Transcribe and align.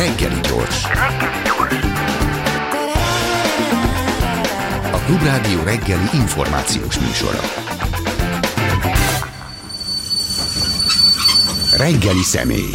Reggeli 0.00 0.40
gyors. 0.40 0.84
A 4.92 4.98
Klubrádió 5.06 5.62
reggeli 5.62 6.08
információs 6.12 6.98
műsora. 6.98 7.40
Reggeli 11.76 12.22
személy. 12.22 12.70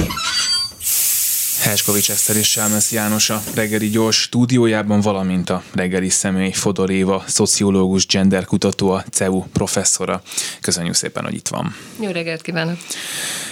Herskovics 1.62 2.12
Eszter 2.12 2.36
és 2.36 2.50
Sámesz 2.50 2.92
János 2.92 3.30
a 3.30 3.42
reggeli 3.56 3.90
gyors 3.90 4.22
stúdiójában, 4.22 5.02
valamint 5.02 5.50
a 5.50 5.64
reggeli 5.74 6.10
személy 6.10 6.52
Fodor 6.52 6.90
Éva, 6.90 7.24
szociológus, 7.28 8.06
genderkutató, 8.06 8.92
a 8.92 9.04
CEU 9.12 9.44
professzora. 9.54 10.22
Köszönjük 10.62 10.94
szépen, 10.94 11.24
hogy 11.24 11.34
itt 11.34 11.48
van. 11.48 11.76
Jó 12.00 12.12
reggelt 12.12 12.42
kívánok! 12.42 12.78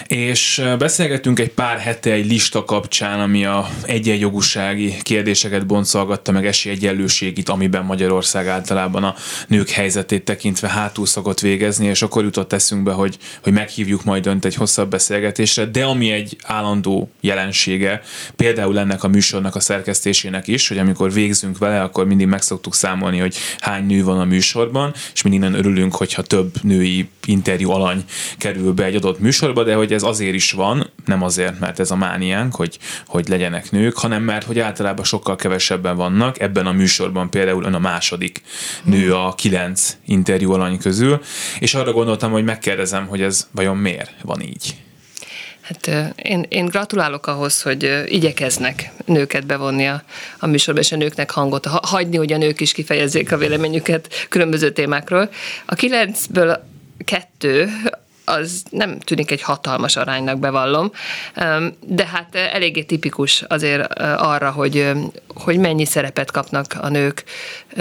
És 0.07 0.63
beszélgettünk 0.77 1.39
egy 1.39 1.51
pár 1.51 1.77
hete 1.79 2.11
egy 2.11 2.25
lista 2.25 2.63
kapcsán, 2.65 3.20
ami 3.20 3.45
a 3.45 3.70
egyenjogúsági 3.84 4.95
kérdéseket 5.02 5.66
boncolgatta 5.66 6.31
meg 6.31 6.45
esélyegyenlőségit, 6.45 7.49
amiben 7.49 7.85
Magyarország 7.85 8.48
általában 8.48 9.03
a 9.03 9.16
nők 9.48 9.70
helyzetét 9.70 10.26
tekintve 10.26 10.70
hátul 10.70 11.05
szokott 11.05 11.39
végezni, 11.39 11.85
és 11.85 12.02
akkor 12.02 12.23
jutott 12.23 12.53
eszünkbe, 12.53 12.91
hogy, 12.91 13.17
hogy 13.43 13.53
meghívjuk 13.53 14.03
majd 14.03 14.26
önt 14.26 14.45
egy 14.45 14.55
hosszabb 14.55 14.89
beszélgetésre, 14.89 15.66
de 15.66 15.84
ami 15.84 16.12
egy 16.12 16.38
állandó 16.43 17.12
jelensége, 17.21 18.01
például 18.35 18.79
ennek 18.79 19.04
a 19.04 19.07
műsornak 19.07 19.55
a 19.55 19.59
szerkesztésének 19.59 20.48
is, 20.48 20.67
hogy 20.67 20.77
amikor 20.77 21.13
végzünk 21.13 21.57
vele, 21.57 21.81
akkor 21.81 22.05
mindig 22.05 22.27
meg 22.27 22.41
szoktuk 22.41 22.76
számolni, 22.76 23.17
hogy 23.17 23.35
hány 23.59 23.85
nő 23.85 24.04
van 24.04 24.20
a 24.20 24.26
műsorban, 24.26 24.93
és 25.13 25.21
mindig 25.21 25.41
nem 25.41 25.54
örülünk, 25.54 25.95
hogyha 25.95 26.21
több 26.21 26.51
női 26.62 27.09
interjú 27.26 27.70
alany 27.70 28.04
kerül 28.38 28.71
be 28.71 28.84
egy 28.84 28.95
adott 28.95 29.20
műsorba, 29.20 29.63
de 29.63 29.73
hogy 29.73 29.92
ez 29.93 30.03
azért 30.03 30.33
is 30.33 30.52
van, 30.52 30.89
nem 31.05 31.23
azért, 31.23 31.59
mert 31.59 31.79
ez 31.79 31.91
a 31.91 31.95
mániánk, 31.95 32.55
hogy, 32.55 32.79
hogy 33.07 33.27
legyenek 33.27 33.71
nők, 33.71 33.97
hanem 33.97 34.23
mert 34.23 34.45
hogy 34.45 34.59
általában 34.59 35.05
sokkal 35.05 35.35
kevesebben 35.35 35.95
vannak. 35.95 36.40
Ebben 36.40 36.65
a 36.65 36.71
műsorban 36.71 37.29
például 37.29 37.63
ön 37.63 37.73
a 37.73 37.79
második 37.79 38.41
nő 38.84 39.13
a 39.13 39.35
kilenc 39.35 39.98
interjú 40.05 40.51
alany 40.51 40.77
közül, 40.77 41.21
és 41.59 41.73
arra 41.73 41.91
gondoltam, 41.91 42.31
hogy 42.31 42.43
megkérdezem, 42.43 43.07
hogy 43.07 43.21
ez 43.21 43.48
vajon 43.51 43.77
miért 43.77 44.12
van 44.21 44.41
így. 44.41 44.76
Hát 45.63 46.13
én, 46.15 46.46
én 46.49 46.65
gratulálok 46.65 47.27
ahhoz, 47.27 47.62
hogy 47.62 48.03
igyekeznek 48.05 48.91
nőket 49.05 49.46
bevonni 49.46 49.87
a, 49.87 50.03
a 50.40 50.48
műsorba, 50.48 50.79
és 50.79 50.91
a 50.91 50.96
nőknek 50.96 51.31
hangot 51.31 51.65
hagyni, 51.65 52.18
hogy 52.18 52.34
a 52.34 52.37
nők 52.37 52.62
is 52.62 52.71
kifejezzék 52.71 53.31
a 53.31 53.37
véleményüket 53.37 54.27
különböző 54.29 54.71
témákról. 54.71 55.29
A 55.65 55.75
kilencből 55.75 56.63
kettő 57.05 57.70
az 58.26 58.63
nem 58.70 58.99
tűnik 58.99 59.32
egy 59.32 59.41
hatalmas 59.41 59.96
aránynak, 59.96 60.40
bevallom, 60.40 60.91
de 61.79 62.05
hát 62.05 62.35
eléggé 62.35 62.84
tipikus 62.84 63.41
azért 63.41 63.93
arra, 64.18 64.52
hogy, 64.52 64.91
hogy 65.35 65.57
mennyi 65.57 65.85
szerepet 65.85 66.31
kapnak 66.31 66.66
a 66.81 66.90
nők 66.90 67.24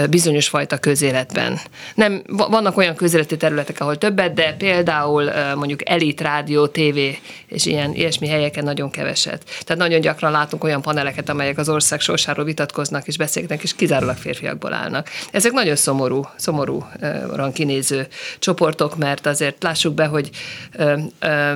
bizonyos 0.09 0.47
fajta 0.47 0.77
közéletben. 0.77 1.59
Nem, 1.95 2.21
vannak 2.27 2.77
olyan 2.77 2.95
közéleti 2.95 3.37
területek, 3.37 3.79
ahol 3.79 3.97
többet, 3.97 4.33
de 4.33 4.53
például 4.53 5.31
mondjuk 5.55 5.89
elit, 5.89 6.21
rádió, 6.21 6.67
tévé 6.67 7.19
és 7.47 7.65
ilyen 7.65 7.93
ilyesmi 7.93 8.27
helyeken 8.27 8.63
nagyon 8.63 8.89
keveset. 8.89 9.43
Tehát 9.63 9.81
nagyon 9.81 10.01
gyakran 10.01 10.31
látunk 10.31 10.63
olyan 10.63 10.81
paneleket, 10.81 11.29
amelyek 11.29 11.57
az 11.57 11.69
ország 11.69 11.99
sorsáról 11.99 12.45
vitatkoznak 12.45 13.07
és 13.07 13.17
beszélnek, 13.17 13.63
és 13.63 13.75
kizárólag 13.75 14.17
férfiakból 14.17 14.73
állnak. 14.73 15.09
Ezek 15.31 15.51
nagyon 15.51 15.75
szomorú, 15.75 16.27
szomorúan 16.35 17.51
kinéző 17.53 18.07
csoportok, 18.39 18.97
mert 18.97 19.25
azért 19.25 19.63
lássuk 19.63 19.93
be, 19.93 20.05
hogy 20.05 20.29
ö, 20.77 20.99
ö, 21.19 21.53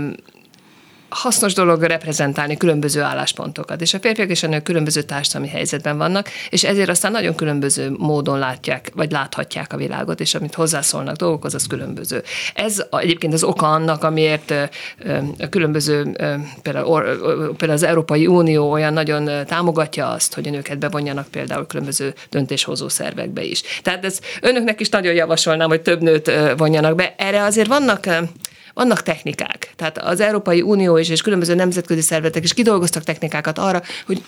hasznos 1.09 1.53
dolog 1.53 1.81
reprezentálni 1.81 2.57
különböző 2.57 3.01
álláspontokat, 3.01 3.81
és 3.81 3.93
a 3.93 3.99
férfiak 3.99 4.29
és 4.29 4.43
a 4.43 4.47
nők 4.47 4.63
különböző 4.63 5.01
társadalmi 5.01 5.47
helyzetben 5.47 5.97
vannak, 5.97 6.29
és 6.49 6.63
ezért 6.63 6.89
aztán 6.89 7.11
nagyon 7.11 7.35
különböző 7.35 7.91
módon 7.97 8.39
látják, 8.39 8.91
vagy 8.95 9.11
láthatják 9.11 9.73
a 9.73 9.77
világot, 9.77 10.19
és 10.19 10.35
amit 10.35 10.53
hozzászólnak 10.53 11.15
dolgokhoz, 11.15 11.53
az 11.53 11.67
különböző. 11.67 12.23
Ez 12.53 12.83
egyébként 12.91 13.33
az 13.33 13.43
oka 13.43 13.71
annak, 13.71 14.03
amiért 14.03 14.53
a 15.39 15.49
különböző, 15.49 16.03
például, 16.61 17.01
például 17.57 17.71
az 17.71 17.83
Európai 17.83 18.27
Unió 18.27 18.71
olyan 18.71 18.93
nagyon 18.93 19.45
támogatja 19.45 20.09
azt, 20.09 20.33
hogy 20.33 20.47
a 20.47 20.51
nőket 20.51 20.79
bevonjanak 20.79 21.27
például 21.27 21.67
különböző 21.67 22.13
döntéshozó 22.29 22.89
szervekbe 22.89 23.43
is. 23.43 23.61
Tehát 23.81 24.05
ez 24.05 24.19
önöknek 24.41 24.79
is 24.79 24.89
nagyon 24.89 25.13
javasolnám, 25.13 25.69
hogy 25.69 25.81
több 25.81 26.01
nőt 26.01 26.31
vonjanak 26.57 26.95
be. 26.95 27.15
Erre 27.17 27.43
azért 27.43 27.67
vannak 27.67 28.05
vannak 28.77 29.03
technikák. 29.03 29.73
Tehát 29.75 29.97
az 29.97 30.19
Európai 30.19 30.61
Unió 30.61 30.97
is 30.97 31.09
és 31.09 31.21
különböző 31.21 31.55
nemzetközi 31.55 32.01
szervezetek 32.01 32.43
is 32.43 32.53
kidolgoztak 32.53 33.03
technikákat 33.03 33.57
arra, 33.57 33.81
hogy 34.05 34.21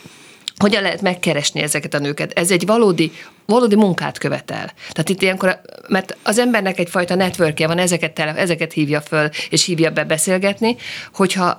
hogyan 0.57 0.81
lehet 0.81 1.01
megkeresni 1.01 1.61
ezeket 1.61 1.93
a 1.93 1.99
nőket. 1.99 2.31
Ez 2.31 2.51
egy 2.51 2.65
valódi, 2.65 3.11
valódi 3.45 3.75
munkát 3.75 4.17
követel. 4.17 4.71
Tehát 4.91 5.09
itt 5.09 5.21
ilyenkor, 5.21 5.61
mert 5.88 6.17
az 6.23 6.38
embernek 6.38 6.79
egyfajta 6.79 7.15
networkje 7.15 7.67
van, 7.67 7.77
ezeket, 7.77 8.13
tele, 8.13 8.35
ezeket 8.35 8.73
hívja 8.73 9.01
föl, 9.01 9.29
és 9.49 9.65
hívja 9.65 9.91
be 9.91 10.03
beszélgetni, 10.03 10.75
hogyha 11.13 11.55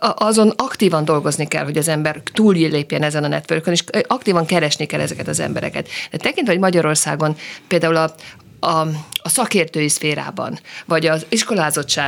azon 0.00 0.52
aktívan 0.56 1.04
dolgozni 1.04 1.48
kell, 1.48 1.64
hogy 1.64 1.78
az 1.78 1.88
ember 1.88 2.20
túllépjen 2.32 3.02
ezen 3.02 3.24
a 3.24 3.28
networkön, 3.28 3.72
és 3.72 3.84
aktívan 4.06 4.46
keresni 4.46 4.86
kell 4.86 5.00
ezeket 5.00 5.28
az 5.28 5.40
embereket. 5.40 5.88
De 6.10 6.18
tekintve, 6.18 6.52
hogy 6.52 6.62
Magyarországon 6.62 7.36
például 7.68 7.96
a, 7.96 8.14
a, 8.60 8.78
a 9.22 9.28
szakértői 9.28 9.88
szférában, 9.88 10.58
vagy 10.86 11.06
az 11.06 11.26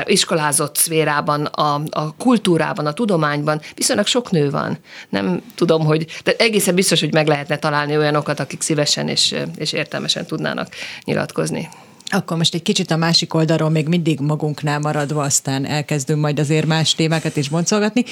iskolázott 0.06 0.76
szférában, 0.76 1.44
a, 1.44 1.82
a 1.90 2.14
kultúrában, 2.16 2.86
a 2.86 2.92
tudományban 2.92 3.60
viszonylag 3.74 4.06
sok 4.06 4.30
nő 4.30 4.50
van. 4.50 4.78
Nem 5.08 5.42
tudom, 5.54 5.84
hogy, 5.84 6.06
de 6.24 6.34
egészen 6.38 6.74
biztos, 6.74 7.00
hogy 7.00 7.12
meg 7.12 7.26
lehetne 7.26 7.58
találni 7.58 7.96
olyanokat, 7.96 8.40
akik 8.40 8.62
szívesen 8.62 9.08
és, 9.08 9.34
és 9.56 9.72
értelmesen 9.72 10.26
tudnának 10.26 10.68
nyilatkozni. 11.04 11.68
Akkor 12.12 12.36
most 12.36 12.54
egy 12.54 12.62
kicsit 12.62 12.90
a 12.90 12.96
másik 12.96 13.34
oldalról 13.34 13.70
még 13.70 13.88
mindig 13.88 14.20
magunknál 14.20 14.78
maradva, 14.78 15.22
aztán 15.22 15.66
elkezdünk 15.66 16.20
majd 16.20 16.38
azért 16.38 16.66
más 16.66 16.94
témákat 16.94 17.36
is 17.36 17.48
boncolgatni. 17.48 18.04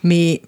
Mi 0.00 0.40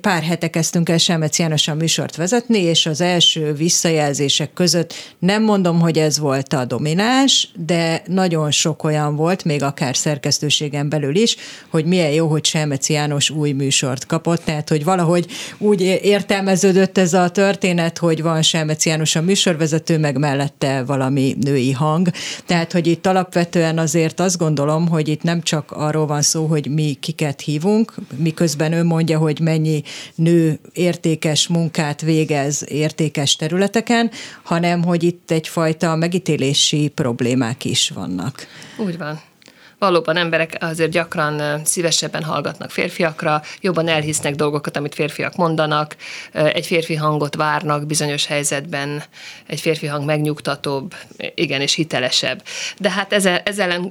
pár 0.00 0.22
hete 0.22 0.50
kezdtünk 0.50 0.88
el 0.88 0.98
Selmec 0.98 1.38
Jánosan 1.38 1.76
műsort 1.76 2.16
vezetni, 2.16 2.58
és 2.58 2.86
az 2.86 3.00
első 3.00 3.52
visszajelzések 3.52 4.52
között 4.52 4.94
nem 5.18 5.42
mondom, 5.42 5.80
hogy 5.80 5.98
ez 5.98 6.18
volt 6.18 6.52
a 6.52 6.64
domináns, 6.64 7.48
de 7.66 8.02
nagyon 8.06 8.50
sok 8.50 8.84
olyan 8.84 9.16
volt, 9.16 9.44
még 9.44 9.62
akár 9.62 9.96
szerkesztőségen 9.96 10.88
belül 10.88 11.16
is, 11.16 11.36
hogy 11.68 11.84
milyen 11.84 12.10
jó, 12.10 12.26
hogy 12.26 12.44
Selmec 12.44 12.88
János 12.88 13.30
új 13.30 13.52
műsort 13.52 14.06
kapott, 14.06 14.44
tehát 14.44 14.68
hogy 14.68 14.84
valahogy 14.84 15.26
úgy 15.58 15.80
értelmeződött 16.02 16.98
ez 16.98 17.12
a 17.12 17.28
történet, 17.28 17.98
hogy 17.98 18.22
van 18.22 18.42
Selmec 18.42 18.86
János 18.86 19.16
a 19.16 19.22
műsorvezető, 19.22 19.98
meg 19.98 20.18
mellette 20.18 20.82
valami 20.86 21.36
női 21.40 21.72
hang, 21.72 22.10
tehát 22.46 22.72
hogy 22.72 22.86
itt 22.86 23.06
alapvetően 23.06 23.78
azért 23.78 24.20
azt 24.20 24.38
gondolom, 24.38 24.88
hogy 24.88 25.08
itt 25.08 25.22
nem 25.22 25.42
csak 25.42 25.70
arról 25.70 26.06
van 26.06 26.22
szó, 26.22 26.46
hogy 26.46 26.70
mi 26.70 26.96
kiket 27.00 27.40
hívunk, 27.40 27.94
miközben 28.16 28.72
ő 28.72 28.84
mondja, 28.84 29.18
hogy 29.18 29.40
mennyi 29.54 29.82
nő 30.14 30.58
értékes 30.72 31.48
munkát 31.48 32.00
végez 32.00 32.64
értékes 32.68 33.36
területeken, 33.36 34.10
hanem 34.42 34.84
hogy 34.84 35.02
itt 35.02 35.30
egyfajta 35.30 35.96
megítélési 35.96 36.88
problémák 36.88 37.64
is 37.64 37.90
vannak. 37.90 38.46
Úgy 38.76 38.98
van 38.98 39.20
valóban 39.78 40.16
emberek 40.16 40.56
azért 40.60 40.90
gyakran 40.90 41.64
szívesebben 41.64 42.22
hallgatnak 42.22 42.70
férfiakra, 42.70 43.42
jobban 43.60 43.88
elhisznek 43.88 44.34
dolgokat, 44.34 44.76
amit 44.76 44.94
férfiak 44.94 45.36
mondanak, 45.36 45.96
egy 46.32 46.66
férfi 46.66 46.94
hangot 46.94 47.34
várnak 47.34 47.86
bizonyos 47.86 48.26
helyzetben, 48.26 49.02
egy 49.46 49.60
férfi 49.60 49.86
hang 49.86 50.04
megnyugtatóbb, 50.04 50.94
igen, 51.34 51.60
és 51.60 51.74
hitelesebb. 51.74 52.42
De 52.78 52.90
hát 52.90 53.12
ezzel, 53.12 53.38
ezzel 53.38 53.90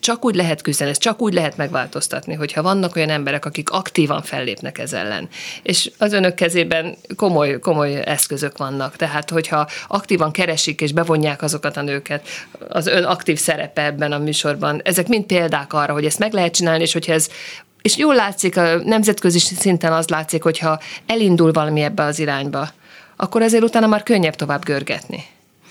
csak 0.00 0.24
úgy 0.24 0.34
lehet 0.34 0.62
küzdeni, 0.62 0.90
ezt 0.90 1.00
csak 1.00 1.22
úgy 1.22 1.34
lehet 1.34 1.56
megváltoztatni, 1.56 2.34
hogyha 2.34 2.62
vannak 2.62 2.96
olyan 2.96 3.10
emberek, 3.10 3.44
akik 3.44 3.70
aktívan 3.70 4.22
fellépnek 4.22 4.78
ez 4.78 4.92
ellen. 4.92 5.28
És 5.62 5.90
az 5.98 6.12
önök 6.12 6.34
kezében 6.34 6.96
komoly, 7.16 7.58
komoly 7.58 8.02
eszközök 8.04 8.58
vannak. 8.58 8.96
Tehát, 8.96 9.30
hogyha 9.30 9.68
aktívan 9.88 10.30
keresik 10.30 10.80
és 10.80 10.92
bevonják 10.92 11.42
azokat 11.42 11.76
a 11.76 11.82
nőket, 11.82 12.26
az 12.68 12.86
ön 12.86 13.04
aktív 13.04 13.38
szerepe 13.38 13.84
ebben 13.84 14.12
a 14.12 14.18
műsorban, 14.18 14.80
ezek 14.84 15.08
mind 15.08 15.24
példák 15.24 15.72
arra, 15.72 15.92
hogy 15.92 16.04
ezt 16.04 16.18
meg 16.18 16.32
lehet 16.32 16.54
csinálni, 16.54 16.82
és 16.82 16.92
hogyha 16.92 17.12
ez 17.12 17.28
és 17.82 17.96
jól 17.96 18.14
látszik, 18.14 18.56
a 18.56 18.76
nemzetközi 18.76 19.38
szinten 19.38 19.92
az 19.92 20.08
látszik, 20.08 20.42
hogyha 20.42 20.80
elindul 21.06 21.52
valami 21.52 21.80
ebbe 21.80 22.02
az 22.02 22.18
irányba, 22.18 22.68
akkor 23.16 23.42
azért 23.42 23.62
utána 23.62 23.86
már 23.86 24.02
könnyebb 24.02 24.34
tovább 24.34 24.64
görgetni. 24.64 25.24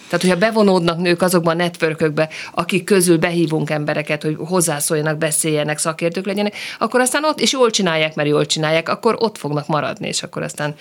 Tehát, 0.10 0.22
hogyha 0.26 0.38
bevonódnak 0.38 0.98
nők 0.98 1.22
azokban 1.22 1.54
a 1.54 1.64
networkökbe, 1.64 2.30
akik 2.54 2.84
közül 2.84 3.18
behívunk 3.18 3.70
embereket, 3.70 4.24
hogy 4.24 4.36
hozzászóljanak, 4.38 5.18
beszéljenek, 5.18 5.78
szakértők 5.78 6.26
legyenek, 6.26 6.56
akkor 6.80 7.00
aztán 7.00 7.24
ott, 7.24 7.40
és 7.40 7.52
jól 7.52 7.70
csinálják, 7.70 8.16
mert 8.16 8.30
jól 8.30 8.46
csinálják, 8.46 8.90
akkor 8.90 9.16
ott 9.20 9.38
fognak 9.38 9.68
maradni, 9.68 10.08
és 10.08 10.24
akkor 10.24 10.42
aztán 10.42 10.76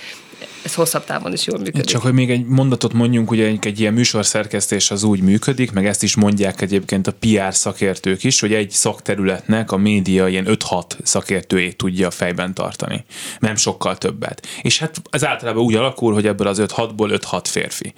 ez 0.63 0.75
hosszabb 0.75 1.05
távon 1.05 1.33
is 1.33 1.47
jól 1.47 1.59
működik. 1.59 1.85
Csak 1.85 2.03
hogy 2.03 2.13
még 2.13 2.31
egy 2.31 2.45
mondatot 2.45 2.93
mondjunk, 2.93 3.31
ugye 3.31 3.47
egy, 3.47 3.67
egy 3.67 3.81
ilyen 3.81 3.93
műsorszerkesztés 3.93 4.91
az 4.91 5.03
úgy 5.03 5.21
működik, 5.21 5.73
meg 5.73 5.87
ezt 5.87 6.03
is 6.03 6.17
mondják 6.17 6.61
egyébként 6.61 7.07
a 7.07 7.13
PR 7.13 7.55
szakértők 7.55 8.25
is, 8.25 8.41
hogy 8.41 8.53
egy 8.53 8.71
szakterületnek 8.71 9.73
a 9.73 9.77
média 9.77 10.29
ilyen 10.29 10.47
5-6 10.49 10.83
szakértőjét 11.03 11.77
tudja 11.77 12.11
fejben 12.11 12.55
tartani. 12.55 13.05
Nem 13.39 13.57
sokkal 13.57 13.99
többet. 13.99 14.47
És 14.63 14.79
hát 14.79 15.03
ez 15.11 15.25
általában 15.25 15.63
úgy 15.63 15.75
alakul, 15.75 16.13
hogy 16.13 16.27
ebből 16.27 16.47
az 16.47 16.63
5-6-ból 16.63 17.21
5-6 17.31 17.41
férfi. 17.45 17.93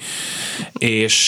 És, 0.79 1.20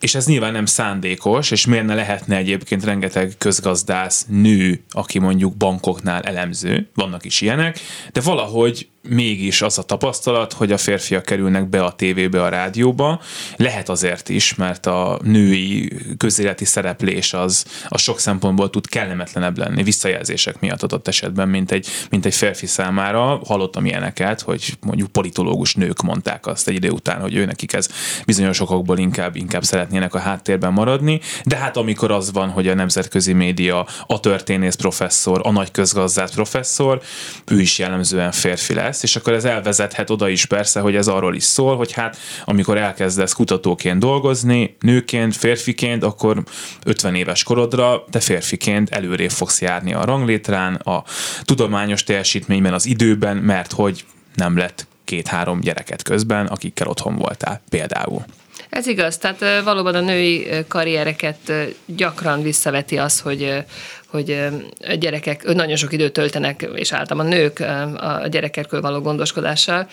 és 0.00 0.14
ez 0.14 0.26
nyilván 0.26 0.52
nem 0.52 0.66
szándékos, 0.66 1.50
és 1.50 1.66
miért 1.66 1.86
ne 1.86 1.94
lehetne 1.94 2.36
egyébként 2.36 2.84
rengeteg 2.84 3.34
közgazdász 3.38 4.26
nő, 4.28 4.82
aki 4.90 5.18
mondjuk 5.18 5.56
bankoknál 5.56 6.22
elemző, 6.22 6.88
vannak 6.94 7.24
is 7.24 7.40
ilyenek, 7.40 7.78
de 8.12 8.20
valahogy 8.20 8.88
mégis 9.02 9.62
az 9.62 9.78
a 9.78 9.82
tapasztalat, 9.82 10.52
hogy 10.52 10.72
a 10.72 10.76
férfiak 10.76 11.24
kerülnek 11.24 11.68
be 11.68 11.84
a 11.84 11.92
tévébe, 11.92 12.42
a 12.42 12.48
rádióba. 12.48 13.20
Lehet 13.56 13.88
azért 13.88 14.28
is, 14.28 14.54
mert 14.54 14.86
a 14.86 15.18
női 15.22 15.92
közéleti 16.16 16.64
szereplés 16.64 17.32
az, 17.32 17.64
az 17.88 18.00
sok 18.00 18.20
szempontból 18.20 18.70
tud 18.70 18.88
kellemetlenebb 18.88 19.58
lenni, 19.58 19.82
visszajelzések 19.82 20.60
miatt 20.60 20.82
adott 20.82 21.08
esetben, 21.08 21.48
mint 21.48 21.70
egy, 21.70 21.86
mint 22.10 22.26
egy 22.26 22.34
férfi 22.34 22.66
számára. 22.66 23.40
Hallottam 23.44 23.86
ilyeneket, 23.86 24.40
hogy 24.40 24.76
mondjuk 24.80 25.10
politológus 25.10 25.74
nők 25.74 26.02
mondták 26.02 26.46
azt 26.46 26.68
egy 26.68 26.74
idő 26.74 26.90
után, 26.90 27.20
hogy 27.20 27.34
ő 27.34 27.44
nekik 27.44 27.72
ez 27.72 27.88
bizonyos 28.26 28.60
okokból 28.60 28.98
inkább, 28.98 29.36
inkább 29.36 29.62
szeretnének 29.62 30.14
a 30.14 30.18
háttérben 30.18 30.72
maradni, 30.72 31.20
de 31.44 31.56
hát 31.56 31.76
amikor 31.76 32.10
az 32.10 32.32
van, 32.32 32.48
hogy 32.48 32.68
a 32.68 32.74
nemzetközi 32.74 33.32
média, 33.32 33.86
a 34.06 34.20
történész 34.20 34.74
professzor, 34.74 35.40
a 35.44 35.50
nagy 35.50 35.70
közgazdász 35.70 36.34
professzor, 36.34 37.00
ő 37.46 37.60
is 37.60 37.78
jellemzően 37.78 38.32
férfi 38.32 38.74
lesz, 38.74 38.89
lesz, 38.90 39.02
és 39.02 39.16
akkor 39.16 39.32
ez 39.32 39.44
elvezethet 39.44 40.10
oda 40.10 40.28
is 40.28 40.44
persze, 40.46 40.80
hogy 40.80 40.94
ez 40.94 41.08
arról 41.08 41.34
is 41.34 41.42
szól, 41.44 41.76
hogy 41.76 41.92
hát 41.92 42.16
amikor 42.44 42.78
elkezdesz 42.78 43.32
kutatóként 43.32 43.98
dolgozni, 43.98 44.76
nőként, 44.80 45.36
férfiként, 45.36 46.02
akkor 46.04 46.42
50 46.84 47.14
éves 47.14 47.42
korodra 47.42 48.04
te 48.10 48.20
férfiként 48.20 48.90
előrébb 48.90 49.30
fogsz 49.30 49.60
járni 49.60 49.94
a 49.94 50.04
ranglétrán, 50.04 50.74
a 50.74 51.04
tudományos 51.42 52.04
teljesítményben, 52.04 52.74
az 52.74 52.86
időben, 52.86 53.36
mert 53.36 53.72
hogy 53.72 54.04
nem 54.34 54.56
lett 54.56 54.86
két-három 55.04 55.60
gyereket 55.60 56.02
közben, 56.02 56.46
akikkel 56.46 56.86
otthon 56.86 57.16
voltál 57.16 57.60
például. 57.68 58.24
Ez 58.70 58.86
igaz, 58.86 59.18
tehát 59.18 59.62
valóban 59.64 59.94
a 59.94 60.00
női 60.00 60.48
karriereket 60.68 61.52
gyakran 61.86 62.42
visszaveti 62.42 62.98
az, 62.98 63.20
hogy 63.20 63.64
hogy 64.10 64.48
a 64.88 64.94
gyerekek 64.94 65.44
nagyon 65.44 65.76
sok 65.76 65.92
időt 65.92 66.12
töltenek, 66.12 66.68
és 66.74 66.92
általában 66.92 67.30
nők 67.30 67.60
a 67.96 68.26
gyerekekről 68.28 68.80
való 68.80 69.00
gondoskodással. 69.00 69.88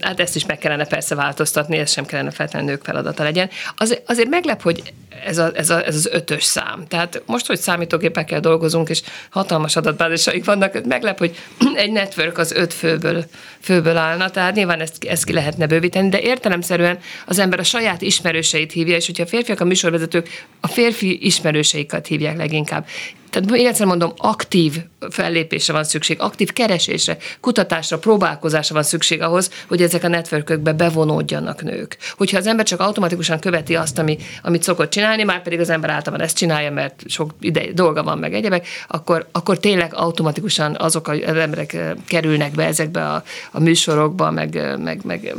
Hát 0.00 0.20
ezt 0.20 0.36
is 0.36 0.46
meg 0.46 0.58
kellene 0.58 0.86
persze 0.86 1.14
változtatni, 1.14 1.76
ez 1.78 1.92
sem 1.92 2.06
kellene 2.06 2.30
feltétlenül 2.30 2.70
nők 2.70 2.84
feladata 2.84 3.22
legyen. 3.22 3.50
Az, 3.76 3.98
azért 4.06 4.28
meglep, 4.28 4.62
hogy 4.62 4.92
ez, 5.24 5.38
a, 5.38 5.50
ez, 5.54 5.70
a, 5.70 5.86
ez 5.86 5.94
az 5.94 6.08
ötös 6.12 6.44
szám. 6.44 6.84
Tehát 6.88 7.22
most, 7.26 7.46
hogy 7.46 7.58
számítógépekkel 7.58 8.40
dolgozunk, 8.40 8.88
és 8.88 9.02
hatalmas 9.30 9.76
adatbázisaik 9.76 10.44
vannak, 10.44 10.84
meglep, 10.84 11.18
hogy 11.18 11.36
egy 11.74 11.92
network 11.92 12.38
az 12.38 12.52
öt 12.52 12.72
főből, 12.72 13.24
főből 13.60 13.96
állna, 13.96 14.30
tehát 14.30 14.54
nyilván 14.54 14.80
ezt, 14.80 15.04
ezt 15.04 15.24
ki 15.24 15.32
lehetne 15.32 15.66
bővíteni, 15.66 16.08
de 16.08 16.20
értelemszerűen 16.20 16.98
az 17.26 17.38
ember 17.38 17.58
a 17.58 17.62
saját 17.62 18.02
ismerőseit 18.02 18.72
hívja, 18.72 18.96
és 18.96 19.06
hogyha 19.06 19.22
a 19.22 19.26
férfiak 19.26 19.60
a 19.60 19.64
műsorvezetők 19.64 20.46
a 20.60 20.68
férfi 20.68 21.26
ismerőseikat 21.26 22.06
hívják 22.06 22.36
leginkább. 22.36 22.86
Tehát 23.34 23.50
még 23.50 23.66
egyszer 23.66 23.86
mondom, 23.86 24.12
aktív 24.16 24.76
fellépésre 25.10 25.72
van 25.72 25.84
szükség, 25.84 26.20
aktív 26.20 26.52
keresésre, 26.52 27.16
kutatásra, 27.40 27.98
próbálkozásra 27.98 28.74
van 28.74 28.82
szükség 28.82 29.22
ahhoz, 29.22 29.50
hogy 29.68 29.82
ezek 29.82 30.04
a 30.04 30.08
networkökbe 30.08 30.72
bevonódjanak 30.72 31.62
nők. 31.62 31.96
Hogyha 32.16 32.38
az 32.38 32.46
ember 32.46 32.64
csak 32.64 32.80
automatikusan 32.80 33.38
követi 33.38 33.76
azt, 33.76 33.98
ami, 33.98 34.18
amit 34.42 34.62
szokott 34.62 34.90
csinálni, 34.90 35.22
már 35.22 35.42
pedig 35.42 35.60
az 35.60 35.70
ember 35.70 35.90
általában 35.90 36.26
ezt 36.26 36.36
csinálja, 36.36 36.70
mert 36.70 37.02
sok 37.06 37.34
ide, 37.40 37.72
dolga 37.72 38.02
van 38.02 38.18
meg 38.18 38.34
egyebek, 38.34 38.66
akkor, 38.88 39.26
akkor 39.32 39.58
tényleg 39.58 39.94
automatikusan 39.94 40.76
azok 40.78 41.08
az 41.08 41.18
emberek 41.22 41.76
kerülnek 42.06 42.52
be 42.52 42.64
ezekbe 42.64 43.06
a, 43.06 43.22
a 43.52 43.60
műsorokba, 43.60 44.30
meg, 44.30 44.78
meg, 44.78 45.00
meg 45.04 45.34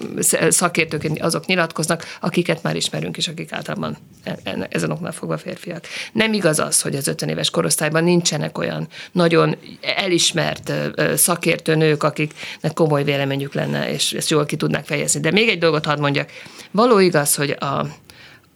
szakértők 0.49 1.11
azok 1.19 1.45
nyilatkoznak, 1.45 2.03
akiket 2.21 2.63
már 2.63 2.75
ismerünk, 2.75 3.17
és 3.17 3.27
akik 3.27 3.53
általában 3.53 3.97
e, 4.23 4.37
e, 4.43 4.67
ezen 4.69 4.91
oknál 4.91 5.11
fogva 5.11 5.37
férfiak. 5.37 5.85
Nem 6.11 6.33
igaz 6.33 6.59
az, 6.59 6.81
hogy 6.81 6.95
az 6.95 7.07
50 7.07 7.29
éves 7.29 7.49
korosztályban 7.85 8.03
nincsenek 8.03 8.57
olyan 8.57 8.87
nagyon 9.11 9.55
elismert 9.81 10.71
szakértő 11.15 11.75
nők, 11.75 12.03
akiknek 12.03 12.73
komoly 12.73 13.03
véleményük 13.03 13.53
lenne, 13.53 13.91
és 13.91 14.13
ezt 14.13 14.29
jól 14.29 14.45
ki 14.45 14.55
tudnak 14.55 14.85
fejezni. 14.85 15.19
De 15.19 15.31
még 15.31 15.49
egy 15.49 15.59
dolgot 15.59 15.85
hadd 15.85 15.99
mondjak. 15.99 16.29
Való 16.71 16.99
igaz, 16.99 17.35
hogy 17.35 17.55
a, 17.59 17.65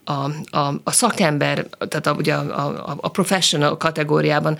a, 0.03 0.31
a, 0.57 0.73
a 0.83 0.91
szakember, 0.91 1.65
tehát 1.87 2.07
a, 2.07 2.11
ugye 2.13 2.33
a, 2.33 2.67
a, 2.89 2.97
a 3.01 3.09
professional 3.09 3.77
kategóriában 3.77 4.57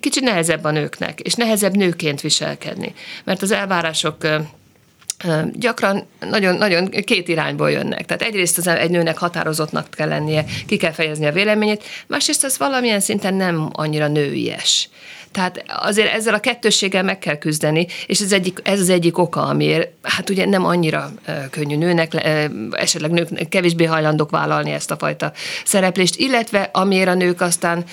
kicsit 0.00 0.22
nehezebb 0.22 0.64
a 0.64 0.70
nőknek, 0.70 1.20
és 1.20 1.34
nehezebb 1.34 1.76
nőként 1.76 2.20
viselkedni, 2.20 2.94
mert 3.24 3.42
az 3.42 3.50
elvárások 3.50 4.16
gyakran 5.52 6.06
nagyon, 6.20 6.54
nagyon 6.54 6.88
két 6.88 7.28
irányból 7.28 7.70
jönnek. 7.70 8.06
Tehát 8.06 8.22
egyrészt 8.22 8.58
az 8.58 8.66
egy 8.66 8.90
nőnek 8.90 9.18
határozottnak 9.18 9.90
kell 9.90 10.08
lennie, 10.08 10.44
ki 10.66 10.76
kell 10.76 10.92
fejezni 10.92 11.26
a 11.26 11.32
véleményét, 11.32 11.84
másrészt 12.06 12.44
az 12.44 12.58
valamilyen 12.58 13.00
szinten 13.00 13.34
nem 13.34 13.70
annyira 13.72 14.08
nőies. 14.08 14.88
Tehát 15.32 15.64
azért 15.66 16.12
ezzel 16.12 16.34
a 16.34 16.40
kettősséggel 16.40 17.02
meg 17.02 17.18
kell 17.18 17.38
küzdeni, 17.38 17.86
és 18.06 18.20
ez, 18.20 18.32
egyik, 18.32 18.58
ez 18.62 18.80
az 18.80 18.88
egyik 18.88 19.18
oka, 19.18 19.42
amiért 19.42 19.88
hát 20.02 20.30
ugye 20.30 20.46
nem 20.46 20.64
annyira 20.64 21.10
könnyű 21.50 21.76
nőnek, 21.76 22.12
esetleg 22.70 23.10
nők 23.10 23.48
kevésbé 23.48 23.84
hajlandók 23.84 24.30
vállalni 24.30 24.70
ezt 24.70 24.90
a 24.90 24.96
fajta 24.96 25.32
szereplést, 25.64 26.16
illetve 26.16 26.70
amiért 26.72 27.08
a 27.08 27.14
nők 27.14 27.40
aztán 27.40 27.84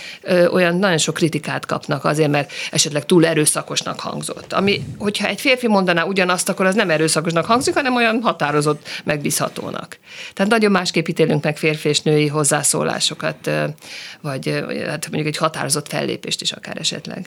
olyan 0.52 0.76
nagyon 0.76 0.98
sok 0.98 1.14
kritikát 1.14 1.66
kapnak 1.66 2.06
azért, 2.06 2.30
mert 2.30 2.52
esetleg 2.72 3.06
túl 3.06 3.26
erőszakosnak 3.26 4.00
hangzott. 4.00 4.54
Ami, 4.54 4.84
hogyha 4.98 5.28
egy 5.28 5.42
férfi 5.42 5.68
mondaná 5.68 6.04
ugyanazt, 6.04 6.50
akkor 6.50 6.66
az 6.66 6.76
nem 6.76 6.90
erőszakosnak 6.90 7.46
hangzik, 7.46 7.74
hanem 7.74 7.96
olyan 7.96 8.20
határozott, 8.24 8.88
megbízhatónak. 9.04 10.00
Tehát 10.34 10.52
nagyon 10.52 10.72
másképp 10.72 11.08
ítélünk 11.08 11.44
meg 11.44 11.58
férfi 11.58 11.90
és 11.90 12.02
női 12.02 12.28
hozzászólásokat, 12.28 13.50
vagy 14.22 14.64
hát 14.88 15.08
mondjuk 15.12 15.26
egy 15.28 15.38
határozott 15.38 15.88
fellépést 15.88 16.42
is 16.42 16.52
akár 16.52 16.78
esetleg 16.78 17.27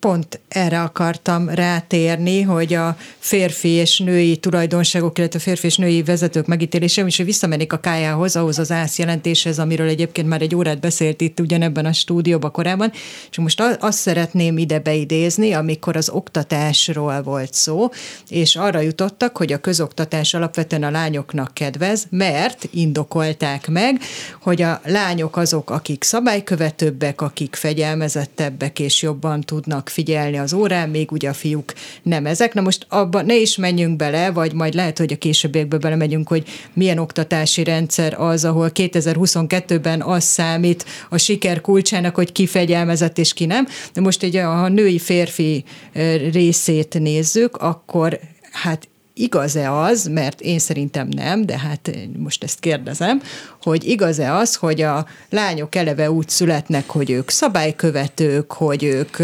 pont 0.00 0.40
erre 0.48 0.80
akartam 0.82 1.48
rátérni, 1.48 2.42
hogy 2.42 2.74
a 2.74 2.96
férfi 3.18 3.68
és 3.68 3.98
női 3.98 4.36
tulajdonságok, 4.36 5.18
illetve 5.18 5.38
férfi 5.38 5.66
és 5.66 5.76
női 5.76 6.02
vezetők 6.02 6.46
megítélése, 6.46 7.04
és 7.04 7.16
hogy 7.16 7.24
visszamennék 7.26 7.72
a 7.72 7.78
kájához, 7.80 8.36
ahhoz 8.36 8.58
az 8.58 8.70
ász 8.70 8.98
jelentéshez, 8.98 9.58
amiről 9.58 9.88
egyébként 9.88 10.28
már 10.28 10.42
egy 10.42 10.54
órát 10.54 10.80
beszélt 10.80 11.20
itt 11.20 11.40
ugyanebben 11.40 11.86
a 11.86 11.92
stúdióban 11.92 12.50
korábban, 12.50 12.92
és 13.30 13.38
most 13.38 13.60
azt 13.80 13.98
szeretném 13.98 14.58
ide 14.58 14.78
beidézni, 14.78 15.52
amikor 15.52 15.96
az 15.96 16.08
oktatásról 16.08 17.22
volt 17.22 17.54
szó, 17.54 17.88
és 18.28 18.56
arra 18.56 18.80
jutottak, 18.80 19.36
hogy 19.36 19.52
a 19.52 19.58
közoktatás 19.58 20.34
alapvetően 20.34 20.82
a 20.82 20.90
lányoknak 20.90 21.54
kedvez, 21.54 22.06
mert 22.10 22.68
indokolták 22.70 23.68
meg, 23.68 24.00
hogy 24.42 24.62
a 24.62 24.80
lányok 24.84 25.36
azok, 25.36 25.70
akik 25.70 26.04
szabálykövetőbbek, 26.04 27.20
akik 27.20 27.54
fegyelmezettebbek 27.54 28.78
és 28.78 29.02
jobban 29.02 29.40
tudnak 29.40 29.87
figyelni 29.88 30.38
az 30.38 30.52
órán, 30.52 30.88
még 30.88 31.12
ugye 31.12 31.28
a 31.28 31.32
fiúk 31.32 31.72
nem 32.02 32.26
ezek. 32.26 32.54
Na 32.54 32.60
most 32.60 32.86
abba 32.88 33.22
ne 33.22 33.36
is 33.36 33.56
menjünk 33.56 33.96
bele, 33.96 34.30
vagy 34.30 34.52
majd 34.52 34.74
lehet, 34.74 34.98
hogy 34.98 35.12
a 35.12 35.16
későbbiekbe 35.16 35.78
belemegyünk, 35.78 36.28
hogy 36.28 36.48
milyen 36.72 36.98
oktatási 36.98 37.64
rendszer 37.64 38.20
az, 38.20 38.44
ahol 38.44 38.70
2022-ben 38.74 40.02
az 40.02 40.24
számít 40.24 40.84
a 41.08 41.18
siker 41.18 41.60
kulcsának, 41.60 42.14
hogy 42.14 42.32
ki 42.32 42.46
fegyelmezett 42.46 43.18
és 43.18 43.32
ki 43.32 43.46
nem. 43.46 43.66
De 43.92 44.00
most 44.00 44.22
egy 44.22 44.36
a 44.36 44.68
női-férfi 44.68 45.64
részét 46.32 46.98
nézzük, 46.98 47.56
akkor 47.56 48.20
hát 48.52 48.88
igaz-e 49.18 49.72
az, 49.72 50.06
mert 50.06 50.40
én 50.40 50.58
szerintem 50.58 51.08
nem, 51.08 51.46
de 51.46 51.58
hát 51.58 51.90
most 52.18 52.44
ezt 52.44 52.60
kérdezem, 52.60 53.22
hogy 53.62 53.84
igaz-e 53.84 54.34
az, 54.34 54.54
hogy 54.54 54.80
a 54.80 55.06
lányok 55.30 55.74
eleve 55.74 56.10
úgy 56.10 56.28
születnek, 56.28 56.90
hogy 56.90 57.10
ők 57.10 57.30
szabálykövetők, 57.30 58.52
hogy 58.52 58.84
ők, 58.84 59.16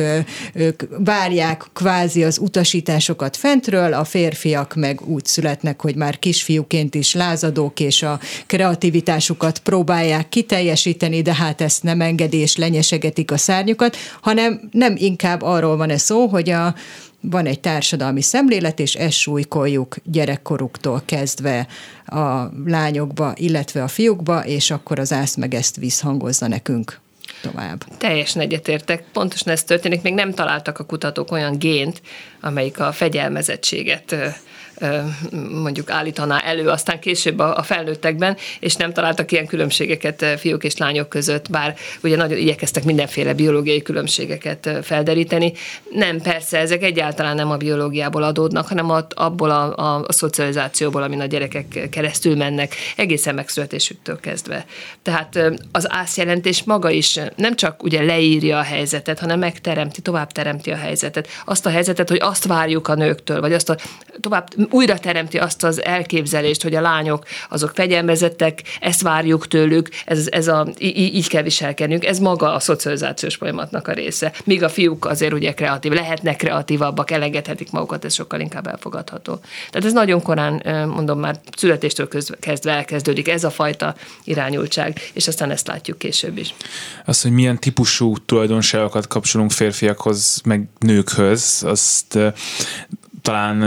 ők 0.54 0.82
várják 0.98 1.64
kvázi 1.72 2.24
az 2.24 2.38
utasításokat 2.38 3.36
fentről, 3.36 3.92
a 3.92 4.04
férfiak 4.04 4.74
meg 4.74 5.00
úgy 5.06 5.24
születnek, 5.24 5.80
hogy 5.80 5.94
már 5.94 6.18
kisfiúként 6.18 6.94
is 6.94 7.14
lázadók, 7.14 7.80
és 7.80 8.02
a 8.02 8.20
kreativitásukat 8.46 9.58
próbálják 9.58 10.28
kiteljesíteni, 10.28 11.22
de 11.22 11.34
hát 11.34 11.60
ezt 11.60 11.82
nem 11.82 12.00
engedi, 12.00 12.36
és 12.36 12.56
lenyesegetik 12.56 13.30
a 13.30 13.36
szárnyukat, 13.36 13.96
hanem 14.20 14.60
nem 14.70 14.94
inkább 14.96 15.42
arról 15.42 15.76
van 15.76 15.90
ez 15.90 16.02
szó, 16.02 16.26
hogy 16.26 16.50
a 16.50 16.74
van 17.30 17.46
egy 17.46 17.60
társadalmi 17.60 18.22
szemlélet, 18.22 18.80
és 18.80 18.94
ezt 18.94 19.16
súlykoljuk 19.16 19.96
gyerekkoruktól 20.04 21.02
kezdve 21.04 21.66
a 22.06 22.50
lányokba, 22.66 23.32
illetve 23.36 23.82
a 23.82 23.88
fiúkba, 23.88 24.44
és 24.44 24.70
akkor 24.70 24.98
az 24.98 25.12
ász 25.12 25.34
meg 25.34 25.54
ezt 25.54 25.76
visszhangozza 25.76 26.48
nekünk 26.48 27.00
tovább. 27.42 27.84
Teljesen 27.98 28.42
egyetértek. 28.42 29.04
Pontosan 29.12 29.52
ez 29.52 29.64
történik. 29.64 30.02
Még 30.02 30.14
nem 30.14 30.32
találtak 30.32 30.78
a 30.78 30.84
kutatók 30.84 31.32
olyan 31.32 31.58
gént, 31.58 32.02
amelyik 32.40 32.80
a 32.80 32.92
fegyelmezettséget 32.92 34.16
mondjuk 35.62 35.90
állítaná 35.90 36.38
elő, 36.38 36.68
aztán 36.68 37.00
később 37.00 37.38
a, 37.38 37.62
felnőttekben, 37.62 38.36
és 38.60 38.76
nem 38.76 38.92
találtak 38.92 39.32
ilyen 39.32 39.46
különbségeket 39.46 40.24
fiúk 40.38 40.64
és 40.64 40.76
lányok 40.76 41.08
között, 41.08 41.50
bár 41.50 41.74
ugye 42.02 42.16
nagyon 42.16 42.38
igyekeztek 42.38 42.84
mindenféle 42.84 43.34
biológiai 43.34 43.82
különbségeket 43.82 44.70
felderíteni. 44.82 45.52
Nem, 45.90 46.20
persze, 46.20 46.58
ezek 46.58 46.82
egyáltalán 46.82 47.34
nem 47.34 47.50
a 47.50 47.56
biológiából 47.56 48.22
adódnak, 48.22 48.68
hanem 48.68 48.90
abból 49.08 49.50
a, 49.50 49.76
a, 49.76 50.04
a 50.06 50.12
szocializációból, 50.12 51.02
amin 51.02 51.20
a 51.20 51.26
gyerekek 51.26 51.88
keresztül 51.90 52.36
mennek, 52.36 52.74
egészen 52.96 53.34
megszületésüktől 53.34 54.20
kezdve. 54.20 54.64
Tehát 55.02 55.38
az 55.72 55.92
ászjelentés 55.92 56.62
maga 56.62 56.90
is 56.90 57.20
nem 57.36 57.56
csak 57.56 57.82
ugye 57.82 58.02
leírja 58.02 58.58
a 58.58 58.62
helyzetet, 58.62 59.18
hanem 59.18 59.38
megteremti, 59.38 60.00
tovább 60.00 60.32
teremti 60.32 60.70
a 60.70 60.76
helyzetet. 60.76 61.28
Azt 61.44 61.66
a 61.66 61.70
helyzetet, 61.70 62.08
hogy 62.08 62.20
azt 62.20 62.46
várjuk 62.46 62.88
a 62.88 62.94
nőktől, 62.94 63.40
vagy 63.40 63.52
azt 63.52 63.70
a 63.70 63.76
tovább 64.20 64.48
újra 64.70 64.98
teremti 64.98 65.38
azt 65.38 65.64
az 65.64 65.84
elképzelést, 65.84 66.62
hogy 66.62 66.74
a 66.74 66.80
lányok 66.80 67.24
azok 67.48 67.70
fegyelmezettek, 67.74 68.62
ezt 68.80 69.02
várjuk 69.02 69.48
tőlük, 69.48 69.88
ez, 70.04 70.26
ez 70.30 70.48
a, 70.48 70.66
így, 70.78 71.14
így 71.14 71.28
kell 71.28 71.42
viselkednünk, 71.42 72.04
ez 72.04 72.18
maga 72.18 72.54
a 72.54 72.60
szocializációs 72.60 73.34
folyamatnak 73.34 73.88
a 73.88 73.92
része. 73.92 74.32
Míg 74.44 74.62
a 74.62 74.68
fiúk 74.68 75.06
azért 75.06 75.32
ugye 75.32 75.54
kreatív, 75.54 75.92
lehetnek 75.92 76.36
kreatívabbak, 76.36 77.10
elengedhetik 77.10 77.70
magukat, 77.70 78.04
ez 78.04 78.14
sokkal 78.14 78.40
inkább 78.40 78.66
elfogadható. 78.66 79.40
Tehát 79.70 79.86
ez 79.86 79.92
nagyon 79.92 80.22
korán, 80.22 80.62
mondom 80.88 81.18
már, 81.18 81.40
születéstől 81.56 82.08
kezdve 82.40 82.72
elkezdődik 82.72 83.28
ez 83.28 83.44
a 83.44 83.50
fajta 83.50 83.94
irányultság, 84.24 85.00
és 85.12 85.28
aztán 85.28 85.50
ezt 85.50 85.66
látjuk 85.66 85.98
később 85.98 86.38
is. 86.38 86.54
Az, 87.04 87.22
hogy 87.22 87.32
milyen 87.32 87.58
típusú 87.58 88.16
tulajdonságokat 88.18 89.06
kapcsolunk 89.06 89.50
férfiakhoz, 89.50 90.40
meg 90.44 90.68
nőkhöz, 90.78 91.62
azt 91.66 92.18
talán 93.24 93.62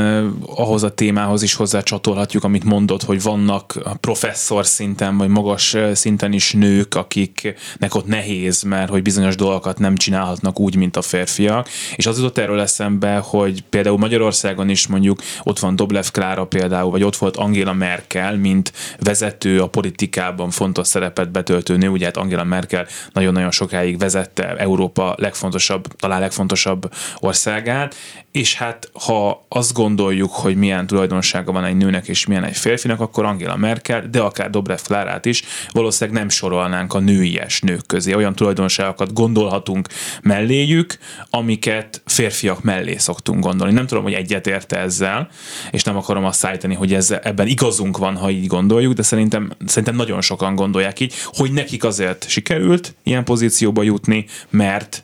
ahhoz 0.46 0.84
a 0.84 0.94
témához 0.94 1.42
is 1.42 1.54
hozzácsatolhatjuk, 1.54 2.44
amit 2.44 2.64
mondott, 2.64 3.04
hogy 3.04 3.22
vannak 3.22 3.80
professzor 4.00 4.66
szinten, 4.66 5.18
vagy 5.18 5.28
magas 5.28 5.76
szinten 5.94 6.34
is 6.34 6.52
nők, 6.52 6.96
akiknek 6.96 7.96
ott 7.96 8.06
nehéz, 8.06 8.62
mert 8.62 8.90
hogy 8.90 9.02
bizonyos 9.02 9.36
dolgokat 9.36 9.80
nem 9.80 9.96
csinálhatnak 9.96 10.60
úgy, 10.60 10.76
mint 10.76 10.98
a 10.98 11.02
férfiak. 11.02 11.70
És 11.96 12.06
az 12.06 12.18
jutott 12.18 12.38
erről 12.38 12.60
eszembe, 12.60 13.18
hogy 13.18 13.64
például 13.70 13.98
Magyarországon 13.98 14.70
is 14.70 14.88
mondjuk 14.88 15.22
ott 15.44 15.60
van 15.60 15.76
Doblev 15.76 16.06
Klára 16.12 16.46
például, 16.46 16.92
vagy 16.92 17.04
ott 17.04 17.16
volt 17.16 17.38
Angela 17.38 17.74
Merkel, 17.74 18.38
mint 18.38 18.74
vezető 19.00 19.62
a 19.62 19.68
politikában 19.68 20.50
fontos 20.50 20.88
szerepet 20.88 21.32
betöltő 21.32 21.78
nő. 21.78 21.88
Ugye 21.88 22.06
hát 22.06 22.18
Angela 22.18 22.44
Merkel 22.44 22.88
nagyon-nagyon 23.14 23.52
sokáig 23.52 23.98
vezette 23.98 24.56
Európa 24.56 25.16
legfontosabb, 25.18 25.88
talán 25.96 26.20
legfontosabb 26.20 26.92
országát, 27.20 27.96
és 28.38 28.56
hát 28.56 28.89
ha 28.94 29.46
azt 29.50 29.74
gondoljuk, 29.74 30.32
hogy 30.32 30.56
milyen 30.56 30.88
tulajdonsága 30.88 31.51
van 31.51 31.63
egy 31.63 31.75
nőnek 31.75 32.08
és 32.08 32.25
milyen 32.25 32.44
egy 32.44 32.58
férfinak, 32.58 33.00
akkor 33.00 33.25
Angela 33.25 33.56
Merkel, 33.56 34.08
de 34.12 34.20
akár 34.20 34.50
Dobrev 34.50 34.77
Klárát 34.86 35.25
is 35.25 35.44
valószínűleg 35.72 36.20
nem 36.20 36.29
sorolnánk 36.29 36.94
a 36.94 37.00
nőies 37.00 37.62
nők 37.62 37.86
közé. 37.88 38.13
Olyan 38.13 38.36
tulajdonságokat 38.36 39.13
gondolhatunk 39.13 39.88
melléjük, 40.22 40.98
amiket 41.29 42.01
férfiak 42.06 42.63
mellé 42.63 42.98
szoktunk 42.98 43.44
gondolni. 43.44 43.74
Nem 43.74 43.88
tudom, 43.88 44.03
hogy 44.03 44.13
egyet 44.13 44.48
érte 44.48 44.79
ezzel, 44.79 45.29
és 45.72 45.84
nem 45.84 45.98
akarom 45.98 46.25
azt 46.25 46.39
szállítani, 46.39 46.74
hogy 46.74 46.94
ez, 46.94 47.12
ebben 47.24 47.48
igazunk 47.48 47.98
van, 47.98 48.15
ha 48.15 48.29
így 48.29 48.48
gondoljuk, 48.48 48.94
de 48.94 49.03
szerintem, 49.03 49.51
szerintem 49.65 49.96
nagyon 49.96 50.22
sokan 50.22 50.56
gondolják 50.56 51.00
így, 51.00 51.13
hogy 51.25 51.51
nekik 51.51 51.84
azért 51.84 52.29
sikerült 52.29 52.96
ilyen 53.03 53.24
pozícióba 53.24 53.84
jutni, 53.84 54.25
mert 54.50 55.01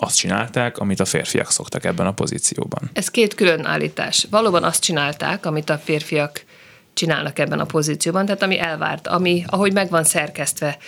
azt 0.00 0.16
csinálták, 0.16 0.78
amit 0.78 1.00
a 1.00 1.04
férfiak 1.04 1.50
szoktak 1.50 1.84
ebben 1.84 2.06
a 2.06 2.12
pozícióban. 2.12 2.90
Ez 2.92 3.08
két 3.08 3.34
külön 3.34 3.64
állítás. 3.64 4.26
Valóban 4.30 4.64
azt 4.64 4.82
csinálták, 4.82 5.46
amit 5.46 5.70
a 5.70 5.78
férfiak 5.78 6.44
csinálnak 6.92 7.38
ebben 7.38 7.60
a 7.60 7.64
pozícióban, 7.64 8.24
tehát 8.24 8.42
ami 8.42 8.58
elvárt, 8.58 9.06
ami, 9.06 9.44
ahogy 9.46 9.72
meg 9.72 9.90
van 9.90 10.04
szerkesztve 10.04 10.78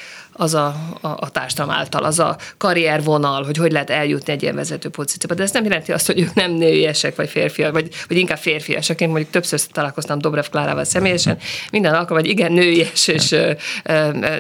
az 0.41 0.55
a, 0.55 0.75
a, 1.01 1.09
a 1.09 1.31
társadalom 1.31 1.75
által, 1.75 2.05
az 2.05 2.19
a 2.19 2.37
karriervonal, 2.57 3.45
hogy 3.45 3.57
hogy 3.57 3.73
lehet 3.73 3.91
eljutni 3.91 4.33
egy 4.33 4.43
ilyen 4.43 4.55
vezető 4.55 4.89
pozícióba. 4.89 5.35
De 5.35 5.43
ez 5.43 5.51
nem 5.51 5.65
jelenti 5.65 5.93
azt, 5.93 6.07
hogy 6.07 6.21
ők 6.21 6.35
nem 6.35 6.53
nőiesek, 6.53 7.17
vagy 7.17 7.29
férfiak, 7.29 7.73
vagy, 7.73 7.89
vagy 8.09 8.17
inkább 8.17 8.39
férfiasak. 8.39 9.01
Én 9.01 9.09
mondjuk 9.09 9.31
többször 9.31 9.61
találkoztam 9.61 10.19
Dobrev 10.19 10.45
Klárával 10.45 10.85
személyesen, 10.85 11.39
minden 11.71 11.95
alkalom, 11.95 12.23
hogy 12.23 12.31
igen, 12.31 12.53
nőies 12.53 13.09
és 13.09 13.29
nő, 13.29 13.57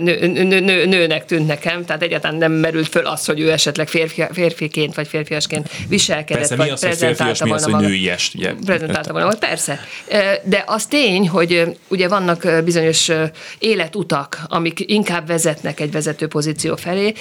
nő, 0.00 0.42
nő, 0.60 0.86
nőnek 0.86 1.24
tűnt 1.24 1.46
nekem, 1.46 1.84
tehát 1.84 2.02
egyáltalán 2.02 2.36
nem 2.36 2.52
merült 2.52 2.88
föl 2.88 3.06
az, 3.06 3.24
hogy 3.24 3.40
ő 3.40 3.50
esetleg 3.50 3.88
férfi, 3.88 4.24
férfiként 4.32 4.94
vagy 4.94 5.08
férfiasként 5.08 5.70
viselkedett, 5.88 6.38
persze, 6.38 6.56
vagy 6.56 6.68
az, 6.68 6.80
prezentálta 6.80 7.46
volna 7.46 7.64
az, 7.64 7.72
hogy 7.72 7.82
nőies, 7.82 8.30
ugye? 8.34 8.52
Prezentálta 8.64 9.12
volna, 9.12 9.34
persze. 9.34 9.80
De 10.44 10.64
az 10.66 10.86
tény, 10.86 11.28
hogy 11.28 11.78
ugye 11.88 12.08
vannak 12.08 12.46
bizonyos 12.64 13.10
életutak, 13.58 14.42
amik 14.48 14.80
inkább 14.86 15.26
vezetnek 15.26 15.80
egy 15.80 15.89
vezető 15.90 16.26
pozíció 16.26 16.76
felé, 16.76 17.12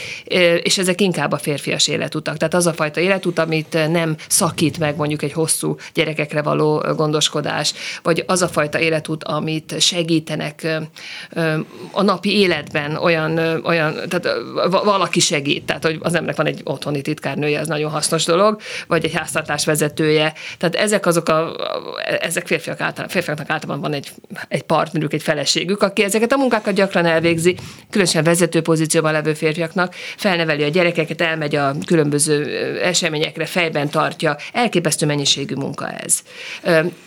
és 0.64 0.78
ezek 0.78 1.02
inkább 1.02 1.32
a 1.32 1.38
férfias 1.38 1.88
életutak. 1.88 2.38
Tehát 2.38 2.54
az 2.54 2.68
a 2.68 2.74
fajta 2.74 3.00
életut, 3.00 3.40
amit 3.40 3.74
nem 3.92 4.16
szakít 4.28 4.80
meg 4.80 4.96
mondjuk 4.96 5.22
egy 5.22 5.34
hosszú 5.34 5.76
gyerekekre 5.94 6.42
való 6.42 6.84
gondoskodás, 6.96 7.74
vagy 8.04 8.24
az 8.28 8.42
a 8.42 8.48
fajta 8.48 8.80
életút, 8.80 9.24
amit 9.24 9.82
segítenek 9.82 10.68
a 11.92 12.02
napi 12.02 12.38
életben 12.40 12.96
olyan, 12.96 13.38
olyan 13.64 13.94
tehát 14.10 14.28
valaki 14.70 15.20
segít, 15.20 15.66
tehát 15.66 15.84
hogy 15.84 15.98
az 16.02 16.14
embernek 16.14 16.38
van 16.38 16.46
egy 16.46 16.62
otthoni 16.64 17.02
titkárnője, 17.02 17.60
az 17.60 17.68
nagyon 17.68 17.92
hasznos 17.92 18.26
dolog, 18.26 18.62
vagy 18.88 19.06
egy 19.06 19.14
háztartás 19.14 19.66
vezetője. 19.66 20.34
Tehát 20.58 20.76
ezek 20.76 21.06
azok 21.06 21.30
a, 21.30 21.56
ezek 22.20 22.48
férfiak 22.48 22.82
általán, 22.82 23.10
férfiaknak 23.10 23.50
általában 23.50 23.82
van 23.82 23.94
egy, 23.94 24.12
egy 24.48 24.62
partnerük, 24.62 25.14
egy 25.14 25.24
feleségük, 25.24 25.82
aki 25.82 26.04
ezeket 26.04 26.32
a 26.32 26.38
munkákat 26.38 26.74
gyakran 26.74 27.06
elvégzi, 27.06 27.56
különösen 27.90 28.24
vezető 28.24 28.49
vezető 28.50 28.62
pozícióban 28.62 29.12
levő 29.12 29.34
férfiaknak, 29.34 29.96
felneveli 30.18 30.64
a 30.64 30.68
gyerekeket, 30.68 31.22
elmegy 31.22 31.56
a 31.56 31.76
különböző 31.86 32.44
eseményekre, 32.82 33.46
fejben 33.46 33.90
tartja, 33.90 34.38
elképesztő 34.54 35.06
mennyiségű 35.06 35.56
munka 35.56 35.90
ez. 35.90 36.20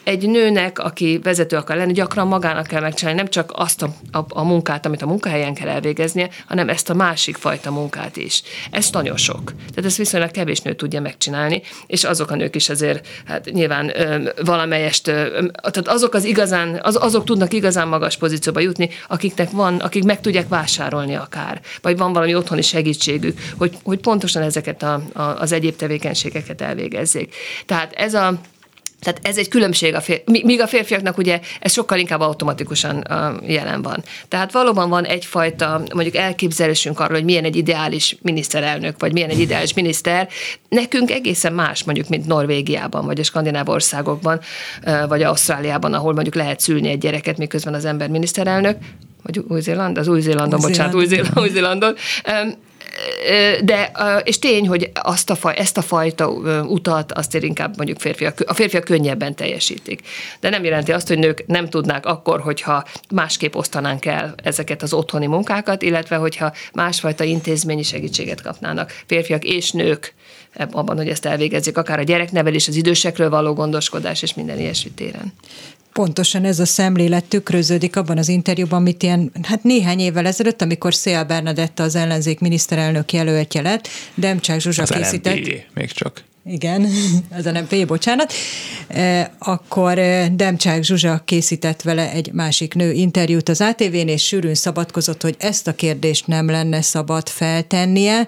Egy 0.05 0.29
nőnek, 0.29 0.79
aki 0.79 1.21
vezető 1.23 1.57
akar 1.57 1.77
lenni, 1.77 1.93
gyakran 1.93 2.27
magának 2.27 2.67
kell 2.67 2.81
megcsinálni 2.81 3.19
nem 3.19 3.29
csak 3.29 3.53
azt 3.55 3.83
a, 3.83 3.95
a, 4.13 4.25
a 4.29 4.45
munkát, 4.45 4.87
amit 4.87 5.03
a 5.03 5.07
munkahelyen 5.07 5.55
kell 5.55 5.69
elvégeznie, 5.69 6.29
hanem 6.47 6.69
ezt 6.69 6.91
a 6.91 6.95
másik 6.95 7.37
fajta 7.37 7.71
munkát 7.71 8.17
is. 8.17 8.43
Ez 8.71 8.91
nagyon 8.93 9.17
sok. 9.17 9.53
Tehát 9.57 9.85
ezt 9.85 9.97
viszonylag 9.97 10.31
kevés 10.31 10.61
nő 10.61 10.75
tudja 10.75 11.01
megcsinálni, 11.01 11.63
és 11.87 12.05
azok 12.05 12.31
a 12.31 12.35
nők 12.35 12.55
is 12.55 12.69
azért, 12.69 13.07
hát 13.27 13.45
nyilván 13.45 13.93
valamelyest, 14.45 15.05
tehát 15.05 15.89
azok 15.89 16.15
az 16.15 16.25
igazán, 16.25 16.81
az, 16.83 16.99
azok 17.01 17.25
tudnak 17.25 17.53
igazán 17.53 17.89
magas 17.89 18.17
pozícióba 18.17 18.61
jutni, 18.61 18.91
akiknek 19.09 19.51
van, 19.51 19.77
akik 19.77 20.05
meg 20.05 20.21
tudják 20.21 20.49
vásárolni 20.49 21.15
a 21.15 21.27
akár, 21.33 21.61
vagy 21.83 21.97
van 21.97 22.13
valami 22.13 22.35
otthoni 22.35 22.63
segítségük, 22.63 23.39
hogy, 23.59 23.77
hogy 23.83 23.99
pontosan 23.99 24.43
ezeket 24.43 24.83
a, 24.83 25.03
a, 25.13 25.23
az 25.23 25.53
egyéb 25.53 25.77
tevékenységeket 25.77 26.61
elvégezzék. 26.61 27.35
Tehát 27.67 27.93
ez 27.93 28.15
a 28.15 28.41
tehát 29.01 29.21
ez 29.23 29.39
egy 29.39 29.49
különbség, 29.49 29.95
a 29.95 30.01
fér, 30.01 30.23
míg 30.27 30.61
a 30.61 30.67
férfiaknak 30.67 31.19
ugye 31.19 31.41
ez 31.61 31.73
sokkal 31.73 31.99
inkább 31.99 32.21
automatikusan 32.21 33.05
jelen 33.47 33.83
van. 33.83 34.03
Tehát 34.29 34.53
valóban 34.53 34.89
van 34.89 35.05
egyfajta 35.05 35.83
mondjuk 35.95 36.17
elképzelésünk 36.17 37.01
arról, 37.01 37.17
hogy 37.17 37.25
milyen 37.25 37.45
egy 37.45 37.57
ideális 37.57 38.17
miniszterelnök, 38.23 39.01
vagy 39.01 39.13
milyen 39.13 39.31
egy 39.31 39.39
ideális 39.39 39.75
miniszter. 39.75 40.29
Nekünk 40.69 41.11
egészen 41.11 41.53
más 41.53 41.85
mondjuk, 41.85 42.09
mint 42.09 42.27
Norvégiában, 42.27 43.07
vagy 43.07 43.21
a 43.21 43.25
skandináv 43.25 43.69
országokban, 43.69 44.41
vagy 45.09 45.23
Ausztráliában, 45.23 45.95
ahol 45.95 46.13
mondjuk 46.13 46.35
lehet 46.35 46.61
szülni 46.61 46.89
egy 46.89 46.99
gyereket, 46.99 47.39
miközben 47.39 47.75
az 47.75 47.85
ember 47.85 48.09
miniszterelnök 48.09 48.77
vagy 49.23 49.39
Új-Zéland, 49.49 49.99
az 49.99 50.09
Új-Zélandon, 50.09 50.61
Új 50.61 50.67
bocsánat, 50.69 50.95
Új-Zélandon. 50.95 51.43
Új-Zélandon. 51.43 51.95
De, 53.65 53.93
és 54.25 54.39
tény, 54.39 54.69
hogy 54.69 54.91
azt 54.95 55.31
a 55.31 55.35
faj, 55.35 55.55
ezt 55.57 55.77
a 55.77 55.83
fajta 55.83 56.29
utat 56.67 57.13
azt 57.13 57.35
inkább 57.35 57.77
mondjuk 57.77 58.01
férfiak, 58.01 58.39
a 58.47 58.55
férfiak 58.55 58.85
könnyebben 58.85 59.35
teljesítik. 59.35 60.01
De 60.41 60.49
nem 60.49 60.65
jelenti 60.65 60.93
azt, 60.93 61.09
hogy 61.09 61.19
nők 61.19 61.45
nem 61.47 61.69
tudnák 61.69 62.07
akkor, 62.07 62.41
hogyha 62.41 62.85
másképp 63.11 63.55
osztanánk 63.55 64.05
el 64.05 64.35
ezeket 64.43 64.83
az 64.83 64.93
otthoni 64.93 65.27
munkákat, 65.27 65.83
illetve 65.83 66.17
hogyha 66.17 66.53
másfajta 66.73 67.25
intézményi 67.25 67.83
segítséget 67.83 68.43
kapnának 68.43 69.03
férfiak 69.07 69.45
és 69.45 69.71
nők 69.71 70.15
abban, 70.71 70.97
hogy 70.97 71.09
ezt 71.09 71.27
elvégezzék, 71.27 71.77
akár 71.77 71.99
a 71.99 72.03
gyereknevelés, 72.03 72.69
az 72.69 72.77
idősekről 72.77 73.31
való 73.31 73.53
gondoskodás 73.53 74.23
és 74.23 74.35
minden 74.35 74.59
ilyesmi 74.59 74.91
téren. 74.91 75.33
Pontosan 75.93 76.45
ez 76.45 76.59
a 76.59 76.67
szemlélet 76.67 77.25
tükröződik 77.25 77.97
abban 77.97 78.19
az 78.19 78.29
interjúban, 78.29 78.79
amit 78.79 79.03
ilyen, 79.03 79.33
hát 79.43 79.63
néhány 79.63 79.99
évvel 79.99 80.27
ezelőtt, 80.27 80.63
amikor 80.63 80.95
Szél 80.95 81.25
Bernadetta 81.25 81.83
az 81.83 81.95
ellenzék 81.95 82.41
miniszterelnök 82.41 83.13
jelöltje 83.13 83.63
lett, 83.63 83.89
Demcsák 84.15 84.61
Zsuzsa 84.61 84.83
az 84.83 84.89
készített. 84.89 85.37
LMP, 85.37 85.65
még 85.75 85.91
csak. 85.91 86.25
Igen, 86.45 86.89
ez 87.31 87.47
a 87.47 87.51
nem 87.51 87.67
P, 87.67 87.87
bocsánat, 87.87 88.33
akkor 89.39 89.95
Demcsák 90.33 90.83
Zsuzsa 90.83 91.23
készített 91.25 91.83
vele 91.83 92.11
egy 92.11 92.33
másik 92.33 92.75
nő 92.75 92.93
interjút 92.93 93.49
az 93.49 93.61
ATV-n, 93.61 94.09
és 94.09 94.27
sűrűn 94.27 94.55
szabadkozott, 94.55 95.23
hogy 95.23 95.37
ezt 95.39 95.69
a 95.69 95.75
kérdést 95.75 96.27
nem 96.27 96.51
lenne 96.51 96.83
szabad 96.83 97.29
feltennie, 97.29 98.27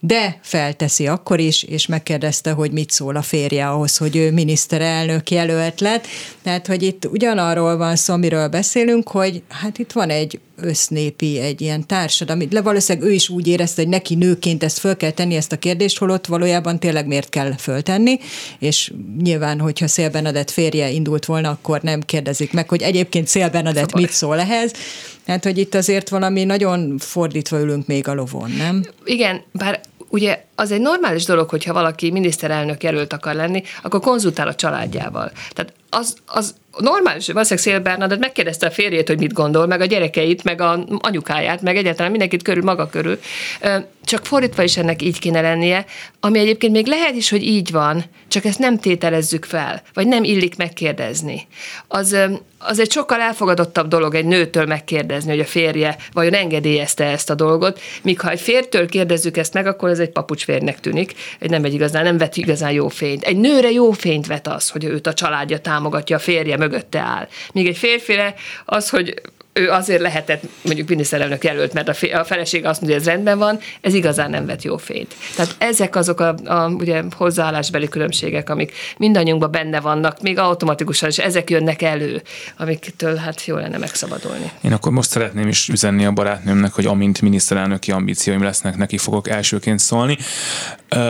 de 0.00 0.38
felteszi 0.42 1.06
akkor 1.06 1.40
is, 1.40 1.62
és 1.62 1.86
megkérdezte, 1.86 2.50
hogy 2.50 2.70
mit 2.70 2.90
szól 2.90 3.16
a 3.16 3.22
férje 3.22 3.68
ahhoz, 3.68 3.96
hogy 3.96 4.16
ő 4.16 4.32
miniszterelnök 4.32 5.30
jelölt 5.30 5.80
lett. 5.80 6.06
Tehát, 6.42 6.66
hogy 6.66 6.82
itt 6.82 7.06
ugyanarról 7.06 7.76
van 7.76 7.96
szó, 7.96 8.14
amiről 8.14 8.48
beszélünk, 8.48 9.08
hogy 9.08 9.42
hát 9.48 9.78
itt 9.78 9.92
van 9.92 10.10
egy 10.10 10.40
össznépi, 10.56 11.38
egy 11.38 11.60
ilyen 11.60 11.86
társadalmi, 11.86 12.48
le 12.50 12.62
valószínűleg 12.62 13.08
ő 13.08 13.12
is 13.12 13.28
úgy 13.28 13.46
érezte, 13.46 13.82
hogy 13.82 13.90
neki 13.90 14.14
nőként 14.14 14.64
ezt 14.64 14.78
föl 14.78 14.96
kell 14.96 15.10
tenni 15.10 15.34
ezt 15.34 15.52
a 15.52 15.56
kérdést, 15.56 15.98
holott 15.98 16.26
valójában 16.26 16.78
tényleg 16.78 17.06
miért 17.06 17.28
kell 17.28 17.56
föltenni, 17.56 18.18
és 18.58 18.92
nyilván, 19.22 19.60
hogyha 19.60 19.88
Szél 19.88 20.10
Benedett 20.10 20.50
férje 20.50 20.90
indult 20.90 21.24
volna, 21.24 21.50
akkor 21.50 21.80
nem 21.80 22.00
kérdezik 22.00 22.52
meg, 22.52 22.68
hogy 22.68 22.82
egyébként 22.82 23.28
Szél 23.28 23.50
Benedett 23.50 23.88
Szabad. 23.88 24.00
mit 24.00 24.12
szól 24.12 24.40
ehhez. 24.40 24.72
Tehát, 25.24 25.44
hogy 25.44 25.58
itt 25.58 25.74
azért 25.74 26.08
valami 26.08 26.44
nagyon 26.44 26.98
fordítva 26.98 27.60
ülünk 27.60 27.86
még 27.86 28.08
a 28.08 28.14
lovon, 28.14 28.50
nem? 28.50 28.84
Igen, 29.04 29.42
bár 29.52 29.80
ugye 30.08 30.44
az 30.54 30.70
egy 30.70 30.80
normális 30.80 31.24
dolog, 31.24 31.48
hogyha 31.48 31.72
valaki 31.72 32.10
miniszterelnök 32.10 32.82
jelölt 32.82 33.12
akar 33.12 33.34
lenni, 33.34 33.62
akkor 33.82 34.00
konzultál 34.00 34.48
a 34.48 34.54
családjával. 34.54 35.32
Tehát 35.52 35.72
az, 35.90 36.14
az 36.26 36.54
normális, 36.78 37.26
valószínűleg 37.26 37.64
Szél 37.64 37.80
Bernadett 37.80 38.18
megkérdezte 38.18 38.66
a 38.66 38.70
férjét, 38.70 39.08
hogy 39.08 39.18
mit 39.18 39.32
gondol, 39.32 39.66
meg 39.66 39.80
a 39.80 39.84
gyerekeit, 39.84 40.44
meg 40.44 40.60
a 40.60 40.84
anyukáját, 40.98 41.62
meg 41.62 41.76
egyáltalán 41.76 42.10
mindenkit 42.10 42.42
körül, 42.42 42.62
maga 42.62 42.86
körül. 42.86 43.18
Csak 44.04 44.26
fordítva 44.26 44.62
is 44.62 44.76
ennek 44.76 45.02
így 45.02 45.18
kéne 45.18 45.40
lennie, 45.40 45.84
ami 46.20 46.38
egyébként 46.38 46.72
még 46.72 46.86
lehet 46.86 47.14
is, 47.14 47.30
hogy 47.30 47.42
így 47.42 47.70
van, 47.70 48.04
csak 48.28 48.44
ezt 48.44 48.58
nem 48.58 48.78
tételezzük 48.78 49.44
fel, 49.44 49.82
vagy 49.94 50.06
nem 50.06 50.24
illik 50.24 50.56
megkérdezni. 50.56 51.46
Az, 51.88 52.16
az 52.58 52.78
egy 52.78 52.90
sokkal 52.90 53.20
elfogadottabb 53.20 53.88
dolog 53.88 54.14
egy 54.14 54.24
nőtől 54.24 54.66
megkérdezni, 54.66 55.30
hogy 55.30 55.40
a 55.40 55.44
férje 55.44 55.96
vajon 56.12 56.34
engedélyezte 56.34 57.04
ezt 57.04 57.30
a 57.30 57.34
dolgot, 57.34 57.80
míg 58.02 58.20
ha 58.20 58.30
egy 58.30 58.40
fértől 58.40 58.88
kérdezzük 58.88 59.36
ezt 59.36 59.52
meg, 59.52 59.66
akkor 59.66 59.88
ez 59.88 59.98
egy 59.98 60.10
papucsférnek 60.10 60.80
tűnik, 60.80 61.14
egy 61.38 61.50
nem 61.50 61.64
egy 61.64 61.74
igazán, 61.74 62.04
nem 62.04 62.18
vet 62.18 62.36
igazán 62.36 62.72
jó 62.72 62.88
fényt. 62.88 63.22
Egy 63.22 63.36
nőre 63.36 63.70
jó 63.70 63.90
fényt 63.90 64.26
vet 64.26 64.48
az, 64.48 64.68
hogy 64.68 64.84
őt 64.84 65.06
a 65.06 65.14
családja 65.14 65.58
támogatja, 65.58 66.16
a 66.16 66.18
férje 66.18 66.56
mögötte 66.64 67.00
áll. 67.00 67.28
Míg 67.52 67.66
egy 67.66 67.76
férfire 67.76 68.34
az, 68.64 68.90
hogy 68.90 69.14
ő 69.56 69.70
azért 69.70 70.00
lehetett 70.00 70.42
mondjuk 70.62 70.88
miniszterelnök 70.88 71.44
jelölt, 71.44 71.72
mert 71.72 71.88
a, 71.88 72.18
a 72.18 72.24
feleség 72.24 72.64
azt 72.64 72.80
mondja, 72.80 72.98
hogy 72.98 73.08
ez 73.08 73.14
rendben 73.14 73.38
van, 73.38 73.58
ez 73.80 73.94
igazán 73.94 74.30
nem 74.30 74.46
vett 74.46 74.62
jó 74.62 74.76
fényt. 74.76 75.14
Tehát 75.36 75.54
ezek 75.58 75.96
azok 75.96 76.20
a, 76.20 76.34
a 76.44 76.68
ugye, 76.68 77.02
hozzáállásbeli 77.16 77.88
különbségek, 77.88 78.50
amik 78.50 78.72
mindannyiunkban 78.96 79.50
benne 79.50 79.80
vannak, 79.80 80.20
még 80.20 80.38
automatikusan, 80.38 81.08
és 81.08 81.18
ezek 81.18 81.50
jönnek 81.50 81.82
elő, 81.82 82.22
amiktől 82.58 83.16
hát 83.16 83.46
jó 83.46 83.56
lenne 83.56 83.78
megszabadulni. 83.78 84.50
Én 84.60 84.72
akkor 84.72 84.92
most 84.92 85.10
szeretném 85.10 85.48
is 85.48 85.68
üzenni 85.68 86.04
a 86.04 86.12
barátnőmnek, 86.12 86.72
hogy 86.72 86.86
amint 86.86 87.20
miniszterelnöki 87.20 87.90
ambícióim 87.90 88.42
lesznek, 88.42 88.76
neki 88.76 88.98
fogok 88.98 89.28
elsőként 89.28 89.78
szólni. 89.78 90.18
Uh, 90.90 91.00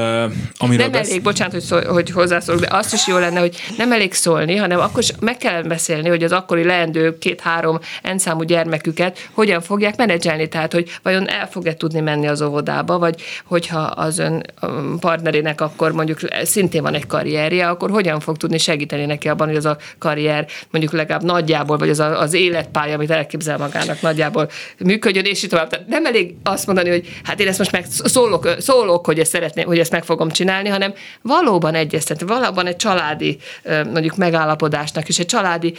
amiről 0.56 0.86
nem 0.86 0.90
besz... 0.90 1.08
elég, 1.08 1.22
bocsánat, 1.22 1.52
hogy, 1.52 1.62
szól, 1.62 1.84
hogy 1.84 2.10
hozzászólok, 2.10 2.60
de 2.60 2.76
azt 2.76 2.92
is 2.92 3.06
jó 3.06 3.18
lenne, 3.18 3.40
hogy 3.40 3.56
nem 3.76 3.92
elég 3.92 4.14
szólni, 4.14 4.56
hanem 4.56 4.80
akkor 4.80 5.02
is 5.02 5.10
meg 5.20 5.36
kell 5.36 5.62
beszélni, 5.62 6.08
hogy 6.08 6.22
az 6.22 6.32
akkori 6.32 6.64
leendő 6.64 7.18
két-három 7.18 7.78
számú 8.34 8.46
gyermeküket 8.46 9.28
hogyan 9.32 9.60
fogják 9.60 9.96
menedzselni, 9.96 10.48
tehát 10.48 10.72
hogy 10.72 10.90
vajon 11.02 11.28
el 11.28 11.48
fog-e 11.48 11.74
tudni 11.74 12.00
menni 12.00 12.26
az 12.26 12.42
óvodába, 12.42 12.98
vagy 12.98 13.22
hogyha 13.44 13.78
az 13.78 14.18
ön 14.18 14.42
partnerének 15.00 15.60
akkor 15.60 15.92
mondjuk 15.92 16.18
szintén 16.42 16.82
van 16.82 16.94
egy 16.94 17.06
karrierje, 17.06 17.68
akkor 17.68 17.90
hogyan 17.90 18.20
fog 18.20 18.36
tudni 18.36 18.58
segíteni 18.58 19.04
neki 19.04 19.28
abban, 19.28 19.46
hogy 19.46 19.56
az 19.56 19.64
a 19.64 19.76
karrier 19.98 20.46
mondjuk 20.70 20.92
legalább 20.92 21.22
nagyjából, 21.22 21.76
vagy 21.76 21.88
az 21.88 22.00
a, 22.00 22.20
az 22.20 22.32
életpálya, 22.32 22.94
amit 22.94 23.10
elképzel 23.10 23.58
magának 23.58 24.00
nagyjából 24.00 24.48
működjön, 24.78 25.24
és 25.24 25.42
így 25.42 25.50
tovább. 25.50 25.68
Tehát 25.68 25.86
nem 25.86 26.06
elég 26.06 26.34
azt 26.42 26.66
mondani, 26.66 26.88
hogy 26.88 27.08
hát 27.24 27.40
én 27.40 27.48
ezt 27.48 27.58
most 27.58 27.72
meg 27.72 27.84
szólok, 27.88 28.48
szólok 28.58 29.06
hogy 29.06 29.18
ezt 29.18 29.30
szeretném, 29.30 29.66
hogy 29.66 29.78
ezt 29.78 29.92
meg 29.92 30.04
fogom 30.04 30.28
csinálni, 30.28 30.68
hanem 30.68 30.94
valóban 31.22 31.74
egyeztetni, 31.74 32.26
valóban 32.26 32.66
egy 32.66 32.76
családi 32.76 33.38
mondjuk 33.92 34.16
megállapodásnak 34.16 35.08
és 35.08 35.18
egy 35.18 35.26
családi 35.26 35.74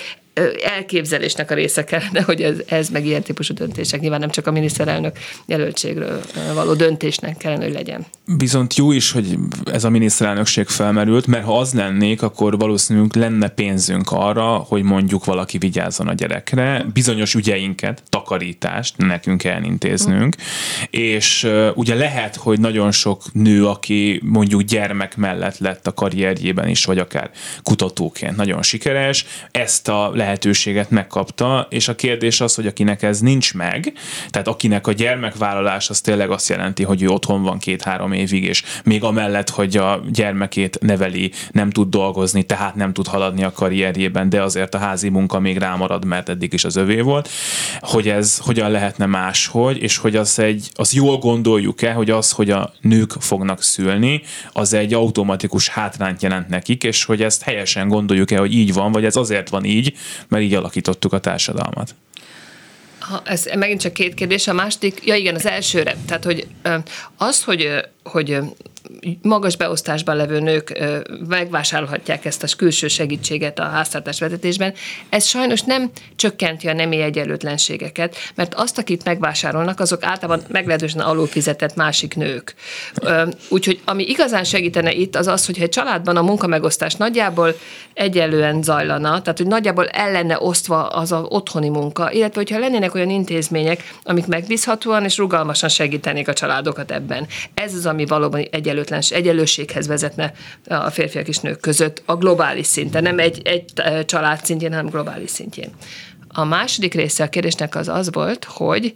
elképzelésnek 0.63 1.51
a 1.51 1.53
része 1.53 1.83
kellene, 1.83 2.21
hogy 2.21 2.41
ez, 2.41 2.57
ez 2.67 2.89
meg 2.89 3.05
ilyen 3.05 3.21
típusú 3.21 3.53
döntések 3.53 3.99
nyilván 3.99 4.19
nem 4.19 4.29
csak 4.29 4.47
a 4.47 4.51
miniszterelnök 4.51 5.17
jelöltségről 5.45 6.21
való 6.53 6.73
döntésnek 6.73 7.37
kellene, 7.37 7.63
hogy 7.63 7.73
legyen. 7.73 8.05
Viszont 8.37 8.75
jó 8.75 8.91
is, 8.91 9.11
hogy 9.11 9.37
ez 9.65 9.83
a 9.83 9.89
miniszterelnökség 9.89 10.67
felmerült, 10.67 11.27
mert 11.27 11.43
ha 11.43 11.59
az 11.59 11.73
lennék, 11.73 12.21
akkor 12.21 12.57
valószínűleg 12.57 13.15
lenne 13.15 13.47
pénzünk 13.47 14.11
arra, 14.11 14.55
hogy 14.55 14.83
mondjuk 14.83 15.25
valaki 15.25 15.57
vigyázzon 15.57 16.07
a 16.07 16.13
gyerekre, 16.13 16.85
bizonyos 16.93 17.33
ügyeinket, 17.33 18.03
takarítást 18.09 18.97
nekünk 18.97 19.43
elintéznünk, 19.43 20.35
mm. 20.35 20.83
és 20.89 21.47
ugye 21.73 21.95
lehet, 21.95 22.35
hogy 22.35 22.59
nagyon 22.59 22.91
sok 22.91 23.23
nő, 23.33 23.67
aki 23.67 24.21
mondjuk 24.23 24.61
gyermek 24.61 25.17
mellett 25.17 25.57
lett 25.57 25.87
a 25.87 25.93
karrierjében 25.93 26.67
is, 26.67 26.85
vagy 26.85 26.97
akár 26.97 27.31
kutatóként 27.63 28.35
nagyon 28.35 28.61
sikeres, 28.63 29.25
ezt 29.51 29.87
a 29.87 30.11
lehetőséget 30.25 30.89
megkapta, 30.89 31.67
és 31.69 31.87
a 31.87 31.95
kérdés 31.95 32.41
az, 32.41 32.55
hogy 32.55 32.67
akinek 32.67 33.03
ez 33.03 33.19
nincs 33.19 33.53
meg, 33.53 33.93
tehát 34.29 34.47
akinek 34.47 34.87
a 34.87 34.91
gyermekvállalás 34.91 35.89
az 35.89 36.01
tényleg 36.01 36.29
azt 36.31 36.49
jelenti, 36.49 36.83
hogy 36.83 37.01
ő 37.01 37.07
otthon 37.07 37.43
van 37.43 37.57
két-három 37.57 38.11
évig, 38.11 38.43
és 38.43 38.63
még 38.83 39.03
amellett, 39.03 39.49
hogy 39.49 39.77
a 39.77 40.03
gyermekét 40.11 40.77
neveli, 40.81 41.31
nem 41.51 41.69
tud 41.69 41.89
dolgozni, 41.89 42.43
tehát 42.43 42.75
nem 42.75 42.93
tud 42.93 43.07
haladni 43.07 43.43
a 43.43 43.51
karrierjében, 43.51 44.29
de 44.29 44.41
azért 44.41 44.75
a 44.75 44.77
házi 44.77 45.09
munka 45.09 45.39
még 45.39 45.57
rámarad, 45.57 46.05
mert 46.05 46.29
eddig 46.29 46.53
is 46.53 46.63
az 46.63 46.75
övé 46.75 47.01
volt, 47.01 47.29
hogy 47.79 48.07
ez 48.07 48.37
hogyan 48.37 48.71
lehetne 48.71 49.05
máshogy, 49.05 49.81
és 49.81 49.97
hogy 49.97 50.15
az 50.15 50.39
egy, 50.39 50.69
az 50.73 50.93
jól 50.93 51.17
gondoljuk-e, 51.17 51.91
hogy 51.91 52.09
az, 52.09 52.31
hogy 52.31 52.49
a 52.49 52.73
nők 52.81 53.11
fognak 53.19 53.63
szülni, 53.63 54.21
az 54.51 54.73
egy 54.73 54.93
automatikus 54.93 55.67
hátrányt 55.67 56.21
jelent 56.21 56.47
nekik, 56.47 56.83
és 56.83 57.03
hogy 57.03 57.21
ezt 57.21 57.43
helyesen 57.43 57.87
gondoljuk-e, 57.87 58.37
hogy 58.37 58.53
így 58.53 58.73
van, 58.73 58.91
vagy 58.91 59.05
ez 59.05 59.15
azért 59.15 59.49
van 59.49 59.63
így, 59.63 59.93
mert 60.27 60.43
így 60.43 60.53
alakítottuk 60.53 61.13
a 61.13 61.19
társadalmat. 61.19 61.95
Ha, 62.99 63.21
ez 63.25 63.45
megint 63.55 63.81
csak 63.81 63.93
két 63.93 64.13
kérdés. 64.13 64.47
A 64.47 64.53
második, 64.53 65.05
ja 65.05 65.15
igen, 65.15 65.35
az 65.35 65.45
elsőre. 65.45 65.95
Tehát, 66.05 66.23
hogy 66.23 66.47
az, 67.17 67.43
hogy, 67.43 67.69
hogy 68.03 68.39
magas 69.21 69.57
beosztásban 69.57 70.15
levő 70.15 70.39
nők 70.39 70.83
megvásárolhatják 71.27 72.25
ezt 72.25 72.43
a 72.43 72.47
külső 72.57 72.87
segítséget 72.87 73.59
a 73.59 73.63
háztartás 73.63 74.19
vezetésben, 74.19 74.73
ez 75.09 75.25
sajnos 75.25 75.61
nem 75.61 75.91
csökkenti 76.15 76.67
a 76.67 76.73
nemi 76.73 77.01
egyenlőtlenségeket, 77.01 78.15
mert 78.35 78.53
azt, 78.53 78.77
akit 78.77 79.03
megvásárolnak, 79.03 79.79
azok 79.79 80.03
általában 80.03 80.43
meglehetősen 80.47 81.01
alulfizetett 81.01 81.75
másik 81.75 82.15
nők. 82.15 82.55
Úgyhogy 83.49 83.79
ami 83.85 84.03
igazán 84.03 84.43
segítene 84.43 84.91
itt, 84.91 85.15
az 85.15 85.27
az, 85.27 85.45
hogyha 85.45 85.63
egy 85.63 85.69
családban 85.69 86.17
a 86.17 86.21
munkamegosztás 86.21 86.93
nagyjából 86.95 87.55
egyenlően 87.93 88.63
zajlana, 88.63 89.21
tehát 89.21 89.37
hogy 89.37 89.47
nagyjából 89.47 89.87
el 89.87 90.11
lenne 90.11 90.37
osztva 90.39 90.87
az 90.87 91.11
a 91.11 91.25
otthoni 91.29 91.69
munka, 91.69 92.11
illetve 92.11 92.39
hogyha 92.39 92.59
lennének 92.59 92.95
olyan 92.95 93.09
intézmények, 93.09 93.93
amik 94.03 94.27
megbízhatóan 94.27 95.03
és 95.03 95.17
rugalmasan 95.17 95.69
segítenék 95.69 96.27
a 96.27 96.33
családokat 96.33 96.91
ebben. 96.91 97.27
Ez 97.53 97.73
az, 97.73 97.85
ami 97.85 98.05
valóban 98.05 98.47
egy 98.51 98.67
egyenlőtlens, 98.75 99.11
egyenlőséghez 99.11 99.87
vezetne 99.87 100.31
a 100.67 100.89
férfiak 100.89 101.27
és 101.27 101.37
nők 101.37 101.59
között 101.59 102.03
a 102.05 102.15
globális 102.15 102.65
szinten, 102.65 103.03
nem 103.03 103.19
egy, 103.19 103.41
egy 103.43 103.65
család 104.05 104.45
szintjén, 104.45 104.71
hanem 104.71 104.89
globális 104.89 105.29
szintjén. 105.29 105.69
A 106.27 106.43
második 106.43 106.93
része 106.93 107.23
a 107.23 107.29
kérdésnek 107.29 107.75
az 107.75 107.87
az 107.87 108.11
volt, 108.11 108.45
hogy 108.45 108.93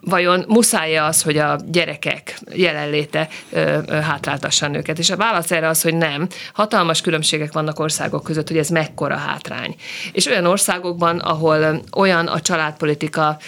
vajon 0.00 0.44
muszáj 0.48 0.96
az, 0.96 1.22
hogy 1.22 1.36
a 1.36 1.58
gyerekek 1.66 2.38
jelenléte 2.54 3.28
ö, 3.50 3.78
ö, 3.86 3.92
hátráltassa 3.92 4.66
a 4.66 4.68
nőket? 4.68 4.98
És 4.98 5.10
a 5.10 5.16
válasz 5.16 5.50
erre 5.50 5.68
az, 5.68 5.82
hogy 5.82 5.94
nem. 5.94 6.28
Hatalmas 6.52 7.00
különbségek 7.00 7.52
vannak 7.52 7.78
országok 7.78 8.22
között, 8.22 8.48
hogy 8.48 8.58
ez 8.58 8.68
mekkora 8.68 9.16
hátrány. 9.16 9.74
És 10.12 10.26
olyan 10.26 10.46
országokban, 10.46 11.18
ahol 11.18 11.82
olyan 11.96 12.26
a 12.26 12.40
családpolitika, 12.40 13.38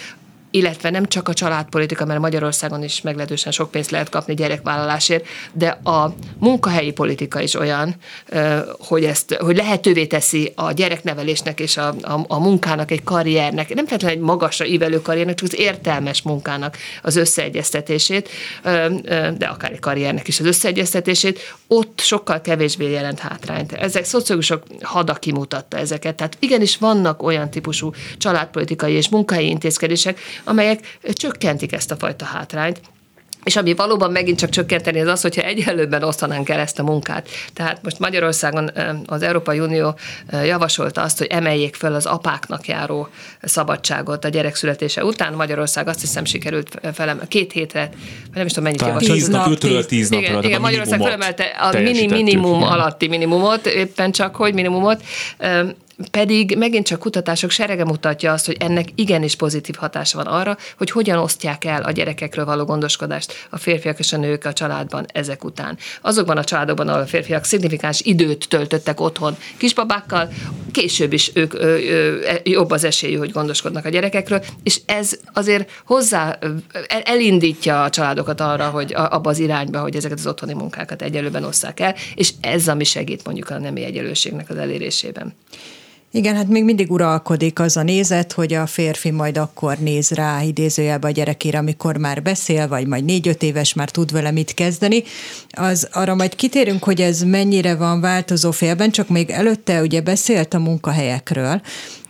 illetve 0.55 0.89
nem 0.89 1.05
csak 1.05 1.27
a 1.27 1.33
családpolitika, 1.33 2.05
mert 2.05 2.19
Magyarországon 2.19 2.83
is 2.83 3.01
meglehetősen 3.01 3.51
sok 3.51 3.71
pénzt 3.71 3.91
lehet 3.91 4.09
kapni 4.09 4.33
gyerekvállalásért, 4.33 5.25
de 5.53 5.67
a 5.83 6.13
munkahelyi 6.39 6.91
politika 6.91 7.41
is 7.41 7.55
olyan, 7.55 7.95
hogy 8.79 9.03
ezt, 9.03 9.33
hogy 9.33 9.55
lehetővé 9.55 10.05
teszi 10.05 10.51
a 10.55 10.71
gyereknevelésnek 10.71 11.59
és 11.59 11.77
a, 11.77 11.87
a, 11.87 12.25
a 12.27 12.39
munkának 12.39 12.91
egy 12.91 13.03
karriernek, 13.03 13.73
nem 13.73 13.85
feltétlenül 13.85 14.17
egy 14.17 14.25
magasra 14.25 14.65
ívelő 14.65 15.01
karriernek, 15.01 15.35
csak 15.35 15.47
az 15.47 15.59
értelmes 15.59 16.21
munkának 16.21 16.77
az 17.01 17.15
összeegyeztetését, 17.15 18.29
de 19.37 19.45
akár 19.45 19.71
egy 19.71 19.79
karriernek 19.79 20.27
is 20.27 20.39
az 20.39 20.45
összeegyeztetését, 20.45 21.39
ott 21.67 21.99
sokkal 21.99 22.41
kevésbé 22.41 22.91
jelent 22.91 23.19
hátrányt. 23.19 23.71
Ezek 23.71 24.05
szociológusok 24.05 24.63
hada 24.81 25.13
kimutatta 25.13 25.77
ezeket. 25.77 26.15
Tehát 26.15 26.37
igenis 26.39 26.77
vannak 26.77 27.23
olyan 27.23 27.49
típusú 27.49 27.91
családpolitikai 28.17 28.93
és 28.93 29.09
munkahelyi 29.09 29.49
intézkedések, 29.49 30.19
amelyek 30.45 30.97
csökkentik 31.13 31.73
ezt 31.73 31.91
a 31.91 31.95
fajta 31.95 32.25
hátrányt, 32.25 32.81
és 33.43 33.55
ami 33.55 33.73
valóban 33.73 34.11
megint 34.11 34.39
csak 34.39 34.49
csökkenteni, 34.49 35.01
az 35.01 35.07
az, 35.07 35.21
hogyha 35.21 35.41
egyenlőben 35.41 36.03
osztanánk 36.03 36.49
el 36.49 36.59
ezt 36.59 36.79
a 36.79 36.83
munkát. 36.83 37.29
Tehát 37.53 37.79
most 37.83 37.99
Magyarországon 37.99 38.71
az 39.05 39.21
Európai 39.21 39.59
Unió 39.59 39.95
javasolta 40.43 41.01
azt, 41.01 41.17
hogy 41.17 41.27
emeljék 41.27 41.75
föl 41.75 41.93
az 41.93 42.05
apáknak 42.05 42.67
járó 42.67 43.07
szabadságot 43.41 44.25
a 44.25 44.29
gyerek 44.29 44.55
születése 44.55 45.03
után. 45.03 45.33
Magyarország 45.33 45.87
azt 45.87 46.01
hiszem 46.01 46.25
sikerült 46.25 46.79
felem 46.93 47.21
két 47.27 47.51
hétre, 47.51 47.89
nem 48.33 48.45
is 48.45 48.51
tudom 48.51 48.63
mennyit 48.63 48.81
javasolt. 48.81 49.11
Tíz 49.11 49.27
nap, 49.27 49.57
tíz, 49.57 49.85
tíz 49.85 50.09
napra. 50.09 50.27
Igen, 50.27 50.43
igen 50.43 50.61
Magyarország 50.61 50.99
felemelte 50.99 51.43
a 51.43 51.79
mini 51.79 52.07
minimum 52.07 52.63
alatti 52.63 53.07
minimumot, 53.07 53.65
éppen 53.65 54.11
csak 54.11 54.35
hogy 54.35 54.53
minimumot, 54.53 55.03
pedig 56.11 56.55
megint 56.57 56.85
csak 56.85 56.99
kutatások 56.99 57.49
serege 57.49 57.83
mutatja 57.83 58.31
azt, 58.31 58.45
hogy 58.45 58.57
ennek 58.59 58.87
igenis 58.95 59.35
pozitív 59.35 59.75
hatása 59.75 60.17
van 60.17 60.27
arra, 60.27 60.57
hogy 60.77 60.91
hogyan 60.91 61.17
osztják 61.17 61.65
el 61.65 61.81
a 61.81 61.91
gyerekekről 61.91 62.45
való 62.45 62.63
gondoskodást 62.63 63.47
a 63.49 63.57
férfiak 63.57 63.99
és 63.99 64.13
a 64.13 64.17
nők 64.17 64.45
a 64.45 64.53
családban 64.53 65.05
ezek 65.13 65.43
után. 65.43 65.77
Azokban 66.01 66.37
a 66.37 66.43
családokban, 66.43 66.87
ahol 66.87 67.01
a 67.01 67.05
férfiak 67.05 67.43
szignifikáns 67.43 68.01
időt 68.01 68.47
töltöttek 68.49 68.99
otthon 68.99 69.37
kisbabákkal, 69.57 70.29
később 70.71 71.13
is 71.13 71.31
ők 71.33 71.53
ö, 71.53 71.77
ö, 71.77 72.21
e, 72.25 72.39
jobb 72.43 72.71
az 72.71 72.83
esélyű, 72.83 73.15
hogy 73.17 73.31
gondoskodnak 73.31 73.85
a 73.85 73.89
gyerekekről, 73.89 74.43
és 74.63 74.81
ez 74.85 75.19
azért 75.33 75.71
hozzá 75.85 76.39
elindítja 77.03 77.83
a 77.83 77.89
családokat 77.89 78.41
arra, 78.41 78.69
hogy 78.69 78.93
abba 78.93 79.29
az 79.29 79.39
irányba, 79.39 79.79
hogy 79.79 79.95
ezeket 79.95 80.17
az 80.17 80.27
otthoni 80.27 80.53
munkákat 80.53 81.01
egyelőben 81.01 81.43
osszák 81.43 81.79
el, 81.79 81.95
és 82.15 82.31
ez 82.41 82.67
ami 82.67 82.83
segít 82.83 83.25
mondjuk 83.25 83.49
a 83.49 83.59
nemi 83.59 83.83
egyenlőségnek 83.83 84.49
az 84.49 84.57
elérésében. 84.57 85.33
Igen, 86.15 86.35
hát 86.35 86.47
még 86.47 86.63
mindig 86.63 86.91
uralkodik 86.91 87.59
az 87.59 87.77
a 87.77 87.83
nézet, 87.83 88.31
hogy 88.31 88.53
a 88.53 88.65
férfi 88.65 89.11
majd 89.11 89.37
akkor 89.37 89.77
néz 89.77 90.09
rá 90.09 90.41
idézőjelbe 90.41 91.07
a 91.07 91.11
gyerekére, 91.11 91.57
amikor 91.57 91.97
már 91.97 92.21
beszél, 92.21 92.67
vagy 92.67 92.87
majd 92.87 93.05
négy-öt 93.05 93.43
éves 93.43 93.73
már 93.73 93.89
tud 93.89 94.11
vele 94.11 94.31
mit 94.31 94.53
kezdeni. 94.53 95.03
Az 95.49 95.87
arra 95.91 96.15
majd 96.15 96.35
kitérünk, 96.35 96.83
hogy 96.83 97.01
ez 97.01 97.21
mennyire 97.21 97.75
van 97.75 98.01
változó 98.01 98.51
félben, 98.51 98.91
csak 98.91 99.09
még 99.09 99.29
előtte 99.29 99.81
ugye 99.81 100.01
beszélt 100.01 100.53
a 100.53 100.59
munkahelyekről, 100.59 101.61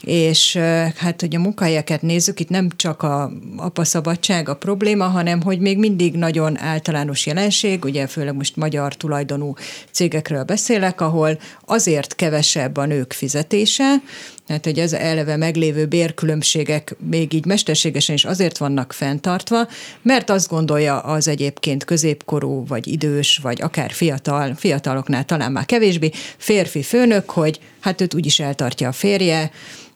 és 0.05 0.55
hát, 0.95 1.21
hogy 1.21 1.35
a 1.35 1.39
munkahelyeket 1.39 2.01
nézzük, 2.01 2.39
itt 2.39 2.49
nem 2.49 2.69
csak 2.75 3.03
a 3.03 3.31
apaszabadság 3.57 4.49
a 4.49 4.55
probléma, 4.55 5.05
hanem 5.05 5.41
hogy 5.41 5.59
még 5.59 5.77
mindig 5.77 6.15
nagyon 6.15 6.59
általános 6.59 7.25
jelenség, 7.25 7.85
ugye 7.85 8.07
főleg 8.07 8.35
most 8.35 8.55
magyar 8.55 8.95
tulajdonú 8.95 9.53
cégekről 9.91 10.43
beszélek, 10.43 11.01
ahol 11.01 11.39
azért 11.65 12.15
kevesebb 12.15 12.77
a 12.77 12.85
nők 12.85 13.13
fizetése, 13.13 13.95
tehát, 14.47 14.65
hogy 14.65 14.79
ez 14.79 14.93
eleve 14.93 15.35
meglévő 15.37 15.85
bérkülönbségek 15.85 16.95
még 17.09 17.33
így 17.33 17.45
mesterségesen 17.45 18.15
is 18.15 18.25
azért 18.25 18.57
vannak 18.57 18.93
fenntartva, 18.93 19.67
mert 20.01 20.29
azt 20.29 20.49
gondolja 20.49 20.99
az 20.99 21.27
egyébként 21.27 21.83
középkorú, 21.85 22.65
vagy 22.67 22.87
idős, 22.87 23.39
vagy 23.41 23.61
akár 23.61 23.91
fiatal, 23.91 24.53
fiataloknál 24.55 25.25
talán 25.25 25.51
már 25.51 25.65
kevésbé, 25.65 26.11
férfi 26.37 26.83
főnök, 26.83 27.29
hogy 27.29 27.59
hát 27.79 28.01
őt 28.01 28.13
úgyis 28.13 28.39
eltartja 28.39 28.87
a 28.87 28.91
férje, 28.91 29.51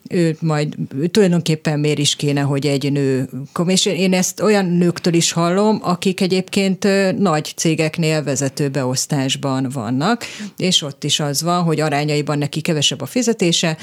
őt 0.10 0.42
majd 0.42 0.76
tulajdonképpen 1.12 1.80
miért 1.80 2.00
is 2.00 2.16
kéne, 2.16 2.42
hogy 2.42 2.66
egy 2.66 2.92
nő, 2.92 3.30
és 3.66 3.86
én 3.86 4.14
ezt 4.14 4.42
olyan 4.42 4.66
nőktől 4.66 5.14
is 5.14 5.32
hallom, 5.32 5.80
akik 5.84 6.22
egyébként 6.22 6.88
nagy 7.18 7.54
cégeknél 7.56 8.24
vezetőbeosztásban 8.24 9.70
vannak, 9.74 10.26
és 10.58 10.82
ott 10.82 11.04
is 11.04 11.20
az 11.20 11.42
van, 11.42 11.64
hogy 11.64 11.80
arányaiban 11.80 12.38
neki 12.38 12.62
kevesebb 12.62 13.02
a 13.02 13.06
fizetése, 13.06 13.78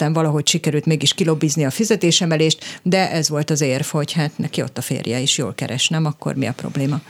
aztán 0.00 0.14
valahogy 0.14 0.48
sikerült 0.48 0.86
mégis 0.86 1.14
kilobbizni 1.14 1.64
a 1.64 1.70
fizetésemelést, 1.70 2.80
de 2.82 3.10
ez 3.10 3.28
volt 3.28 3.50
az 3.50 3.60
érv, 3.60 3.84
hogy 3.84 4.12
hát 4.12 4.38
neki 4.38 4.62
ott 4.62 4.78
a 4.78 4.80
férje 4.80 5.18
is 5.18 5.38
jól 5.38 5.54
keres, 5.54 5.88
nem? 5.88 6.04
Akkor 6.04 6.34
mi 6.34 6.46
a 6.46 6.52
probléma? 6.52 7.00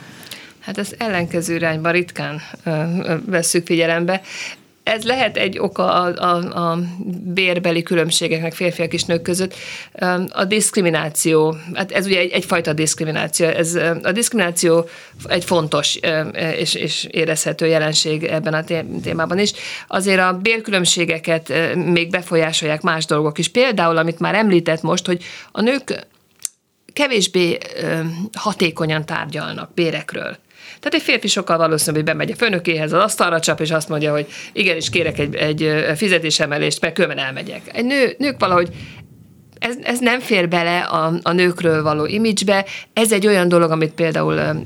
Hát 0.59 0.77
ezt 0.77 0.95
ellenkező 0.97 1.55
irányba 1.55 1.91
ritkán 1.91 2.41
vesszük 3.25 3.65
figyelembe 3.65 4.21
ez 4.83 5.03
lehet 5.03 5.37
egy 5.37 5.59
oka 5.59 5.93
a, 5.93 6.13
a, 6.15 6.69
a 6.71 6.79
bérbeli 7.23 7.83
különbségeknek 7.83 8.53
férfiak 8.53 8.93
és 8.93 9.03
nők 9.03 9.21
között. 9.21 9.53
A 10.29 10.45
diszkrimináció, 10.45 11.55
hát 11.73 11.91
ez 11.91 12.05
ugye 12.05 12.19
egy, 12.19 12.31
egyfajta 12.31 12.73
diszkrimináció. 12.73 13.47
Ez, 13.47 13.75
a 14.03 14.11
diszkrimináció 14.11 14.89
egy 15.25 15.43
fontos 15.43 15.99
és, 16.57 16.73
és 16.73 17.07
érezhető 17.11 17.67
jelenség 17.67 18.23
ebben 18.23 18.53
a 18.53 18.63
témában 19.01 19.39
is. 19.39 19.51
Azért 19.87 20.19
a 20.19 20.33
bérkülönbségeket 20.41 21.53
még 21.75 22.09
befolyásolják 22.09 22.81
más 22.81 23.05
dolgok 23.05 23.37
is. 23.37 23.47
Például, 23.47 23.97
amit 23.97 24.19
már 24.19 24.35
említett 24.35 24.81
most, 24.81 25.05
hogy 25.05 25.23
a 25.51 25.61
nők 25.61 26.07
kevésbé 26.93 27.57
hatékonyan 28.33 29.05
tárgyalnak 29.05 29.73
bérekről. 29.73 30.37
Tehát 30.79 30.93
egy 30.93 31.01
férfi 31.01 31.27
sokkal 31.27 31.57
valószínűbb, 31.57 31.95
hogy 31.95 32.05
bemegy 32.05 32.31
a 32.31 32.35
főnökéhez, 32.35 32.93
az 32.93 33.03
asztalra 33.03 33.39
csap, 33.39 33.59
és 33.59 33.71
azt 33.71 33.89
mondja, 33.89 34.11
hogy 34.11 34.27
igenis 34.53 34.89
kérek 34.89 35.19
egy, 35.19 35.35
egy 35.35 35.83
fizetésemelést, 35.95 36.81
mert 36.81 36.93
különben 36.93 37.25
elmegyek. 37.25 37.61
Egy 37.73 37.85
nő, 37.85 38.15
nők 38.17 38.39
valahogy 38.39 38.69
ez, 39.61 39.75
ez 39.83 39.99
nem 39.99 40.19
fér 40.19 40.49
bele 40.49 40.79
a, 40.79 41.13
a 41.23 41.31
nőkről 41.31 41.83
való 41.83 42.05
imidzsbe. 42.05 42.65
Ez 42.93 43.11
egy 43.11 43.27
olyan 43.27 43.47
dolog, 43.47 43.71
amit 43.71 43.91
például 43.91 44.63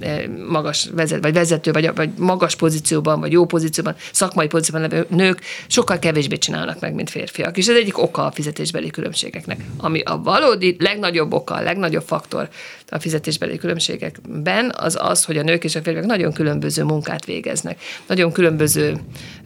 magas 0.48 0.90
vezet, 0.94 1.22
vagy 1.22 1.34
vezető, 1.34 1.72
vagy, 1.72 1.96
vagy 1.96 2.10
magas 2.18 2.56
pozícióban, 2.56 3.20
vagy 3.20 3.32
jó 3.32 3.46
pozícióban, 3.46 3.96
szakmai 4.12 4.48
pozícióban 4.48 4.90
levő 4.90 5.06
nők 5.10 5.42
sokkal 5.68 6.00
kevésbé 6.00 6.38
csinálnak 6.38 6.80
meg, 6.80 6.94
mint 6.94 7.10
férfiak. 7.10 7.58
És 7.58 7.68
ez 7.68 7.76
egyik 7.76 7.98
oka 7.98 8.26
a 8.26 8.32
fizetésbeli 8.32 8.90
különbségeknek. 8.90 9.60
Ami 9.78 10.02
a 10.02 10.18
valódi 10.18 10.76
legnagyobb 10.80 11.34
oka, 11.34 11.54
a 11.54 11.62
legnagyobb 11.62 12.04
faktor 12.06 12.50
a 12.90 13.00
fizetésbeli 13.00 13.58
különbségekben, 13.58 14.74
az 14.78 14.98
az, 15.02 15.24
hogy 15.24 15.38
a 15.38 15.42
nők 15.42 15.64
és 15.64 15.76
a 15.76 15.82
férfiak 15.82 16.06
nagyon 16.06 16.34
különböző 16.34 16.84
munkát 16.84 17.26
végeznek. 17.26 17.80
Nagyon 18.08 18.32
különböző, 18.32 18.98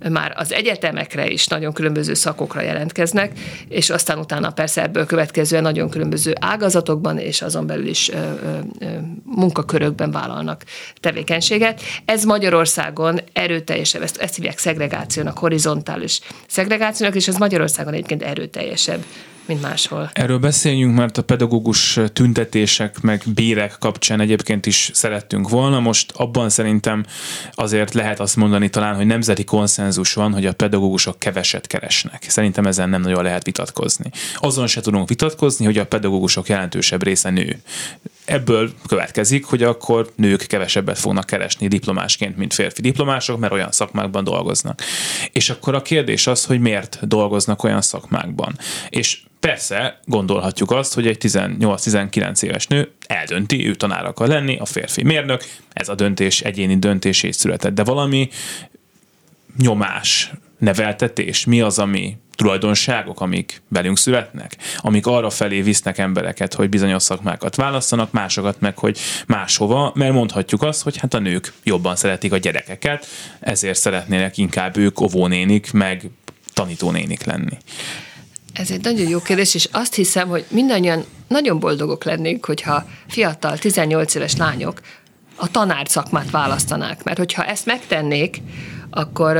már 0.10 0.34
az 0.36 0.54
egyetemekre 0.54 1.28
is 1.28 1.48
nagyon 1.48 1.74
különböző 1.74 2.14
szakokra 2.14 2.62
jelentkeznek, 2.62 3.40
és 3.68 3.90
aztán 3.90 4.18
utána 4.18 4.52
persze 4.52 4.82
ebből 4.82 5.06
következően 5.06 5.62
nagyon 5.62 5.90
különböző 5.90 6.34
ágazatokban 6.40 7.18
és 7.18 7.42
azon 7.42 7.68
belül 7.68 7.88
is 7.88 8.12
munkakörökben 9.24 10.12
vállalnak 10.12 10.64
tevékenységet. 11.00 11.82
Ez 12.06 12.24
Magyarországon 12.24 13.20
erőteljesebb, 13.34 14.02
ezt, 14.02 14.18
ezt 14.18 14.36
hívják 14.36 14.58
szegregációnak, 14.58 15.38
horizontális 15.38 16.20
szegregációnak, 16.48 17.16
és 17.16 17.28
ez 17.28 17.38
Magyarországon 17.38 17.94
egyébként 17.94 18.24
erőteljesebb 18.24 19.04
mint 19.50 19.62
máshol. 19.62 20.10
Erről 20.14 20.38
beszéljünk, 20.38 20.96
mert 20.96 21.18
a 21.18 21.24
pedagógus 21.24 22.00
tüntetések 22.14 23.02
meg 23.02 23.24
bérek 23.34 23.76
kapcsán 23.80 24.20
egyébként 24.20 24.66
is 24.66 24.92
szerettünk 24.94 25.50
volna. 25.50 25.80
Most 25.80 26.12
abban 26.12 26.50
szerintem 26.50 27.06
azért 27.54 27.94
lehet 27.94 28.20
azt 28.20 28.36
mondani 28.36 28.70
talán, 28.70 28.96
hogy 28.96 29.06
nemzeti 29.06 29.44
konszenzus 29.44 30.14
van, 30.14 30.34
hogy 30.34 30.46
a 30.46 30.54
pedagógusok 30.54 31.20
keveset 31.20 31.68
keresnek. 31.68 32.26
Szerintem 32.28 32.66
ezen 32.66 32.90
nem 32.90 33.02
nagyon 33.02 33.24
lehet 33.24 33.44
vitatkozni. 33.44 34.10
Azon 34.36 34.68
se 34.68 34.82
tudunk 34.82 35.10
vitatkozni, 35.10 35.66
hogy 35.66 35.78
a 35.78 35.86
pedagógusok 35.86 36.48
jelentősebb 36.48 37.04
része 37.04 37.30
nő 37.30 37.62
ebből 38.26 38.72
következik, 38.88 39.46
hogy 39.46 39.64
akkor 39.64 40.12
nők 40.16 40.46
kevesebbet 40.48 41.00
fognak 41.00 41.26
keresni 41.26 41.68
diplomásként, 41.68 42.38
mint 42.38 42.54
férfi 42.54 42.82
diplomások, 42.82 43.40
mert 43.40 43.54
olyan 43.54 43.72
szakmákban 43.72 44.24
dolgoznak. 44.24 44.82
És 45.32 45.50
akkor 45.50 45.76
a 45.76 45.82
kérdés 45.82 46.28
az, 46.28 46.46
hogy 46.46 46.60
miért 46.60 47.08
dolgoznak 47.08 47.64
olyan 47.64 47.82
szakmákban. 47.82 48.58
És 48.90 49.22
Persze 49.40 50.00
gondolhatjuk 50.06 50.72
azt, 50.72 50.94
hogy 50.94 51.08
egy 51.08 51.18
18-19 51.22 52.44
éves 52.44 52.68
nő 52.68 52.92
eldönti, 53.08 53.68
ő 53.68 53.76
tanár 53.76 54.06
akar 54.06 54.28
lenni, 54.28 54.58
a 54.58 54.66
férfi 54.66 55.04
mérnök, 55.04 55.44
ez 55.74 55.90
a 55.90 55.96
döntés 55.96 56.42
egyéni 56.42 56.80
döntését 56.80 57.34
született, 57.34 57.74
de 57.74 57.84
valami 57.84 58.30
nyomás, 59.58 60.32
neveltetés, 60.58 61.46
mi 61.46 61.62
az, 61.62 61.80
ami 61.80 62.18
tulajdonságok, 62.36 63.22
amik 63.22 63.62
velünk 63.68 63.98
születnek, 63.98 64.58
amik 64.78 65.06
arra 65.06 65.30
felé 65.30 65.62
visznek 65.62 65.98
embereket, 65.98 66.54
hogy 66.54 66.70
bizonyos 66.70 67.04
szakmákat 67.04 67.56
választanak, 67.56 68.12
másokat 68.12 68.60
meg, 68.60 68.78
hogy 68.78 69.00
máshova, 69.28 69.92
mert 69.96 70.14
mondhatjuk 70.14 70.64
azt, 70.64 70.84
hogy 70.84 70.98
hát 70.98 71.14
a 71.14 71.20
nők 71.20 71.54
jobban 71.64 71.96
szeretik 71.96 72.32
a 72.32 72.38
gyerekeket, 72.38 73.06
ezért 73.40 73.80
szeretnének 73.80 74.38
inkább 74.38 74.78
ők 74.78 75.02
óvónénik, 75.02 75.72
meg 75.72 76.10
tanítónénik 76.54 77.24
lenni. 77.24 77.58
Ez 78.54 78.72
egy 78.72 78.84
nagyon 78.84 79.10
jó 79.10 79.22
kérdés, 79.22 79.56
és 79.56 79.70
azt 79.72 79.96
hiszem, 79.96 80.28
hogy 80.28 80.46
mindannyian 80.50 81.04
nagyon 81.28 81.60
boldogok 81.60 82.04
lennénk, 82.04 82.46
hogyha 82.46 82.86
fiatal, 83.08 83.58
18 83.58 84.16
éves 84.16 84.36
lányok 84.36 84.82
a 85.36 85.52
tanár 85.52 85.88
szakmát 85.90 86.32
választanák, 86.32 87.04
mert 87.04 87.18
hogyha 87.18 87.46
ezt 87.46 87.66
megtennék, 87.66 88.42
akkor 88.90 89.38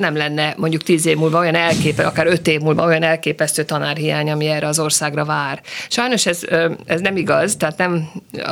nem 0.00 0.16
lenne 0.16 0.54
mondjuk 0.56 0.82
tíz 0.82 1.06
év 1.06 1.16
múlva 1.16 1.38
olyan 1.38 1.54
elképesztő, 1.54 2.04
akár 2.04 2.26
öt 2.26 2.46
év 2.46 2.60
múlva 2.60 2.84
olyan 2.84 3.02
elképesztő 3.02 3.64
tanárhiány, 3.64 4.30
ami 4.30 4.46
erre 4.46 4.66
az 4.66 4.78
országra 4.78 5.24
vár. 5.24 5.60
Sajnos 5.88 6.26
ez, 6.26 6.40
ez 6.84 7.00
nem 7.00 7.16
igaz, 7.16 7.56
tehát 7.56 7.76
nem 7.76 8.10
a, 8.42 8.50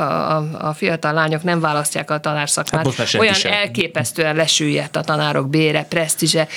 a 0.67 0.73
fiatal 0.73 1.13
lányok 1.13 1.43
nem 1.43 1.59
választják 1.59 2.11
a 2.11 2.19
tanárszakmát. 2.19 2.95
Hát 2.95 3.13
olyan 3.13 3.33
sem. 3.33 3.51
elképesztően 3.51 4.35
lesüllyedt 4.35 4.95
a 4.95 5.01
tanárok 5.01 5.49
bére, 5.49 5.83
presztízse, 5.83 6.47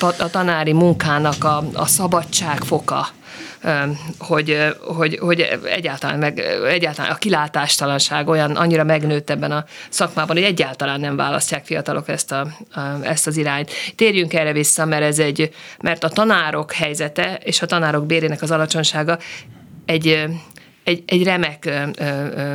a, 0.00 0.06
a 0.18 0.30
tanári 0.30 0.72
munkának 0.72 1.44
a, 1.44 1.64
a 1.74 1.86
szabadság 1.86 2.62
foka 2.62 3.08
hogy, 4.18 4.74
hogy, 4.80 5.18
hogy 5.18 5.40
egyáltalán, 5.64 6.18
meg, 6.18 6.38
egyáltalán 6.68 7.10
a 7.10 7.16
kilátástalanság 7.16 8.28
olyan 8.28 8.56
annyira 8.56 8.84
megnőtt 8.84 9.30
ebben 9.30 9.52
a 9.52 9.64
szakmában, 9.88 10.36
hogy 10.36 10.44
egyáltalán 10.44 11.00
nem 11.00 11.16
választják 11.16 11.64
fiatalok 11.64 12.08
ezt, 12.08 12.32
a, 12.32 12.46
ezt 13.02 13.26
az 13.26 13.36
irányt. 13.36 13.70
Térjünk 13.96 14.34
erre 14.34 14.52
vissza, 14.52 14.84
mert 14.84 15.02
ez 15.02 15.18
egy, 15.18 15.54
mert 15.80 16.04
a 16.04 16.08
tanárok 16.08 16.72
helyzete 16.72 17.38
és 17.42 17.62
a 17.62 17.66
tanárok 17.66 18.06
bérének 18.06 18.42
az 18.42 18.50
alacsonysága 18.50 19.18
egy 19.86 20.24
egy, 20.84 21.02
egy 21.06 21.22
remek 21.22 21.64
ö, 21.64 21.82
ö, 21.98 22.54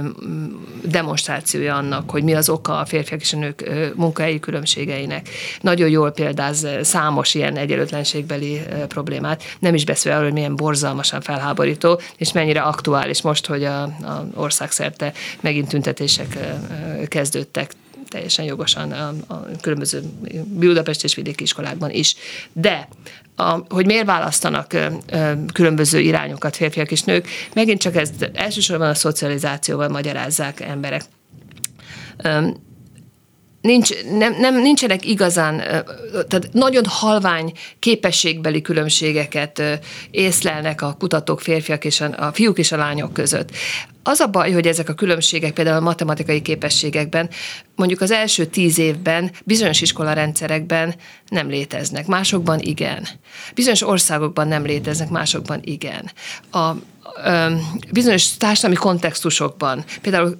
demonstrációja 0.83 1.75
annak, 1.75 2.09
hogy 2.09 2.23
mi 2.23 2.33
az 2.33 2.49
oka 2.49 2.79
a 2.79 2.85
férfiak 2.85 3.21
és 3.21 3.33
a 3.33 3.37
nők 3.37 3.61
ö, 3.61 3.87
munkahelyi 3.95 4.39
különbségeinek. 4.39 5.29
Nagyon 5.61 5.89
jól 5.89 6.11
példáz 6.11 6.67
számos 6.81 7.33
ilyen 7.33 7.57
egyenlőtlenségbeli 7.57 8.61
ö, 8.69 8.85
problémát, 8.87 9.43
nem 9.59 9.73
is 9.73 9.85
beszél 9.85 10.11
arról, 10.11 10.23
hogy 10.23 10.33
milyen 10.33 10.55
borzalmasan 10.55 11.21
felháborító, 11.21 11.99
és 12.17 12.31
mennyire 12.31 12.61
aktuális 12.61 13.21
most, 13.21 13.45
hogy 13.45 13.63
a, 13.63 13.81
a 13.81 14.27
országszerte 14.33 15.13
megint 15.41 15.67
tüntetések 15.67 16.37
kezdődtek 17.07 17.73
teljesen 18.09 18.45
jogosan 18.45 18.91
a, 18.91 19.13
a 19.27 19.45
különböző 19.61 20.01
Budapest 20.43 21.03
és 21.03 21.15
vidéki 21.15 21.43
iskolákban 21.43 21.89
is. 21.89 22.15
De 22.53 22.87
a, 23.39 23.65
hogy 23.69 23.85
miért 23.85 24.05
választanak 24.05 24.73
ö, 24.73 24.85
ö, 25.11 25.31
különböző 25.53 25.99
irányokat 25.99 26.55
férfiak 26.55 26.91
és 26.91 27.03
nők, 27.03 27.27
megint 27.53 27.81
csak 27.81 27.95
ezt 27.95 28.31
elsősorban 28.33 28.89
a 28.89 28.93
szocializációval 28.93 29.87
magyarázzák 29.87 30.59
emberek. 30.59 31.03
Ö, 32.17 32.47
nincs, 33.61 34.03
nem, 34.03 34.35
nem, 34.39 34.61
nincsenek 34.61 35.05
igazán, 35.05 35.57
tehát 36.11 36.49
nagyon 36.51 36.83
halvány 36.87 37.51
képességbeli 37.79 38.61
különbségeket 38.61 39.61
észlelnek 40.11 40.81
a 40.81 40.95
kutatók 40.99 41.41
férfiak 41.41 41.85
és 41.85 42.01
a, 42.01 42.25
a 42.27 42.31
fiúk 42.33 42.57
és 42.57 42.71
a 42.71 42.77
lányok 42.77 43.13
között. 43.13 43.49
Az 44.03 44.19
a 44.19 44.27
baj, 44.27 44.51
hogy 44.51 44.67
ezek 44.67 44.89
a 44.89 44.93
különbségek 44.93 45.53
például 45.53 45.77
a 45.77 45.79
matematikai 45.79 46.41
képességekben 46.41 47.29
mondjuk 47.75 48.01
az 48.01 48.11
első 48.11 48.45
tíz 48.45 48.77
évben 48.77 49.31
bizonyos 49.45 49.81
iskolarendszerekben 49.81 50.95
nem 51.27 51.49
léteznek, 51.49 52.07
másokban 52.07 52.59
igen. 52.59 53.07
Bizonyos 53.53 53.81
országokban 53.81 54.47
nem 54.47 54.65
léteznek, 54.65 55.09
másokban 55.09 55.59
igen. 55.63 56.11
A, 56.51 56.71
bizonyos 57.91 58.37
társadalmi 58.37 58.75
kontextusokban, 58.75 59.83
például 60.01 60.39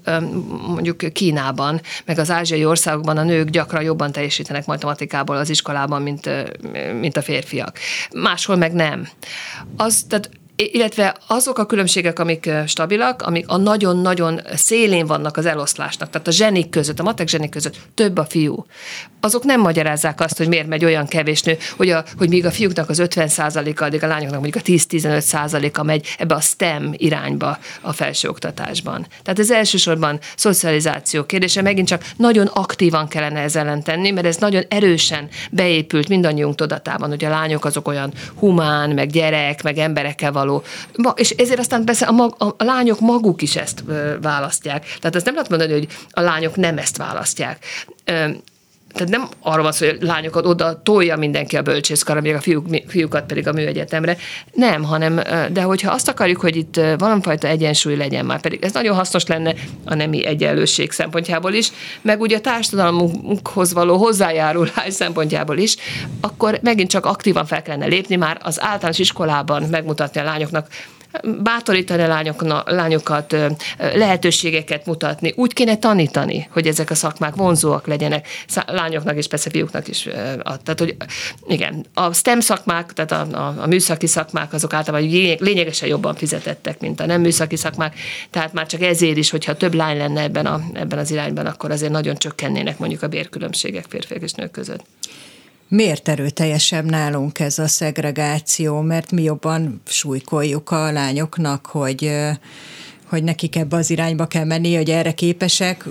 mondjuk 0.67 1.13
Kínában, 1.13 1.81
meg 2.05 2.19
az 2.19 2.31
ázsiai 2.31 2.65
országokban 2.65 3.17
a 3.17 3.23
nők 3.23 3.49
gyakran 3.49 3.83
jobban 3.83 4.11
teljesítenek 4.11 4.65
matematikából 4.65 5.35
az 5.35 5.49
iskolában, 5.49 6.01
mint, 6.01 6.29
mint 6.99 7.17
a 7.17 7.21
férfiak. 7.21 7.77
Máshol 8.13 8.55
meg 8.55 8.73
nem. 8.73 9.07
Az, 9.77 10.05
tehát 10.07 10.29
illetve 10.59 11.15
azok 11.27 11.57
a 11.57 11.65
különbségek, 11.65 12.19
amik 12.19 12.49
stabilak, 12.67 13.21
amik 13.21 13.47
a 13.47 13.57
nagyon-nagyon 13.57 14.41
szélén 14.55 15.05
vannak 15.05 15.37
az 15.37 15.45
eloszlásnak, 15.45 16.09
tehát 16.09 16.27
a 16.27 16.31
zsenik 16.31 16.69
között, 16.69 16.99
a 16.99 17.03
matek 17.03 17.27
zsenik 17.27 17.49
között 17.49 17.75
több 17.93 18.17
a 18.17 18.25
fiú, 18.25 18.65
azok 19.21 19.43
nem 19.43 19.61
magyarázzák 19.61 20.21
azt, 20.21 20.37
hogy 20.37 20.47
miért 20.47 20.67
megy 20.67 20.85
olyan 20.85 21.07
kevés 21.07 21.41
nő, 21.41 21.57
hogy, 21.77 21.89
a, 21.89 22.03
hogy 22.17 22.29
míg 22.29 22.45
a 22.45 22.51
fiúknak 22.51 22.89
az 22.89 23.01
50%-a, 23.05 23.83
addig 23.83 24.03
a 24.03 24.07
lányoknak 24.07 24.41
mondjuk 24.41 24.63
a 24.65 24.69
10-15%-a 24.69 25.83
megy 25.83 26.07
ebbe 26.17 26.35
a 26.35 26.39
STEM 26.39 26.93
irányba 26.97 27.57
a 27.81 27.93
felsőoktatásban. 27.93 29.07
Tehát 29.23 29.39
ez 29.39 29.51
elsősorban 29.51 30.19
szocializáció 30.35 31.23
kérdése, 31.23 31.61
megint 31.61 31.87
csak 31.87 32.05
nagyon 32.15 32.45
aktívan 32.45 33.07
kellene 33.07 33.39
ezzel 33.39 33.65
ellen 33.65 33.83
tenni, 33.83 34.11
mert 34.11 34.27
ez 34.27 34.37
nagyon 34.37 34.63
erősen 34.67 35.27
beépült 35.51 36.07
mindannyiunk 36.07 36.55
tudatában, 36.55 37.09
hogy 37.09 37.25
a 37.25 37.29
lányok 37.29 37.65
azok 37.65 37.87
olyan 37.87 38.13
humán, 38.35 38.89
meg 38.89 39.09
gyerek, 39.09 39.63
meg 39.63 39.77
emberekkel 39.77 40.31
való 40.31 40.48
való. 40.49 40.63
És 41.15 41.29
ezért 41.29 41.59
aztán 41.59 41.83
persze 41.83 42.05
a, 42.05 42.11
mag, 42.11 42.35
a, 42.37 42.45
a 42.45 42.63
lányok 42.63 42.99
maguk 42.99 43.41
is 43.41 43.55
ezt 43.55 43.83
választják. 44.21 44.83
Tehát 44.99 45.15
azt 45.15 45.25
nem 45.25 45.33
lehet 45.33 45.49
mondani, 45.49 45.71
hogy 45.71 45.87
a 46.09 46.21
lányok 46.21 46.55
nem 46.55 46.77
ezt 46.77 46.97
választják 46.97 47.65
tehát 48.93 49.09
nem 49.09 49.27
arra 49.41 49.61
van 49.61 49.71
szó, 49.71 49.85
hogy 49.85 49.97
lányokat 50.01 50.45
oda 50.45 50.81
tolja 50.81 51.17
mindenki 51.17 51.57
a 51.57 51.61
bölcsészkarra, 51.61 52.21
még 52.21 52.33
a 52.33 52.41
fiúk, 52.41 52.65
fiúkat 52.87 53.25
pedig 53.25 53.47
a 53.47 53.51
műegyetemre. 53.51 54.17
Nem, 54.53 54.83
hanem, 54.83 55.21
de 55.51 55.61
hogyha 55.61 55.91
azt 55.91 56.09
akarjuk, 56.09 56.41
hogy 56.41 56.55
itt 56.55 56.79
valamifajta 56.97 57.47
egyensúly 57.47 57.95
legyen 57.95 58.25
már, 58.25 58.41
pedig 58.41 58.63
ez 58.63 58.73
nagyon 58.73 58.95
hasznos 58.95 59.25
lenne 59.25 59.53
a 59.85 59.95
nemi 59.95 60.25
egyenlőség 60.25 60.91
szempontjából 60.91 61.53
is, 61.53 61.71
meg 62.01 62.21
ugye 62.21 62.37
a 62.37 62.41
társadalmunkhoz 62.41 63.73
való 63.73 63.97
hozzájárulás 63.97 64.93
szempontjából 64.93 65.57
is, 65.57 65.75
akkor 66.21 66.59
megint 66.61 66.89
csak 66.89 67.05
aktívan 67.05 67.45
fel 67.45 67.61
kellene 67.61 67.85
lépni 67.85 68.15
már 68.15 68.37
az 68.43 68.61
általános 68.61 68.99
iskolában 68.99 69.63
megmutatni 69.63 70.19
a 70.19 70.23
lányoknak, 70.23 70.67
bátorítani 71.43 72.01
a 72.01 72.63
lányokat, 72.65 73.35
lehetőségeket 73.77 74.85
mutatni. 74.85 75.33
Úgy 75.35 75.53
kéne 75.53 75.77
tanítani, 75.77 76.47
hogy 76.51 76.67
ezek 76.67 76.89
a 76.89 76.95
szakmák 76.95 77.35
vonzóak 77.35 77.87
legyenek 77.87 78.27
lányoknak 78.65 79.17
és 79.17 79.27
persze 79.27 79.49
fiúknak 79.49 79.87
is. 79.87 80.01
Tehát, 80.43 80.79
hogy 80.79 80.95
igen, 81.47 81.85
a 81.93 82.13
STEM 82.13 82.39
szakmák, 82.39 82.93
tehát 82.93 83.11
a, 83.11 83.37
a, 83.37 83.61
a 83.61 83.67
műszaki 83.67 84.07
szakmák 84.07 84.53
azok 84.53 84.73
általában 84.73 85.09
lényegesen 85.39 85.89
jobban 85.89 86.15
fizetettek, 86.15 86.79
mint 86.79 86.99
a 86.99 87.05
nem 87.05 87.21
műszaki 87.21 87.55
szakmák, 87.55 87.95
tehát 88.29 88.53
már 88.53 88.65
csak 88.65 88.81
ezért 88.81 89.17
is, 89.17 89.29
hogyha 89.29 89.55
több 89.55 89.73
lány 89.73 89.97
lenne 89.97 90.21
ebben, 90.21 90.45
a, 90.45 90.61
ebben 90.73 90.99
az 90.99 91.11
irányban, 91.11 91.45
akkor 91.45 91.71
azért 91.71 91.91
nagyon 91.91 92.15
csökkennének 92.15 92.77
mondjuk 92.77 93.01
a 93.01 93.07
bérkülönbségek 93.07 93.85
férfiak 93.89 94.21
és 94.21 94.31
nők 94.31 94.51
között. 94.51 94.83
Miért 95.69 96.07
erőteljesebb 96.07 96.85
nálunk 96.85 97.39
ez 97.39 97.59
a 97.59 97.67
szegregáció? 97.67 98.81
Mert 98.81 99.11
mi 99.11 99.23
jobban 99.23 99.81
súlykoljuk 99.85 100.71
a 100.71 100.91
lányoknak, 100.91 101.65
hogy, 101.65 102.11
hogy 103.05 103.23
nekik 103.23 103.55
ebbe 103.55 103.75
az 103.75 103.89
irányba 103.89 104.25
kell 104.25 104.45
menni, 104.45 104.75
hogy 104.75 104.89
erre 104.89 105.11
képesek, 105.11 105.85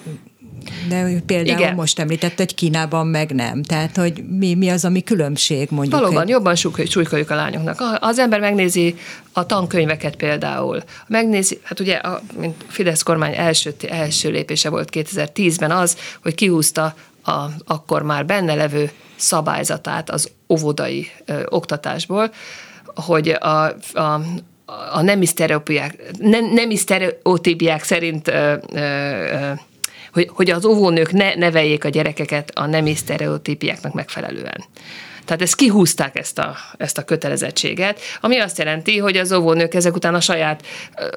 de 0.89 1.23
például 1.27 1.59
Igen. 1.59 1.75
most 1.75 1.99
említett, 1.99 2.37
hogy 2.37 2.55
Kínában 2.55 3.07
meg 3.07 3.31
nem. 3.33 3.63
Tehát, 3.63 3.97
hogy 3.97 4.25
mi, 4.39 4.55
mi 4.55 4.69
az, 4.69 4.85
ami 4.85 5.03
különbség 5.03 5.69
mondjuk? 5.71 6.01
Valóban, 6.01 6.23
egy... 6.23 6.29
jobban 6.29 6.55
súlykoljuk 6.55 7.31
a 7.31 7.35
lányoknak. 7.35 7.99
Az 8.01 8.19
ember 8.19 8.41
megnézi 8.41 8.95
a 9.33 9.47
tankönyveket 9.47 10.17
például. 10.17 10.83
Megnézi, 11.07 11.61
hát 11.63 11.81
ugye, 11.81 11.95
a, 11.95 12.23
mint 12.39 12.65
Fidesz 12.69 13.03
kormány 13.03 13.35
első, 13.37 13.75
első 13.89 14.31
lépése 14.31 14.69
volt 14.69 14.89
2010-ben 14.93 15.71
az, 15.71 15.97
hogy 16.23 16.35
kihúzta 16.35 16.95
a, 17.29 17.51
akkor 17.67 18.03
már 18.03 18.27
benne 18.27 18.55
levő 18.55 18.91
szabályzatát 19.17 20.11
az 20.11 20.31
óvodai 20.49 21.11
ö, 21.25 21.43
oktatásból, 21.49 22.31
hogy 22.95 23.29
a, 23.29 23.65
a 23.95 24.21
a 24.93 25.03
nemi 25.03 25.27
nem, 26.19 26.45
nemi 26.45 26.77
sztereotípiák 26.77 27.83
szerint 27.83 28.29
ö, 28.29 28.55
ö, 28.73 29.53
hogy, 30.13 30.31
hogy 30.33 30.51
az 30.51 30.65
óvónők 30.65 31.13
ne 31.13 31.35
neveljék 31.35 31.85
a 31.85 31.89
gyerekeket 31.89 32.51
a 32.55 32.67
nemi 32.67 32.95
sztereotípiáknak 32.95 33.95
megfelelően. 33.95 34.65
Tehát 35.29 35.43
ezt 35.43 35.55
kihúzták 35.55 36.19
ezt 36.19 36.39
a, 36.39 36.57
ezt 36.77 36.99
a 36.99 37.05
kötelezettséget, 37.05 38.01
ami 38.21 38.39
azt 38.39 38.59
jelenti, 38.59 38.99
hogy 38.99 39.17
az 39.17 39.33
óvónők 39.33 39.75
ezek 39.75 39.95
után 39.95 40.15
a 40.15 40.21
saját, 40.21 40.67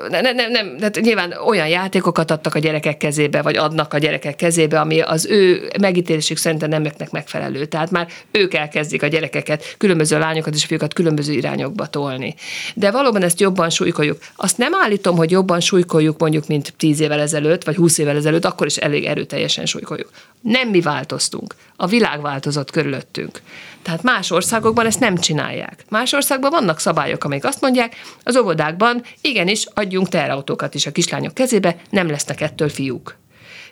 nem, 0.09 0.35
nem, 0.35 0.51
nem, 0.51 0.77
tehát 0.77 0.99
nyilván 1.01 1.33
olyan 1.45 1.67
játékokat 1.67 2.31
adtak 2.31 2.55
a 2.55 2.59
gyerekek 2.59 2.97
kezébe, 2.97 3.41
vagy 3.41 3.57
adnak 3.57 3.93
a 3.93 3.97
gyerekek 3.97 4.35
kezébe, 4.35 4.79
ami 4.79 4.99
az 4.99 5.25
ő 5.25 5.71
megítélésük 5.79 6.37
szerint 6.37 6.67
nemeknek 6.67 7.11
megfelelő. 7.11 7.65
Tehát 7.65 7.91
már 7.91 8.07
ők 8.31 8.53
elkezdik 8.53 9.03
a 9.03 9.07
gyerekeket, 9.07 9.75
különböző 9.77 10.19
lányokat 10.19 10.53
és 10.53 10.65
fiúkat 10.65 10.93
különböző 10.93 11.33
irányokba 11.33 11.85
tolni. 11.85 12.35
De 12.73 12.91
valóban 12.91 13.23
ezt 13.23 13.39
jobban 13.39 13.69
súlykoljuk. 13.69 14.17
Azt 14.35 14.57
nem 14.57 14.73
állítom, 14.75 15.15
hogy 15.15 15.31
jobban 15.31 15.59
súlykoljuk 15.59 16.19
mondjuk, 16.19 16.47
mint 16.47 16.73
10 16.77 16.99
évvel 16.99 17.19
ezelőtt, 17.19 17.63
vagy 17.63 17.75
20 17.75 17.97
évvel 17.97 18.15
ezelőtt, 18.15 18.45
akkor 18.45 18.67
is 18.67 18.77
elég 18.77 19.05
erőteljesen 19.05 19.65
súlykoljuk. 19.65 20.09
Nem 20.41 20.69
mi 20.69 20.81
változtunk. 20.81 21.55
A 21.75 21.87
világ 21.87 22.21
változott 22.21 22.71
körülöttünk. 22.71 23.41
Tehát 23.81 24.00
más 24.03 24.31
országokban 24.31 24.85
ezt 24.85 24.99
nem 24.99 25.17
csinálják. 25.17 25.85
Más 25.89 26.13
országban 26.13 26.51
vannak 26.51 26.79
szabályok, 26.79 27.23
amik 27.23 27.45
azt 27.45 27.61
mondják, 27.61 27.95
az 28.23 28.37
óvodákban 28.37 29.03
igenis 29.21 29.65
adjunk 29.73 30.09
teherautókat 30.09 30.75
is 30.75 30.85
a 30.85 30.91
kislányok 30.91 31.33
kezébe, 31.33 31.75
nem 31.89 32.09
lesznek 32.09 32.41
ettől 32.41 32.69
fiúk 32.69 33.19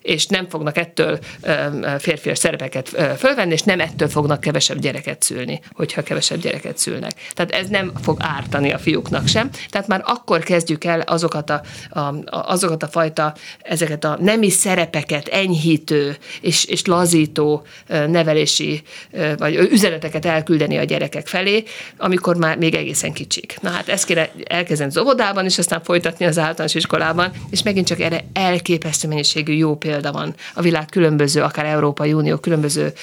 és 0.01 0.25
nem 0.25 0.49
fognak 0.49 0.77
ettől 0.77 1.19
férfias 1.99 2.37
szerepeket 2.37 2.89
fölvenni, 3.17 3.53
és 3.53 3.61
nem 3.61 3.79
ettől 3.79 4.07
fognak 4.07 4.39
kevesebb 4.39 4.79
gyereket 4.79 5.21
szülni, 5.21 5.61
hogyha 5.71 6.03
kevesebb 6.03 6.39
gyereket 6.39 6.77
szülnek. 6.77 7.11
Tehát 7.33 7.51
ez 7.51 7.67
nem 7.67 7.91
fog 8.01 8.17
ártani 8.21 8.71
a 8.71 8.77
fiúknak 8.77 9.27
sem. 9.27 9.49
Tehát 9.69 9.87
már 9.87 10.01
akkor 10.05 10.43
kezdjük 10.43 10.83
el 10.83 10.99
azokat 10.99 11.49
a, 11.49 11.61
a, 11.89 12.13
azokat 12.25 12.83
a 12.83 12.87
fajta, 12.87 13.33
ezeket 13.61 14.03
a 14.03 14.17
nemi 14.21 14.49
szerepeket 14.49 15.27
enyhítő 15.27 16.17
és, 16.41 16.65
és 16.65 16.85
lazító 16.85 17.65
nevelési 17.87 18.81
vagy 19.37 19.55
üzeneteket 19.55 20.25
elküldeni 20.25 20.77
a 20.77 20.83
gyerekek 20.83 21.27
felé, 21.27 21.63
amikor 21.97 22.35
már 22.35 22.57
még 22.57 22.75
egészen 22.75 23.13
kicsik. 23.13 23.57
Na 23.61 23.69
hát 23.69 23.89
ezt 23.89 24.05
kéne 24.05 24.29
elkezdeni 24.43 24.89
az 24.89 24.97
óvodában, 24.97 25.45
és 25.45 25.57
aztán 25.57 25.83
folytatni 25.83 26.25
az 26.25 26.37
általános 26.37 26.75
iskolában, 26.75 27.31
és 27.49 27.63
megint 27.63 27.87
csak 27.87 27.99
erre 27.99 28.25
elképesztő 28.33 29.07
mennyiségű 29.07 29.53
jó 29.53 29.75
példa 29.75 29.88
van 30.11 30.35
a 30.53 30.61
világ 30.61 30.85
különböző, 30.85 31.41
akár 31.41 31.65
Európai 31.65 32.13
Unió 32.13 32.37
különböző 32.37 32.93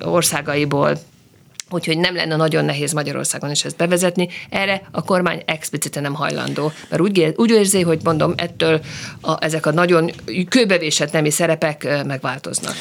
országaiból, 0.00 0.98
Úgyhogy 1.70 1.98
nem 1.98 2.14
lenne 2.14 2.36
nagyon 2.36 2.64
nehéz 2.64 2.92
Magyarországon 2.92 3.50
is 3.50 3.64
ezt 3.64 3.76
bevezetni. 3.76 4.28
Erre 4.50 4.82
a 4.90 5.04
kormány 5.04 5.42
explicite 5.46 6.00
nem 6.00 6.14
hajlandó. 6.14 6.72
Mert 6.88 7.02
úgy, 7.02 7.32
úgy 7.36 7.50
érzi, 7.50 7.82
hogy 7.82 8.00
mondom, 8.04 8.32
ettől 8.36 8.80
a, 9.20 9.44
ezek 9.44 9.66
a 9.66 9.72
nagyon 9.72 10.10
kőbevésett 10.48 11.12
nemi 11.12 11.30
szerepek 11.30 12.04
megváltoznak. 12.06 12.74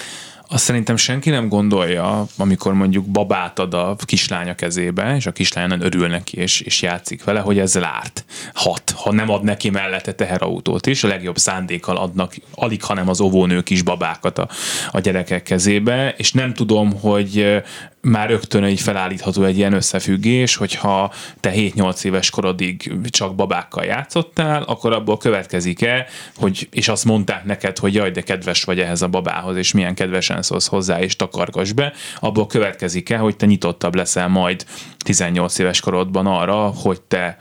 Azt 0.49 0.63
szerintem 0.63 0.95
senki 0.95 1.29
nem 1.29 1.47
gondolja, 1.47 2.25
amikor 2.37 2.73
mondjuk 2.73 3.05
babát 3.05 3.59
ad 3.59 3.73
a 3.73 3.95
kislánya 4.05 4.55
kezébe, 4.55 5.15
és 5.15 5.25
a 5.25 5.31
kislány 5.31 5.67
nagyon 5.67 5.85
örül 5.85 6.07
neki, 6.07 6.37
és, 6.37 6.61
és 6.61 6.81
játszik 6.81 7.23
vele, 7.23 7.39
hogy 7.39 7.59
ez 7.59 7.77
árt. 7.77 8.25
Hat, 8.53 8.93
ha 8.95 9.11
nem 9.11 9.29
ad 9.29 9.43
neki 9.43 9.69
mellette 9.69 10.13
teherautót 10.13 10.85
is, 10.85 11.03
a 11.03 11.07
legjobb 11.07 11.37
szándékkal 11.37 11.97
adnak 11.97 12.35
alig, 12.55 12.83
hanem 12.83 13.09
az 13.09 13.21
óvónők 13.21 13.69
is 13.69 13.81
babákat 13.81 14.37
a, 14.37 14.49
a 14.91 14.99
gyerekek 14.99 15.43
kezébe, 15.43 16.13
és 16.17 16.31
nem 16.31 16.53
tudom, 16.53 16.99
hogy 16.99 17.63
már 18.07 18.29
rögtön 18.29 18.63
egy 18.63 18.79
felállítható 18.79 19.43
egy 19.43 19.57
ilyen 19.57 19.73
összefüggés, 19.73 20.55
hogyha 20.55 21.13
te 21.39 21.51
7-8 21.55 22.03
éves 22.03 22.29
korodig 22.29 22.91
csak 23.09 23.35
babákkal 23.35 23.83
játszottál, 23.83 24.63
akkor 24.63 24.93
abból 24.93 25.17
következik-e, 25.17 26.07
hogy, 26.35 26.67
és 26.71 26.87
azt 26.87 27.05
mondták 27.05 27.43
neked, 27.43 27.77
hogy 27.77 27.93
jaj, 27.93 28.11
de 28.11 28.21
kedves 28.21 28.63
vagy 28.63 28.79
ehhez 28.79 29.01
a 29.01 29.07
babához, 29.07 29.57
és 29.57 29.71
milyen 29.71 29.95
kedvesen 29.95 30.41
szólsz 30.41 30.67
hozzá, 30.67 30.99
és 30.99 31.15
takargass 31.15 31.71
be, 31.71 31.93
abból 32.19 32.47
következik-e, 32.47 33.17
hogy 33.17 33.35
te 33.35 33.45
nyitottabb 33.45 33.95
leszel 33.95 34.27
majd 34.27 34.65
18 34.97 35.57
éves 35.59 35.79
korodban 35.79 36.25
arra, 36.25 36.55
hogy 36.55 37.01
te 37.01 37.37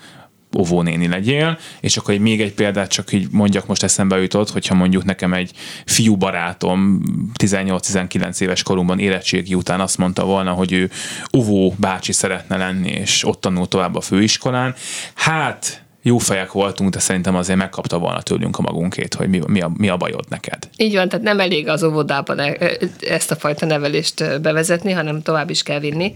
óvónéni 0.59 1.09
legyél, 1.09 1.59
és 1.81 1.97
akkor 1.97 2.19
még 2.19 2.41
egy 2.41 2.55
példát 2.55 2.91
csak 2.91 3.13
így 3.13 3.29
mondjak, 3.31 3.67
most 3.67 3.83
eszembe 3.83 4.21
jutott, 4.21 4.51
hogyha 4.51 4.75
mondjuk 4.75 5.05
nekem 5.05 5.33
egy 5.33 5.51
fiú 5.85 6.17
barátom 6.17 7.03
18-19 7.43 8.41
éves 8.41 8.63
koromban 8.63 8.99
érettségi 8.99 9.55
után 9.55 9.81
azt 9.81 9.99
mondta 9.99 10.25
volna, 10.25 10.53
hogy 10.53 10.73
ő 10.73 10.91
óvó 11.37 11.75
bácsi 11.79 12.13
szeretne 12.13 12.57
lenni, 12.57 12.91
és 12.91 13.25
ott 13.25 13.41
tanul 13.41 13.69
tovább 13.69 13.95
a 13.95 14.01
főiskolán, 14.01 14.75
hát 15.15 15.85
jó 16.07 16.19
fejek 16.19 16.53
voltunk, 16.53 16.91
de 16.91 16.99
szerintem 16.99 17.37
azért 17.37 17.59
megkapta 17.59 17.99
volna 17.99 18.23
tőlünk 18.23 18.59
a 18.59 18.63
magunkét, 18.63 19.15
hogy 19.15 19.29
mi, 19.29 19.41
mi, 19.47 19.61
a, 19.61 19.71
mi 19.77 19.89
a 19.89 19.97
bajod 19.97 20.25
neked. 20.29 20.69
Így 20.77 20.95
van, 20.95 21.09
tehát 21.09 21.25
nem 21.25 21.41
elég 21.41 21.69
az 21.69 21.83
óvodában 21.83 22.39
e- 22.39 22.57
e- 22.59 22.79
ezt 23.01 23.31
a 23.31 23.37
fajta 23.37 23.67
nevelést 23.67 24.41
bevezetni, 24.41 24.93
hanem 24.93 25.23
tovább 25.23 25.51
is 25.51 25.63
kell 25.63 25.81
vinni. 25.81 26.13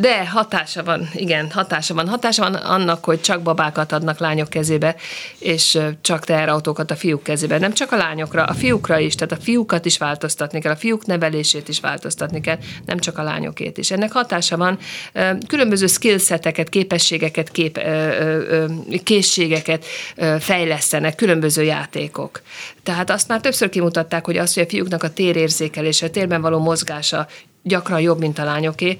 De 0.00 0.28
hatása 0.28 0.82
van, 0.82 1.08
igen, 1.14 1.50
hatása 1.50 1.94
van. 1.94 2.08
Hatása 2.08 2.42
van 2.42 2.54
annak, 2.54 3.04
hogy 3.04 3.20
csak 3.20 3.42
babákat 3.42 3.92
adnak 3.92 4.18
lányok 4.18 4.48
kezébe, 4.48 4.96
és 5.38 5.78
csak 6.00 6.24
teherautókat 6.24 6.90
a 6.90 6.96
fiúk 6.96 7.22
kezébe. 7.22 7.58
Nem 7.58 7.72
csak 7.72 7.92
a 7.92 7.96
lányokra, 7.96 8.44
a 8.44 8.54
fiúkra 8.54 8.98
is, 8.98 9.14
tehát 9.14 9.32
a 9.32 9.42
fiúkat 9.42 9.84
is 9.84 9.98
változtatni 9.98 10.60
kell, 10.60 10.72
a 10.72 10.76
fiúk 10.76 11.06
nevelését 11.06 11.68
is 11.68 11.80
változtatni 11.80 12.40
kell, 12.40 12.58
nem 12.86 12.98
csak 12.98 13.18
a 13.18 13.22
lányokét 13.22 13.78
is. 13.78 13.90
Ennek 13.90 14.12
hatása 14.12 14.56
van, 14.56 14.78
különböző 15.46 15.86
skillseteket, 15.86 16.68
képességeket, 16.68 17.50
kép, 17.50 17.80
készségeket 19.04 19.84
fejlesztenek, 20.38 21.14
különböző 21.14 21.62
játékok. 21.62 22.42
Tehát 22.82 23.10
azt 23.10 23.28
már 23.28 23.40
többször 23.40 23.68
kimutatták, 23.68 24.24
hogy 24.24 24.36
az, 24.36 24.54
hogy 24.54 24.62
a 24.62 24.68
fiúknak 24.68 25.02
a 25.02 25.12
térérzékelése, 25.12 26.06
a 26.06 26.10
térben 26.10 26.40
való 26.40 26.58
mozgása 26.58 27.26
gyakran 27.62 28.00
jobb, 28.00 28.18
mint 28.18 28.38
a 28.38 28.44
lányoké. 28.44 28.96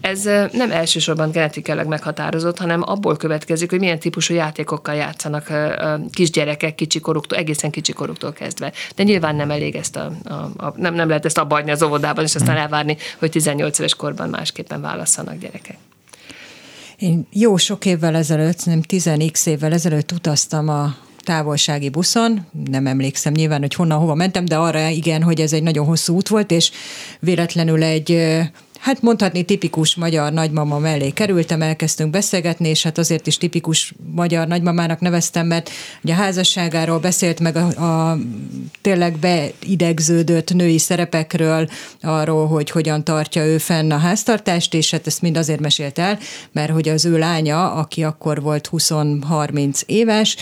Ez 0.00 0.24
nem 0.52 0.70
elsősorban 0.70 1.30
genetikailag 1.30 1.86
meghatározott, 1.86 2.58
hanem 2.58 2.82
abból 2.82 3.16
következik, 3.16 3.70
hogy 3.70 3.78
milyen 3.78 3.98
típusú 3.98 4.34
játékokkal 4.34 4.94
játszanak 4.94 5.52
kisgyerekek 6.12 6.74
kicsikoruktól, 6.74 7.38
egészen 7.38 7.70
kicsikoruktól 7.70 8.32
kezdve. 8.32 8.72
De 8.94 9.02
nyilván 9.02 9.36
nem 9.36 9.50
elég 9.50 9.74
ezt 9.74 9.96
a, 9.96 10.12
a, 10.24 10.32
a 10.32 10.74
nem, 10.76 10.94
nem 10.94 11.08
lehet 11.08 11.24
ezt 11.24 11.38
abba 11.38 11.56
az 11.56 11.82
óvodában, 11.82 12.24
és 12.24 12.34
aztán 12.34 12.56
elvárni, 12.56 12.96
hogy 13.18 13.30
18 13.30 13.78
éves 13.78 13.94
korban 13.94 14.28
másképpen 14.28 14.80
válasszanak 14.80 15.38
gyerekek. 15.38 15.76
Én 16.96 17.26
jó 17.30 17.56
sok 17.56 17.84
évvel 17.84 18.14
ezelőtt, 18.14 18.64
nem 18.64 18.80
10x 18.88 19.46
évvel 19.46 19.72
ezelőtt 19.72 20.12
utaztam 20.12 20.68
a 20.68 20.94
távolsági 21.24 21.88
buszon, 21.88 22.46
nem 22.70 22.86
emlékszem 22.86 23.32
nyilván, 23.32 23.60
hogy 23.60 23.74
honnan, 23.74 23.98
hova 23.98 24.14
mentem, 24.14 24.44
de 24.44 24.56
arra 24.56 24.88
igen, 24.88 25.22
hogy 25.22 25.40
ez 25.40 25.52
egy 25.52 25.62
nagyon 25.62 25.86
hosszú 25.86 26.14
út 26.14 26.28
volt, 26.28 26.50
és 26.50 26.70
véletlenül 27.20 27.82
egy 27.82 28.18
hát 28.82 29.02
mondhatni 29.02 29.42
tipikus 29.42 29.94
magyar 29.94 30.32
nagymama 30.32 30.78
mellé 30.78 31.10
kerültem, 31.10 31.62
elkezdtünk 31.62 32.10
beszélgetni, 32.10 32.68
és 32.68 32.82
hát 32.82 32.98
azért 32.98 33.26
is 33.26 33.36
tipikus 33.36 33.94
magyar 34.14 34.46
nagymamának 34.46 35.00
neveztem, 35.00 35.46
mert 35.46 35.70
ugye 36.02 36.12
a 36.12 36.16
házasságáról 36.16 36.98
beszélt 36.98 37.40
meg 37.40 37.56
a, 37.56 37.66
a 38.10 38.18
tényleg 38.80 39.16
beidegződött 39.18 40.54
női 40.54 40.78
szerepekről, 40.78 41.68
arról, 42.00 42.46
hogy 42.46 42.70
hogyan 42.70 43.04
tartja 43.04 43.44
ő 43.44 43.58
fenn 43.58 43.90
a 43.90 43.98
háztartást, 43.98 44.74
és 44.74 44.90
hát 44.90 45.06
ezt 45.06 45.22
mind 45.22 45.36
azért 45.36 45.60
mesélt 45.60 45.98
el, 45.98 46.18
mert 46.52 46.72
hogy 46.72 46.88
az 46.88 47.04
ő 47.04 47.18
lánya, 47.18 47.72
aki 47.72 48.04
akkor 48.04 48.42
volt 48.42 48.68
20-30 48.72 49.82
éves, 49.86 50.36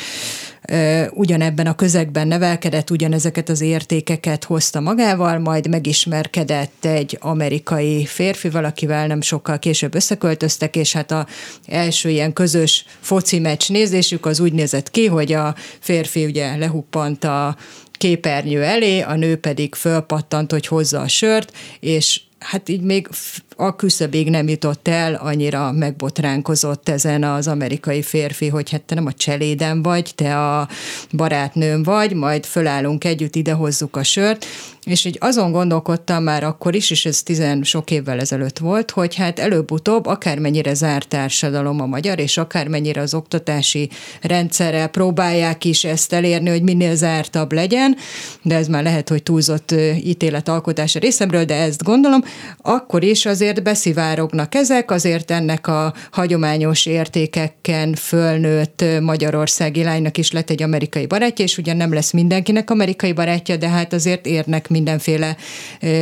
ugyanebben 1.10 1.66
a 1.66 1.74
közegben 1.74 2.28
nevelkedett, 2.28 2.90
ugyanezeket 2.90 3.48
az 3.48 3.60
értékeket 3.60 4.44
hozta 4.44 4.80
magával, 4.80 5.38
majd 5.38 5.68
megismerkedett 5.68 6.84
egy 6.84 7.18
amerikai 7.20 8.06
férfival, 8.30 8.64
akivel 8.64 9.06
nem 9.06 9.20
sokkal 9.20 9.58
később 9.58 9.94
összeköltöztek, 9.94 10.76
és 10.76 10.92
hát 10.92 11.10
a 11.10 11.26
első 11.66 12.08
ilyen 12.08 12.32
közös 12.32 12.84
foci 13.00 13.38
meccs 13.38 13.68
nézésük 13.68 14.26
az 14.26 14.40
úgy 14.40 14.52
nézett 14.52 14.90
ki, 14.90 15.06
hogy 15.06 15.32
a 15.32 15.54
férfi 15.80 16.24
ugye 16.24 16.56
lehuppant 16.56 17.24
a 17.24 17.56
képernyő 17.92 18.62
elé, 18.62 19.00
a 19.00 19.14
nő 19.14 19.36
pedig 19.36 19.74
fölpattant, 19.74 20.50
hogy 20.50 20.66
hozza 20.66 21.00
a 21.00 21.08
sört, 21.08 21.52
és 21.80 22.20
hát 22.38 22.68
így 22.68 22.80
még 22.80 23.08
a 23.56 23.76
küszöbig 23.76 24.30
nem 24.30 24.48
jutott 24.48 24.88
el, 24.88 25.14
annyira 25.14 25.72
megbotránkozott 25.72 26.88
ezen 26.88 27.24
az 27.24 27.48
amerikai 27.48 28.02
férfi, 28.02 28.48
hogy 28.48 28.70
hát 28.70 28.82
te 28.82 28.94
nem 28.94 29.06
a 29.06 29.12
cseléden 29.12 29.82
vagy, 29.82 30.12
te 30.14 30.38
a 30.38 30.68
barátnőm 31.12 31.82
vagy, 31.82 32.12
majd 32.14 32.44
fölállunk 32.44 33.04
együtt, 33.04 33.34
ide 33.34 33.52
hozzuk 33.52 33.96
a 33.96 34.02
sört, 34.02 34.46
és 34.90 35.04
így 35.04 35.16
azon 35.20 35.52
gondolkodtam 35.52 36.22
már 36.22 36.44
akkor 36.44 36.74
is, 36.74 36.90
és 36.90 37.06
ez 37.06 37.22
tizen 37.22 37.62
sok 37.62 37.90
évvel 37.90 38.20
ezelőtt 38.20 38.58
volt, 38.58 38.90
hogy 38.90 39.14
hát 39.14 39.38
előbb-utóbb 39.38 40.06
akármennyire 40.06 40.74
zárt 40.74 41.08
társadalom 41.08 41.80
a 41.80 41.86
magyar, 41.86 42.18
és 42.18 42.36
akármennyire 42.36 43.00
az 43.00 43.14
oktatási 43.14 43.90
rendszerrel 44.20 44.88
próbálják 44.88 45.64
is 45.64 45.84
ezt 45.84 46.12
elérni, 46.12 46.48
hogy 46.48 46.62
minél 46.62 46.94
zártabb 46.96 47.52
legyen, 47.52 47.96
de 48.42 48.54
ez 48.54 48.68
már 48.68 48.82
lehet, 48.82 49.08
hogy 49.08 49.22
túlzott 49.22 49.74
ítéletalkotás 50.04 50.94
a 50.94 50.98
részemről, 50.98 51.44
de 51.44 51.54
ezt 51.54 51.82
gondolom, 51.82 52.22
akkor 52.58 53.02
is 53.02 53.26
azért 53.26 53.62
beszivárognak 53.62 54.54
ezek, 54.54 54.90
azért 54.90 55.30
ennek 55.30 55.66
a 55.66 55.94
hagyományos 56.10 56.86
értékekken 56.86 57.94
fölnőtt 57.94 58.84
magyarországi 59.00 59.82
lánynak 59.82 60.18
is 60.18 60.32
lett 60.32 60.50
egy 60.50 60.62
amerikai 60.62 61.06
barátja, 61.06 61.44
és 61.44 61.58
ugyan 61.58 61.76
nem 61.76 61.92
lesz 61.92 62.12
mindenkinek 62.12 62.70
amerikai 62.70 63.12
barátja, 63.12 63.56
de 63.56 63.68
hát 63.68 63.92
azért 63.92 64.26
érnek 64.26 64.68
mindenféle 64.80 65.36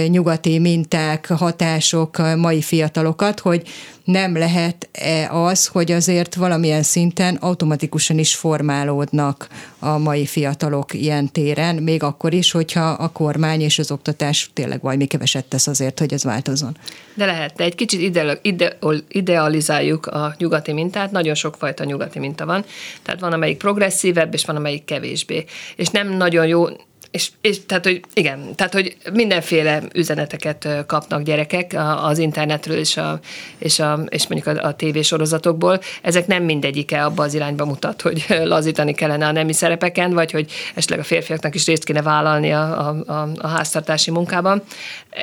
nyugati 0.08 0.58
minták, 0.58 1.26
hatások 1.26 2.36
mai 2.36 2.62
fiatalokat, 2.62 3.40
hogy 3.40 3.62
nem 4.04 4.36
lehet-e 4.36 5.28
az, 5.30 5.66
hogy 5.66 5.92
azért 5.92 6.34
valamilyen 6.34 6.82
szinten 6.82 7.34
automatikusan 7.34 8.18
is 8.18 8.34
formálódnak 8.34 9.48
a 9.78 9.98
mai 9.98 10.26
fiatalok 10.26 10.94
ilyen 10.94 11.32
téren, 11.32 11.74
még 11.74 12.02
akkor 12.02 12.32
is, 12.32 12.50
hogyha 12.50 12.88
a 12.88 13.08
kormány 13.08 13.60
és 13.60 13.78
az 13.78 13.90
oktatás 13.90 14.50
tényleg 14.52 14.80
valami 14.80 15.06
keveset 15.06 15.44
tesz 15.44 15.66
azért, 15.66 15.98
hogy 15.98 16.12
ez 16.12 16.24
változzon. 16.24 16.76
De 17.14 17.26
lehet, 17.26 17.54
de 17.56 17.64
egy 17.64 17.74
kicsit 17.74 18.00
ide, 18.00 18.38
ide, 18.42 18.78
idealizáljuk 19.08 20.06
a 20.06 20.34
nyugati 20.38 20.72
mintát, 20.72 21.10
nagyon 21.10 21.34
sokfajta 21.34 21.84
nyugati 21.84 22.18
minta 22.18 22.46
van, 22.46 22.64
tehát 23.02 23.20
van 23.20 23.32
amelyik 23.32 23.56
progresszívebb, 23.56 24.34
és 24.34 24.44
van 24.44 24.56
amelyik 24.56 24.84
kevésbé. 24.84 25.44
És 25.76 25.88
nem 25.88 26.16
nagyon 26.16 26.46
jó, 26.46 26.66
és, 27.11 27.31
és 27.40 27.66
tehát, 27.66 27.85
hogy 27.85 28.01
igen, 28.14 28.55
tehát, 28.55 28.73
hogy 28.73 28.97
mindenféle 29.12 29.83
üzeneteket 29.94 30.68
kapnak 30.87 31.23
gyerekek 31.23 31.77
az 32.03 32.18
internetről 32.18 32.77
és, 32.77 32.97
a, 32.97 33.18
és, 33.59 33.79
a, 33.79 34.01
és 34.09 34.27
mondjuk 34.27 34.57
a, 34.57 34.66
a 34.66 34.75
tévésorozatokból. 34.75 35.81
Ezek 36.03 36.27
nem 36.27 36.42
mindegyike 36.42 37.05
abba 37.05 37.23
az 37.23 37.35
irányba 37.35 37.64
mutat, 37.64 38.03
hogy 38.03 38.25
lazítani 38.29 38.94
kellene 38.94 39.27
a 39.27 39.33
nemi 39.33 39.53
szerepeken, 39.53 40.12
vagy 40.12 40.31
hogy 40.31 40.51
esetleg 40.75 40.99
a 40.99 41.03
férfiaknak 41.03 41.55
is 41.55 41.66
részt 41.66 41.85
kéne 41.85 42.03
vállalni 42.03 42.53
a, 42.53 42.88
a, 43.07 43.29
a 43.37 43.47
háztartási 43.47 44.11
munkában. 44.11 44.62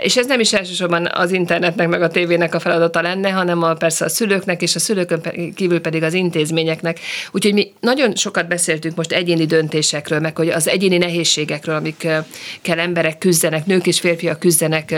És 0.02 0.18
ez 0.18 0.26
nem 0.26 0.40
is 0.40 0.54
elsősorban 0.54 1.10
az 1.14 1.32
internetnek 1.32 1.88
meg 1.88 2.02
a 2.02 2.08
tévének 2.08 2.56
a 2.56 2.60
feladata 2.60 3.02
lenne, 3.02 3.30
hanem 3.30 3.64
a, 3.64 3.74
persze 3.74 4.06
a 4.06 4.10
szülőknek 4.10 4.62
és 4.62 4.76
a 4.76 4.80
szülőkön 4.80 5.22
kívül 5.56 5.82
pedig 5.82 6.04
az 6.04 6.14
intézményeknek. 6.14 7.00
Úgyhogy 7.32 7.54
mi 7.54 7.72
nagyon 7.80 8.16
sokat 8.16 8.48
beszéltünk 8.48 8.96
most 8.96 9.12
egyéni 9.12 9.46
döntésekről, 9.46 10.20
meg 10.20 10.38
hogy 10.38 10.50
az 10.50 10.68
egyéni 10.68 10.98
nehézségekről, 10.98 11.75
nehézségekről, 11.80 12.24
amikkel 12.62 12.80
emberek 12.80 13.18
küzdenek, 13.18 13.66
nők 13.66 13.88
és 13.88 14.00
férfiak 14.00 14.40
küzdenek, 14.40 14.96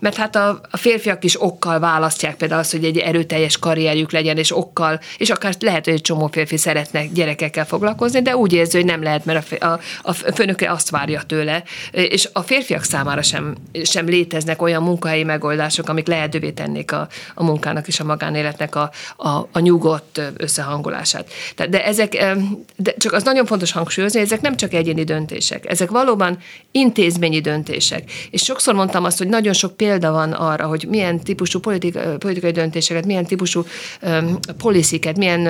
mert 0.00 0.16
hát 0.16 0.36
a, 0.36 0.60
a 0.70 0.76
férfiak 0.76 1.24
is 1.24 1.42
okkal 1.42 1.78
választják 1.78 2.36
például 2.36 2.60
azt, 2.60 2.70
hogy 2.70 2.84
egy 2.84 2.98
erőteljes 2.98 3.58
karrierjük 3.58 4.12
legyen, 4.12 4.36
és 4.36 4.56
okkal, 4.56 5.00
és 5.18 5.30
akár 5.30 5.54
lehet, 5.60 5.84
hogy 5.84 5.94
egy 5.94 6.00
csomó 6.00 6.28
férfi 6.32 6.56
szeretne 6.56 7.06
gyerekekkel 7.06 7.66
foglalkozni, 7.66 8.22
de 8.22 8.36
úgy 8.36 8.52
érzi, 8.52 8.76
hogy 8.76 8.86
nem 8.86 9.02
lehet, 9.02 9.24
mert 9.24 9.62
a, 9.62 9.66
a, 9.66 9.80
a 10.02 10.12
főnöke 10.12 10.70
azt 10.70 10.90
várja 10.90 11.22
tőle, 11.22 11.62
és 11.92 12.28
a 12.32 12.42
férfiak 12.42 12.82
számára 12.82 13.22
sem, 13.22 13.54
sem 13.84 14.06
léteznek 14.06 14.62
olyan 14.62 14.82
munkahelyi 14.82 15.24
megoldások, 15.24 15.88
amik 15.88 16.06
lehetővé 16.06 16.50
tennék 16.50 16.92
a, 16.92 17.08
a 17.34 17.44
munkának 17.44 17.88
és 17.88 18.00
a 18.00 18.04
magánéletnek 18.04 18.74
a, 18.74 18.90
a, 19.16 19.28
a 19.28 19.58
nyugodt 19.58 20.20
összehangolását. 20.36 21.30
De 21.68 21.84
ezek, 21.84 22.36
de 22.76 22.94
csak 22.98 23.12
az 23.12 23.22
nagyon 23.22 23.46
fontos 23.46 23.72
hangsúlyozni, 23.72 24.20
ezek 24.20 24.40
nem 24.40 24.56
csak 24.56 24.72
egyéni 24.72 25.04
döntések, 25.04 25.70
ezek 25.70 25.90
valóban 26.10 26.38
intézményi 26.72 27.40
döntések. 27.40 28.10
És 28.30 28.42
sokszor 28.42 28.74
mondtam 28.74 29.04
azt, 29.04 29.18
hogy 29.18 29.28
nagyon 29.28 29.52
sok 29.52 29.76
példa 29.76 30.10
van 30.10 30.32
arra, 30.32 30.66
hogy 30.66 30.86
milyen 30.88 31.20
típusú 31.20 31.58
politika, 31.58 32.16
politikai 32.18 32.50
döntéseket, 32.50 33.06
milyen 33.06 33.26
típusú 33.26 33.64
um, 34.02 34.38
policiket, 34.58 35.16
milyen 35.16 35.46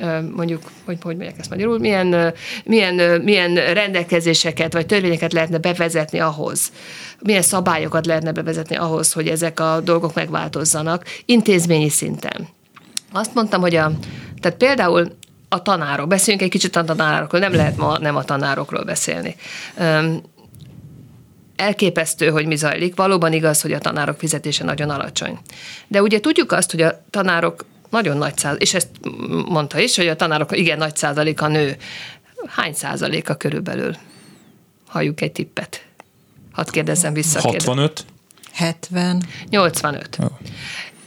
um, 0.00 0.32
mondjuk, 0.36 0.62
hogy, 0.84 0.98
hogy 1.02 1.16
mondják 1.16 1.38
ezt 1.38 1.50
magyarul, 1.50 1.78
milyen, 1.78 2.34
milyen, 2.64 3.20
milyen 3.22 3.54
rendelkezéseket 3.54 4.72
vagy 4.72 4.86
törvényeket 4.86 5.32
lehetne 5.32 5.58
bevezetni 5.58 6.18
ahhoz, 6.18 6.72
milyen 7.20 7.42
szabályokat 7.42 8.06
lehetne 8.06 8.32
bevezetni 8.32 8.76
ahhoz, 8.76 9.12
hogy 9.12 9.28
ezek 9.28 9.60
a 9.60 9.80
dolgok 9.84 10.14
megváltozzanak 10.14 11.04
intézményi 11.24 11.88
szinten. 11.88 12.48
Azt 13.12 13.34
mondtam, 13.34 13.60
hogy 13.60 13.74
a, 13.74 13.92
tehát 14.40 14.58
például 14.58 15.12
a 15.52 15.62
tanárok, 15.62 16.08
beszéljünk 16.08 16.44
egy 16.44 16.50
kicsit 16.50 16.76
a 16.76 16.84
tanárokról, 16.84 17.40
nem 17.40 17.52
lehet 17.52 17.76
ma 17.76 17.98
nem 17.98 18.16
a 18.16 18.24
tanárokról 18.24 18.84
beszélni. 18.84 19.36
Um, 19.78 20.22
elképesztő, 21.56 22.30
hogy 22.30 22.46
mi 22.46 22.56
zajlik. 22.56 22.96
Valóban 22.96 23.32
igaz, 23.32 23.60
hogy 23.60 23.72
a 23.72 23.78
tanárok 23.78 24.18
fizetése 24.18 24.64
nagyon 24.64 24.90
alacsony. 24.90 25.38
De 25.88 26.02
ugye 26.02 26.20
tudjuk 26.20 26.52
azt, 26.52 26.70
hogy 26.70 26.82
a 26.82 27.04
tanárok 27.10 27.64
nagyon 27.90 28.16
nagy 28.16 28.36
százalék, 28.38 28.62
és 28.62 28.74
ezt 28.74 28.88
mondta 29.48 29.78
is, 29.78 29.96
hogy 29.96 30.08
a 30.08 30.16
tanárok 30.16 30.56
igen 30.56 30.78
nagy 30.78 30.96
százaléka 30.96 31.48
nő. 31.48 31.76
Hány 32.46 32.74
százaléka 32.74 33.34
körülbelül? 33.34 33.96
Halljuk 34.88 35.20
egy 35.20 35.32
tippet. 35.32 35.84
Hadd 36.52 36.70
kérdezzem 36.70 37.12
vissza. 37.12 37.40
65? 37.40 38.04
70. 38.52 39.22
85. 39.48 40.16
Oh. 40.20 40.30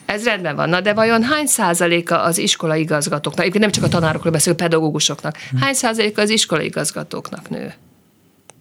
Ez 0.06 0.24
rendben 0.24 0.56
van. 0.56 0.70
Na 0.70 0.82
de 0.82 0.94
vajon 0.94 1.24
hány 1.24 1.46
százaléka 1.46 2.22
az 2.22 2.38
iskola 2.38 2.76
igazgatóknak, 2.76 3.40
egyébként 3.40 3.64
nem 3.64 3.74
csak 3.74 3.84
a 3.84 3.88
tanárokról 3.88 4.32
beszélünk, 4.32 4.62
pedagógusoknak, 4.62 5.38
hány 5.60 5.74
százaléka 5.74 6.22
az 6.22 6.30
iskola 6.30 6.62
igazgatóknak 6.62 7.50
nő? 7.50 7.74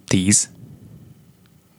10. 0.06 0.48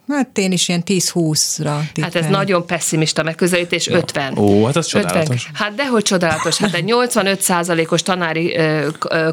Hát 0.08 0.38
én 0.38 0.52
is 0.52 0.68
ilyen 0.68 0.84
10-20-ra. 0.86 1.80
Hát 2.02 2.16
ez 2.16 2.26
nagyon 2.26 2.66
pessimista 2.66 3.24
megközelítés, 3.24 3.88
ja. 3.88 3.98
50. 3.98 4.38
Ó, 4.38 4.66
hát 4.66 4.76
az 4.76 4.86
csodálatos. 4.86 5.22
50. 5.22 5.40
Hát 5.54 5.76
dehogy 5.76 6.04
csodálatos. 6.04 6.58
Hát 6.58 6.74
egy 6.74 6.84
85 6.84 7.42
százalékos 7.42 8.02
tanári 8.02 8.58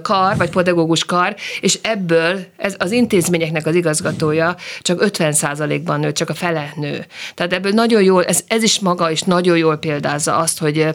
kar, 0.02 0.36
vagy 0.36 0.50
pedagógus 0.50 1.04
kar, 1.04 1.34
és 1.60 1.78
ebből 1.82 2.44
ez 2.56 2.74
az 2.78 2.90
intézményeknek 2.90 3.66
az 3.66 3.74
igazgatója 3.74 4.56
csak 4.80 5.02
50 5.02 5.32
százalékban 5.32 6.00
nő, 6.00 6.12
csak 6.12 6.28
a 6.28 6.34
fele 6.34 6.72
nő. 6.76 7.06
Tehát 7.34 7.52
ebből 7.52 7.72
nagyon 7.72 8.02
jól, 8.02 8.24
ez, 8.24 8.40
ez 8.46 8.62
is 8.62 8.78
maga 8.78 9.10
is 9.10 9.22
nagyon 9.22 9.56
jól 9.56 9.76
példázza 9.76 10.36
azt, 10.36 10.58
hogy 10.58 10.86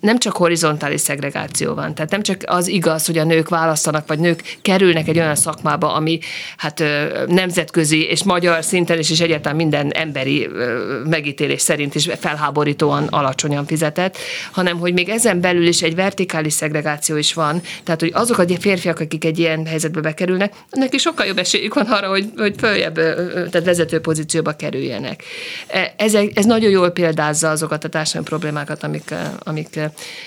nem 0.00 0.18
csak 0.18 0.36
horizontális 0.36 1.00
szegregáció 1.00 1.74
van, 1.74 1.94
tehát 1.94 2.10
nem 2.10 2.22
csak 2.22 2.40
az 2.46 2.68
igaz, 2.68 3.06
hogy 3.06 3.18
a 3.18 3.24
nők 3.24 3.48
választanak, 3.48 4.06
vagy 4.06 4.18
nők 4.18 4.58
kerülnek 4.62 5.08
egy 5.08 5.18
olyan 5.18 5.34
szakmába, 5.36 5.94
ami 5.94 6.18
hát 6.56 6.82
nemzetközi 7.26 8.02
és 8.02 8.24
magyar 8.24 8.64
szint 8.64 8.85
szinten 8.86 9.14
és 9.14 9.20
egyáltalán 9.20 9.56
minden 9.56 9.90
emberi 9.90 10.48
megítélés 11.04 11.60
szerint 11.60 11.94
is 11.94 12.08
felháborítóan 12.18 13.06
alacsonyan 13.06 13.66
fizetett, 13.66 14.16
hanem 14.52 14.78
hogy 14.78 14.92
még 14.92 15.08
ezen 15.08 15.40
belül 15.40 15.66
is 15.66 15.82
egy 15.82 15.94
vertikális 15.94 16.52
szegregáció 16.52 17.16
is 17.16 17.34
van, 17.34 17.62
tehát 17.84 18.00
hogy 18.00 18.10
azok 18.14 18.38
a 18.38 18.44
férfiak, 18.58 19.00
akik 19.00 19.24
egy 19.24 19.38
ilyen 19.38 19.66
helyzetbe 19.66 20.00
bekerülnek, 20.00 20.54
neki 20.70 20.98
sokkal 20.98 21.26
jobb 21.26 21.38
esélyük 21.38 21.74
van 21.74 21.84
arra, 21.84 22.08
hogy, 22.08 22.30
hogy 22.36 22.54
följebb, 22.58 22.94
tehát 22.94 23.64
vezető 23.64 24.00
pozícióba 24.00 24.52
kerüljenek. 24.52 25.22
E, 25.66 25.94
ez, 25.96 26.14
ez 26.34 26.44
nagyon 26.44 26.70
jól 26.70 26.90
példázza 26.90 27.50
azokat 27.50 27.84
a 27.84 27.88
társadalmi 27.88 28.28
problémákat, 28.28 28.82
amik, 28.82 29.14
amik 29.38 29.80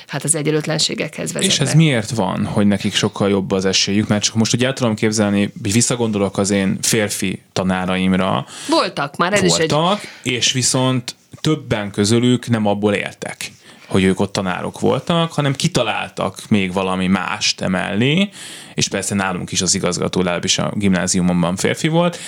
hát 0.07 0.23
az 0.23 0.35
egyenlőtlenségekhez 0.35 1.33
vezetnek. 1.33 1.51
És 1.51 1.59
ez 1.59 1.73
miért 1.73 2.09
van, 2.09 2.45
hogy 2.45 2.67
nekik 2.67 2.93
sokkal 2.93 3.29
jobb 3.29 3.51
az 3.51 3.65
esélyük? 3.65 4.07
Mert 4.07 4.23
csak 4.23 4.35
most 4.35 4.53
ugye 4.53 4.65
el 4.65 4.73
tudom 4.73 4.95
képzelni, 4.95 5.39
hogy 5.39 5.71
visszagondolok 5.71 6.37
az 6.37 6.49
én 6.49 6.77
férfi 6.81 7.41
tanáraimra, 7.53 8.45
voltak 8.69 9.15
már, 9.15 9.33
ez 9.33 9.41
voltak, 9.41 10.03
is 10.03 10.09
egy... 10.23 10.31
és 10.31 10.51
viszont 10.51 11.15
többen 11.41 11.91
közülük 11.91 12.47
nem 12.47 12.65
abból 12.65 12.93
éltek 12.93 13.51
hogy 13.89 14.03
ők 14.03 14.19
ott 14.19 14.31
tanárok 14.31 14.79
voltak, 14.79 15.33
hanem 15.33 15.55
kitaláltak 15.55 16.49
még 16.49 16.73
valami 16.73 17.07
mást 17.07 17.61
emellé, 17.61 18.29
és 18.73 18.87
persze 18.87 19.15
nálunk 19.15 19.51
is 19.51 19.61
az 19.61 19.75
igazgató, 19.75 20.19
legalábbis 20.19 20.57
a 20.57 20.71
gimnáziumomban 20.75 21.55
férfi 21.55 21.87
volt, 21.87 22.19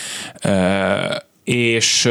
és 1.43 2.09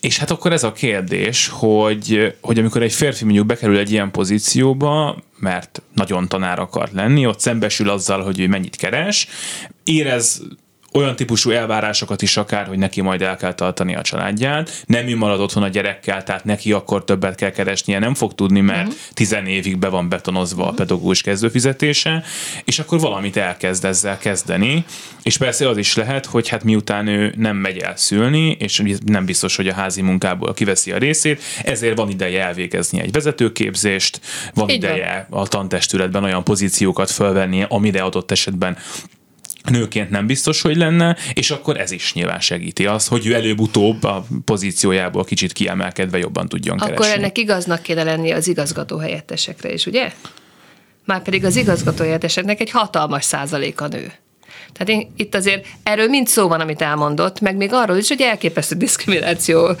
és 0.00 0.18
hát 0.18 0.30
akkor 0.30 0.52
ez 0.52 0.62
a 0.62 0.72
kérdés, 0.72 1.48
hogy, 1.48 2.34
hogy 2.40 2.58
amikor 2.58 2.82
egy 2.82 2.92
férfi 2.92 3.24
mondjuk 3.24 3.46
bekerül 3.46 3.78
egy 3.78 3.90
ilyen 3.90 4.10
pozícióba, 4.10 5.16
mert 5.38 5.82
nagyon 5.94 6.28
tanár 6.28 6.58
akar 6.58 6.88
lenni, 6.92 7.26
ott 7.26 7.40
szembesül 7.40 7.90
azzal, 7.90 8.22
hogy 8.22 8.40
ő 8.40 8.48
mennyit 8.48 8.76
keres, 8.76 9.28
érez 9.84 10.42
olyan 10.98 11.16
típusú 11.16 11.50
elvárásokat 11.50 12.22
is 12.22 12.36
akár, 12.36 12.66
hogy 12.66 12.78
neki 12.78 13.00
majd 13.00 13.22
el 13.22 13.36
kell 13.36 13.54
tartani 13.54 13.94
a 13.94 14.02
családját, 14.02 14.84
nem 14.86 15.08
ő 15.08 15.16
marad 15.16 15.40
otthon 15.40 15.62
a 15.62 15.68
gyerekkel, 15.68 16.22
tehát 16.22 16.44
neki 16.44 16.72
akkor 16.72 17.04
többet 17.04 17.34
kell 17.34 17.50
keresnie, 17.50 17.98
nem 17.98 18.14
fog 18.14 18.34
tudni, 18.34 18.60
mert 18.60 18.86
uh-huh. 18.86 19.02
tizen 19.14 19.46
évig 19.46 19.78
be 19.78 19.88
van 19.88 20.08
betonozva 20.08 20.60
uh-huh. 20.60 20.74
a 20.74 20.76
pedagógus 20.76 21.20
kezdőfizetése, 21.20 22.24
és 22.64 22.78
akkor 22.78 23.00
valamit 23.00 23.36
elkezd 23.36 23.84
ezzel 23.84 24.18
kezdeni, 24.18 24.84
és 25.22 25.38
persze 25.38 25.68
az 25.68 25.76
is 25.76 25.94
lehet, 25.94 26.26
hogy 26.26 26.48
hát 26.48 26.64
miután 26.64 27.06
ő 27.06 27.34
nem 27.36 27.56
megy 27.56 27.78
el 27.78 27.96
szülni, 27.96 28.50
és 28.50 28.82
nem 29.04 29.24
biztos, 29.24 29.56
hogy 29.56 29.68
a 29.68 29.74
házi 29.74 30.02
munkából 30.02 30.54
kiveszi 30.54 30.92
a 30.92 30.98
részét, 30.98 31.42
ezért 31.64 31.96
van 31.96 32.10
ideje 32.10 32.44
elvégezni 32.44 33.00
egy 33.00 33.12
vezetőképzést, 33.12 34.20
van 34.54 34.68
Így 34.68 34.76
ideje 34.76 35.26
van. 35.30 35.40
a 35.40 35.46
tantestületben 35.46 36.24
olyan 36.24 36.44
pozíciókat 36.44 37.10
fölvennie, 37.10 37.66
amire 37.68 38.02
adott 38.02 38.30
esetben 38.30 38.76
nőként 39.70 40.10
nem 40.10 40.26
biztos, 40.26 40.60
hogy 40.60 40.76
lenne, 40.76 41.16
és 41.34 41.50
akkor 41.50 41.80
ez 41.80 41.90
is 41.90 42.12
nyilván 42.12 42.40
segíti 42.40 42.86
azt, 42.86 43.08
hogy 43.08 43.26
ő 43.26 43.34
előbb-utóbb 43.34 44.04
a 44.04 44.26
pozíciójából 44.44 45.24
kicsit 45.24 45.52
kiemelkedve 45.52 46.18
jobban 46.18 46.48
tudjon 46.48 46.76
akkor 46.76 46.88
keresni. 46.88 47.06
Akkor 47.06 47.18
ennek 47.22 47.38
igaznak 47.38 47.82
kéne 47.82 48.02
lenni 48.02 48.30
az 48.30 48.48
igazgató 48.48 48.98
helyettesekre 48.98 49.72
is, 49.72 49.86
ugye? 49.86 50.12
Már 51.04 51.22
pedig 51.22 51.44
az 51.44 51.56
igazgató 51.56 52.02
helyetteseknek 52.02 52.60
egy 52.60 52.70
hatalmas 52.70 53.24
százaléka 53.24 53.88
nő. 53.88 54.12
Tehát 54.74 55.02
én, 55.02 55.12
itt 55.16 55.34
azért 55.34 55.66
erről 55.82 56.08
mind 56.08 56.26
szó 56.26 56.48
van, 56.48 56.60
amit 56.60 56.82
elmondott, 56.82 57.40
meg 57.40 57.56
még 57.56 57.72
arról 57.72 57.96
is, 57.96 58.08
hogy 58.08 58.20
elképesztő 58.20 58.76
diszkrimináció 58.76 59.76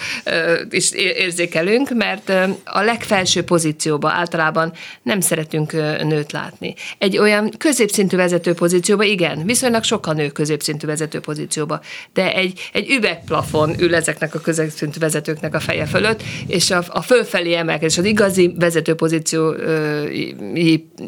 is 0.70 0.90
érzékelünk, 0.92 1.90
mert 1.94 2.32
a 2.64 2.82
legfelső 2.82 3.42
pozícióba 3.42 4.10
általában 4.10 4.72
nem 5.02 5.20
szeretünk 5.20 5.72
nőt 6.02 6.32
látni. 6.32 6.74
Egy 6.98 7.18
olyan 7.18 7.50
középszintű 7.58 8.16
vezető 8.16 8.54
pozícióba 8.54 9.02
igen, 9.02 9.44
viszonylag 9.44 9.82
sokan 9.82 10.16
nő 10.16 10.28
középszintű 10.28 10.86
vezető 10.86 11.20
pozícióba, 11.20 11.80
de 12.12 12.34
egy, 12.34 12.70
egy 12.72 12.90
üvegplafon 12.90 13.80
ül 13.80 13.94
ezeknek 13.94 14.34
a 14.34 14.40
középszintű 14.40 14.98
vezetőknek 14.98 15.54
a 15.54 15.60
feje 15.60 15.86
fölött, 15.86 16.22
és 16.46 16.70
a, 16.70 16.84
a 16.88 17.02
fölfelé 17.02 17.54
emelkedés, 17.54 17.98
az 17.98 18.04
igazi 18.04 18.54
vezető 18.58 18.94
pozíció, 18.94 19.54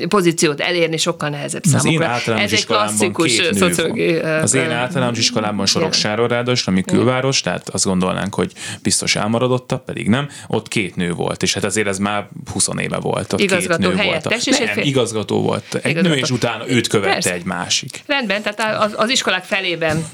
pozíciót 0.08 0.60
elérni 0.60 0.96
sokkal 0.96 1.28
nehezebb 1.28 1.64
számukra. 1.64 2.20
Ez 2.26 2.52
egy 2.52 2.66
klasszikus 2.66 3.40
szociológiai... 3.76 4.18
Az 4.18 4.54
én 4.54 4.70
általános 4.70 5.18
iskolában 5.18 5.66
Soroksáron 5.66 6.28
ráadásul, 6.28 6.72
ami 6.72 6.82
külváros, 6.82 7.40
tehát 7.40 7.68
azt 7.68 7.84
gondolnánk, 7.84 8.34
hogy 8.34 8.52
biztos 8.82 9.16
elmaradottabb, 9.16 9.84
pedig 9.84 10.08
nem. 10.08 10.28
Ott 10.46 10.68
két 10.68 10.96
nő 10.96 11.12
volt, 11.12 11.42
és 11.42 11.54
hát 11.54 11.64
azért 11.64 11.86
ez 11.86 11.98
már 11.98 12.28
20 12.52 12.68
éve 12.80 12.98
volt. 12.98 13.32
Ott 13.32 13.40
igazgató 13.40 13.88
két 13.88 13.96
nő 13.96 14.04
volt. 14.04 14.34
És 14.34 14.44
nem, 14.44 14.78
igazgató 14.78 15.42
volt. 15.42 15.74
Egy 15.74 15.90
igazgató. 15.90 16.14
nő, 16.14 16.20
és 16.20 16.30
utána 16.30 16.68
őt 16.68 16.86
követte 16.86 17.12
Persze. 17.12 17.32
egy 17.32 17.44
másik. 17.44 18.02
Rendben, 18.06 18.42
tehát 18.42 18.82
az, 18.82 18.94
az 18.96 19.10
iskolák 19.10 19.44
felében 19.44 20.04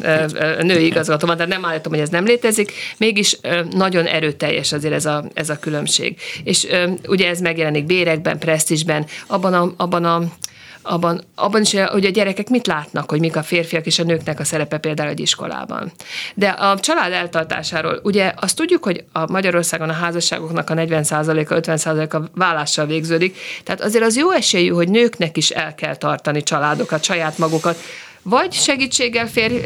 női 0.61 0.85
igazgató 0.85 1.27
van, 1.27 1.37
de 1.37 1.47
nem 1.47 1.65
állítom, 1.65 1.93
hogy 1.93 2.01
ez 2.01 2.09
nem 2.09 2.25
létezik, 2.25 2.73
mégis 2.97 3.37
nagyon 3.71 4.07
erőteljes 4.07 4.73
azért 4.73 4.95
ez 4.95 5.07
a, 5.07 5.25
ez 5.35 5.51
a 5.51 5.59
különbség. 5.59 6.17
És 6.45 6.67
ugye 7.07 7.29
ez 7.29 7.41
megjelenik 7.41 7.85
bérekben, 7.85 8.39
presztisben, 8.39 9.07
abban 9.27 9.55
a, 9.55 9.73
abban 9.77 10.05
a 10.05 10.23
abban, 10.83 11.25
abban 11.35 11.61
is, 11.61 11.73
hogy 11.73 12.05
a 12.05 12.11
gyerekek 12.11 12.49
mit 12.49 12.67
látnak, 12.67 13.11
hogy 13.11 13.21
mik 13.21 13.37
a 13.37 13.43
férfiak 13.43 13.87
és 13.87 13.99
a 13.99 14.03
nőknek 14.03 14.41
a 14.41 14.45
szerepe 14.45 14.79
például 14.79 15.09
egy 15.09 15.21
iskolában. 15.21 15.93
De 16.35 16.49
a 16.49 16.79
család 16.79 17.13
eltartásáról, 17.13 18.01
ugye 18.03 18.33
azt 18.41 18.57
tudjuk, 18.57 18.85
hogy 18.85 19.05
a 19.13 19.31
Magyarországon 19.33 19.89
a 19.89 19.93
házasságoknak 19.93 20.71
a 20.71 20.75
40%-a, 20.75 21.55
50%-a 21.55 22.31
vállással 22.35 22.87
végződik, 22.87 23.37
tehát 23.65 23.81
azért 23.81 24.05
az 24.05 24.17
jó 24.17 24.31
esélyű, 24.31 24.71
hogy 24.71 24.89
nőknek 24.89 25.37
is 25.37 25.51
el 25.51 25.75
kell 25.75 25.97
tartani 25.97 26.43
családokat, 26.43 27.05
saját 27.05 27.39
magukat, 27.39 27.79
vagy 28.23 28.53
segítséggel 28.53 29.29
férj, 29.29 29.57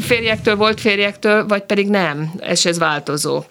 férjektől, 0.00 0.56
volt 0.56 0.80
férjektől, 0.80 1.46
vagy 1.46 1.62
pedig 1.62 1.88
nem, 1.88 2.32
és 2.40 2.64
ez 2.64 2.78
változó. 2.78 3.42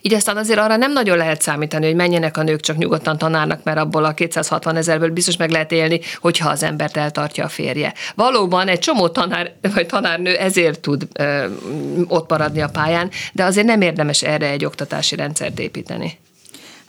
Így 0.00 0.14
aztán 0.14 0.36
azért 0.36 0.58
arra 0.58 0.76
nem 0.76 0.92
nagyon 0.92 1.16
lehet 1.16 1.42
számítani, 1.42 1.86
hogy 1.86 1.94
menjenek 1.94 2.36
a 2.36 2.42
nők 2.42 2.60
csak 2.60 2.76
nyugodtan 2.76 3.18
tanárnak, 3.18 3.62
mert 3.64 3.78
abból 3.78 4.04
a 4.04 4.14
260 4.14 4.76
ezerből 4.76 5.10
biztos 5.10 5.36
meg 5.36 5.50
lehet 5.50 5.72
élni, 5.72 6.00
hogyha 6.20 6.50
az 6.50 6.62
embert 6.62 6.96
eltartja 6.96 7.44
a 7.44 7.48
férje. 7.48 7.94
Valóban 8.14 8.68
egy 8.68 8.78
csomó 8.78 9.08
tanár 9.08 9.52
vagy 9.74 9.86
tanárnő 9.86 10.36
ezért 10.36 10.80
tud 10.80 11.06
ö, 11.12 11.46
ott 12.08 12.30
maradni 12.30 12.60
a 12.60 12.68
pályán, 12.68 13.10
de 13.32 13.44
azért 13.44 13.66
nem 13.66 13.80
érdemes 13.80 14.22
erre 14.22 14.50
egy 14.50 14.64
oktatási 14.64 15.16
rendszert 15.16 15.58
építeni. 15.58 16.18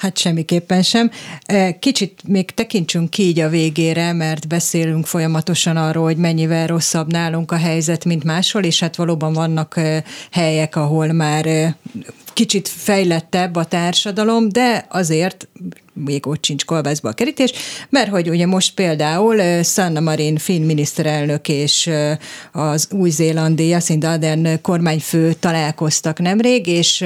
Hát 0.04 0.18
semmiképpen 0.18 0.82
sem. 0.82 1.12
Kicsit 1.80 2.22
még 2.28 2.52
tekintsünk 2.52 3.10
ki 3.10 3.24
így 3.24 3.40
a 3.40 3.50
végére, 3.50 4.14
mert 4.14 4.48
beszélünk 4.48 5.06
folyamatosan 5.06 5.78
arról, 5.78 6.04
hogy 6.04 6.18
mennyivel 6.18 6.68
rosszabb 6.68 7.12
nálunk 7.12 7.52
a 7.52 7.56
helyzet, 7.56 8.06
mint 8.06 8.24
máshol, 8.24 8.64
és 8.64 8.80
hát 8.80 8.96
valóban 8.96 9.34
vannak 9.34 9.80
helyek, 10.32 10.76
ahol 10.76 11.12
már 11.12 11.76
kicsit 12.34 12.68
fejlettebb 12.68 13.56
a 13.56 13.66
társadalom, 13.66 14.50
de 14.50 14.86
azért 14.90 15.48
még 15.94 16.28
ott 16.28 16.46
sincs 16.46 16.66
kolbászba 16.66 17.10
a 17.10 17.14
kerítés, 17.14 17.54
mert 17.90 18.10
hogy 18.10 18.30
ugye 18.30 18.46
most 18.46 18.74
például 18.74 19.64
Sanna 19.64 20.00
Marin 20.00 20.38
finn 20.38 20.66
miniszterelnök 20.66 21.48
és 21.48 21.90
az 22.52 22.88
új-zélandi 22.92 23.68
Jacinda 23.68 24.12
Ardern 24.12 24.62
kormányfő 24.62 25.34
találkoztak 25.34 26.20
nemrég, 26.20 26.68
és 26.68 27.06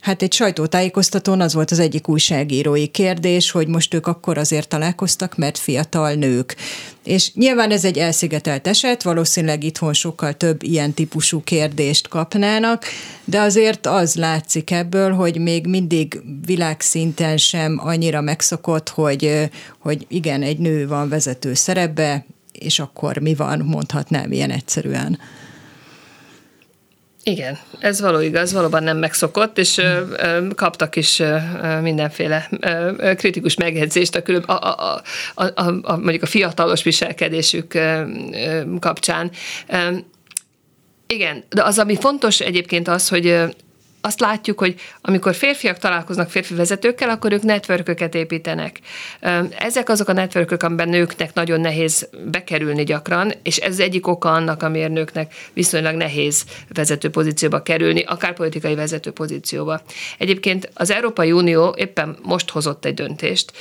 Hát 0.00 0.22
egy 0.22 0.32
sajtótájékoztatón 0.32 1.40
az 1.40 1.54
volt 1.54 1.70
az 1.70 1.78
egyik 1.78 2.08
újságírói 2.08 2.86
kérdés, 2.86 3.50
hogy 3.50 3.66
most 3.66 3.94
ők 3.94 4.06
akkor 4.06 4.38
azért 4.38 4.68
találkoztak, 4.68 5.36
mert 5.36 5.58
fiatal 5.58 6.12
nők. 6.14 6.56
És 7.04 7.32
nyilván 7.34 7.70
ez 7.70 7.84
egy 7.84 7.98
elszigetelt 7.98 8.66
eset, 8.66 9.02
valószínűleg 9.02 9.64
itthon 9.64 9.92
sokkal 9.92 10.32
több 10.32 10.62
ilyen 10.62 10.92
típusú 10.92 11.42
kérdést 11.42 12.08
kapnának, 12.08 12.84
de 13.24 13.40
azért 13.40 13.86
az 13.86 14.14
látszik 14.14 14.70
ebből, 14.70 15.12
hogy 15.12 15.38
még 15.38 15.66
mindig 15.66 16.20
világszinten 16.46 17.36
sem 17.36 17.80
annyira 17.84 18.20
megszokott, 18.20 18.88
hogy, 18.88 19.50
hogy 19.78 20.06
igen, 20.08 20.42
egy 20.42 20.58
nő 20.58 20.88
van 20.88 21.08
vezető 21.08 21.54
szerepbe, 21.54 22.24
és 22.52 22.78
akkor 22.78 23.16
mi 23.16 23.34
van, 23.34 23.58
mondhatnám 23.58 24.32
ilyen 24.32 24.50
egyszerűen. 24.50 25.18
Igen, 27.30 27.58
ez 27.78 28.00
való 28.00 28.18
igaz, 28.20 28.52
valóban 28.52 28.82
nem 28.82 28.98
megszokott, 28.98 29.58
és 29.58 29.78
ö, 29.78 30.00
ö, 30.16 30.46
kaptak 30.54 30.96
is 30.96 31.18
ö, 31.18 31.36
mindenféle 31.82 32.48
ö, 32.60 33.12
kritikus 33.16 33.54
megjegyzést 33.54 34.14
a, 34.14 34.22
külön, 34.22 34.42
a, 34.42 34.52
a, 34.52 35.02
a, 35.34 35.44
a, 35.44 35.80
a, 35.82 35.96
mondjuk 35.96 36.22
a 36.22 36.26
fiatalos 36.26 36.82
viselkedésük 36.82 37.74
ö, 37.74 38.02
ö, 38.32 38.62
kapcsán. 38.78 39.30
Ö, 39.68 39.96
igen, 41.06 41.44
de 41.48 41.62
az, 41.62 41.78
ami 41.78 41.96
fontos 41.96 42.40
egyébként 42.40 42.88
az, 42.88 43.08
hogy 43.08 43.42
azt 44.00 44.20
látjuk, 44.20 44.58
hogy 44.58 44.74
amikor 45.00 45.34
férfiak 45.34 45.78
találkoznak 45.78 46.30
férfi 46.30 46.54
vezetőkkel, 46.54 47.08
akkor 47.10 47.32
ők 47.32 47.42
networköket 47.42 48.14
építenek. 48.14 48.80
Ezek 49.58 49.88
azok 49.88 50.08
a 50.08 50.12
networkök, 50.12 50.62
amiben 50.62 50.88
nőknek 50.88 51.34
nagyon 51.34 51.60
nehéz 51.60 52.08
bekerülni 52.30 52.84
gyakran, 52.84 53.32
és 53.42 53.56
ez 53.56 53.72
az 53.72 53.80
egyik 53.80 54.06
oka 54.06 54.32
annak, 54.32 54.62
amiért 54.62 54.92
nőknek 54.92 55.34
viszonylag 55.52 55.94
nehéz 55.94 56.44
vezető 56.68 57.10
pozícióba 57.10 57.62
kerülni, 57.62 58.02
akár 58.02 58.34
politikai 58.34 58.74
vezető 58.74 59.10
pozícióba. 59.10 59.82
Egyébként 60.18 60.70
az 60.74 60.90
Európai 60.90 61.32
Unió 61.32 61.74
éppen 61.78 62.16
most 62.22 62.50
hozott 62.50 62.84
egy 62.84 62.94
döntést 62.94 63.52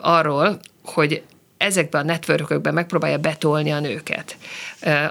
arról, 0.00 0.58
hogy 0.84 1.22
ezekben 1.58 2.00
a 2.00 2.04
networkökben 2.04 2.74
megpróbálja 2.74 3.18
betolni 3.18 3.70
a 3.72 3.80
nőket. 3.80 4.36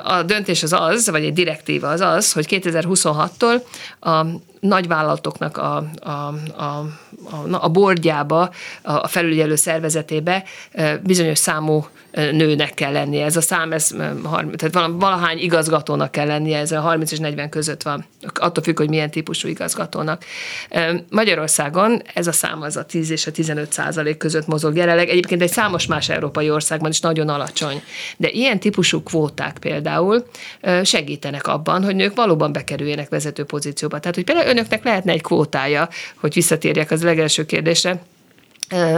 A 0.03 0.23
döntés 0.23 0.63
az 0.63 0.73
az, 0.73 1.09
vagy 1.09 1.23
egy 1.23 1.33
direktíva 1.33 1.89
az 1.89 2.01
az, 2.01 2.33
hogy 2.33 2.45
2026-tól 2.49 3.61
a 3.99 4.25
nagyvállalatoknak 4.67 5.57
a, 5.57 5.83
a, 5.99 6.09
a, 6.09 6.63
a, 7.31 7.63
a 7.63 7.69
bordjába, 7.69 8.49
a 8.81 9.07
felügyelő 9.07 9.55
szervezetébe 9.55 10.43
bizonyos 11.03 11.37
számú 11.37 11.85
nőnek 12.15 12.73
kell 12.73 12.91
lennie. 12.91 13.25
Ez 13.25 13.35
a 13.35 13.41
szám, 13.41 13.71
ez, 13.71 13.95
tehát 14.55 14.89
valahány 14.91 15.37
igazgatónak 15.37 16.11
kell 16.11 16.27
lennie, 16.27 16.59
ez 16.59 16.71
a 16.71 16.79
30 16.79 17.11
és 17.11 17.19
40 17.19 17.49
között 17.49 17.81
van. 17.81 18.05
Attól 18.33 18.63
függ, 18.63 18.77
hogy 18.77 18.89
milyen 18.89 19.11
típusú 19.11 19.47
igazgatónak. 19.47 20.23
Magyarországon 21.09 22.01
ez 22.13 22.27
a 22.27 22.31
szám 22.31 22.61
az 22.61 22.77
a 22.77 22.85
10 22.85 23.09
és 23.09 23.27
a 23.27 23.31
15 23.31 23.71
százalék 23.71 24.17
között 24.17 24.47
mozog 24.47 24.75
jelenleg. 24.75 25.09
Egyébként 25.09 25.41
egy 25.41 25.51
számos 25.51 25.85
más 25.85 26.09
európai 26.09 26.49
országban 26.49 26.89
is 26.89 26.99
nagyon 26.99 27.29
alacsony. 27.29 27.81
De 28.17 28.29
ilyen 28.29 28.59
típusú 28.59 29.03
kvóták 29.03 29.57
például 29.57 30.25
segítenek 30.83 31.47
abban, 31.47 31.83
hogy 31.83 31.95
nők 31.95 32.15
valóban 32.15 32.51
bekerüljenek 32.51 33.09
vezető 33.09 33.43
pozícióba. 33.43 33.99
Tehát, 33.99 34.15
hogy 34.15 34.23
például 34.23 34.47
önöknek 34.57 34.83
lehetne 34.83 35.11
egy 35.11 35.21
kvótája, 35.21 35.89
hogy 36.15 36.33
visszatérjek 36.33 36.91
az 36.91 37.03
legelső 37.03 37.45
kérdésre, 37.45 38.01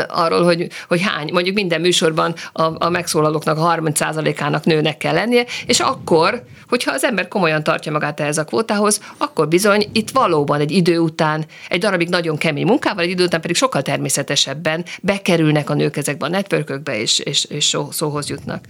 arról, 0.07 0.43
hogy, 0.43 0.67
hogy 0.87 1.01
hány, 1.01 1.29
mondjuk 1.33 1.55
minden 1.55 1.81
műsorban 1.81 2.35
a, 2.53 2.85
a 2.85 2.89
megszólalóknak 2.89 3.57
a 3.57 3.75
30%-ának 3.75 4.63
nőnek 4.63 4.97
kell 4.97 5.13
lennie, 5.13 5.45
és 5.65 5.79
akkor, 5.79 6.43
hogyha 6.69 6.91
az 6.91 7.03
ember 7.03 7.27
komolyan 7.27 7.63
tartja 7.63 7.91
magát 7.91 8.19
ehhez 8.19 8.37
a 8.37 8.43
kvótához, 8.43 9.01
akkor 9.17 9.47
bizony 9.47 9.89
itt 9.91 10.09
valóban 10.09 10.59
egy 10.59 10.71
idő 10.71 10.99
után, 10.99 11.45
egy 11.69 11.79
darabig 11.79 12.09
nagyon 12.09 12.37
kemény 12.37 12.65
munkával, 12.65 13.03
egy 13.03 13.09
idő 13.09 13.23
után 13.23 13.41
pedig 13.41 13.55
sokkal 13.55 13.81
természetesebben 13.81 14.85
bekerülnek 15.01 15.69
a 15.69 15.73
nők 15.73 15.97
ezekbe 15.97 16.25
a 16.25 16.29
networkökbe, 16.29 16.99
és, 16.99 17.19
és, 17.19 17.45
és 17.45 17.65
szó, 17.65 17.91
szóhoz 17.91 18.29
jutnak 18.29 18.65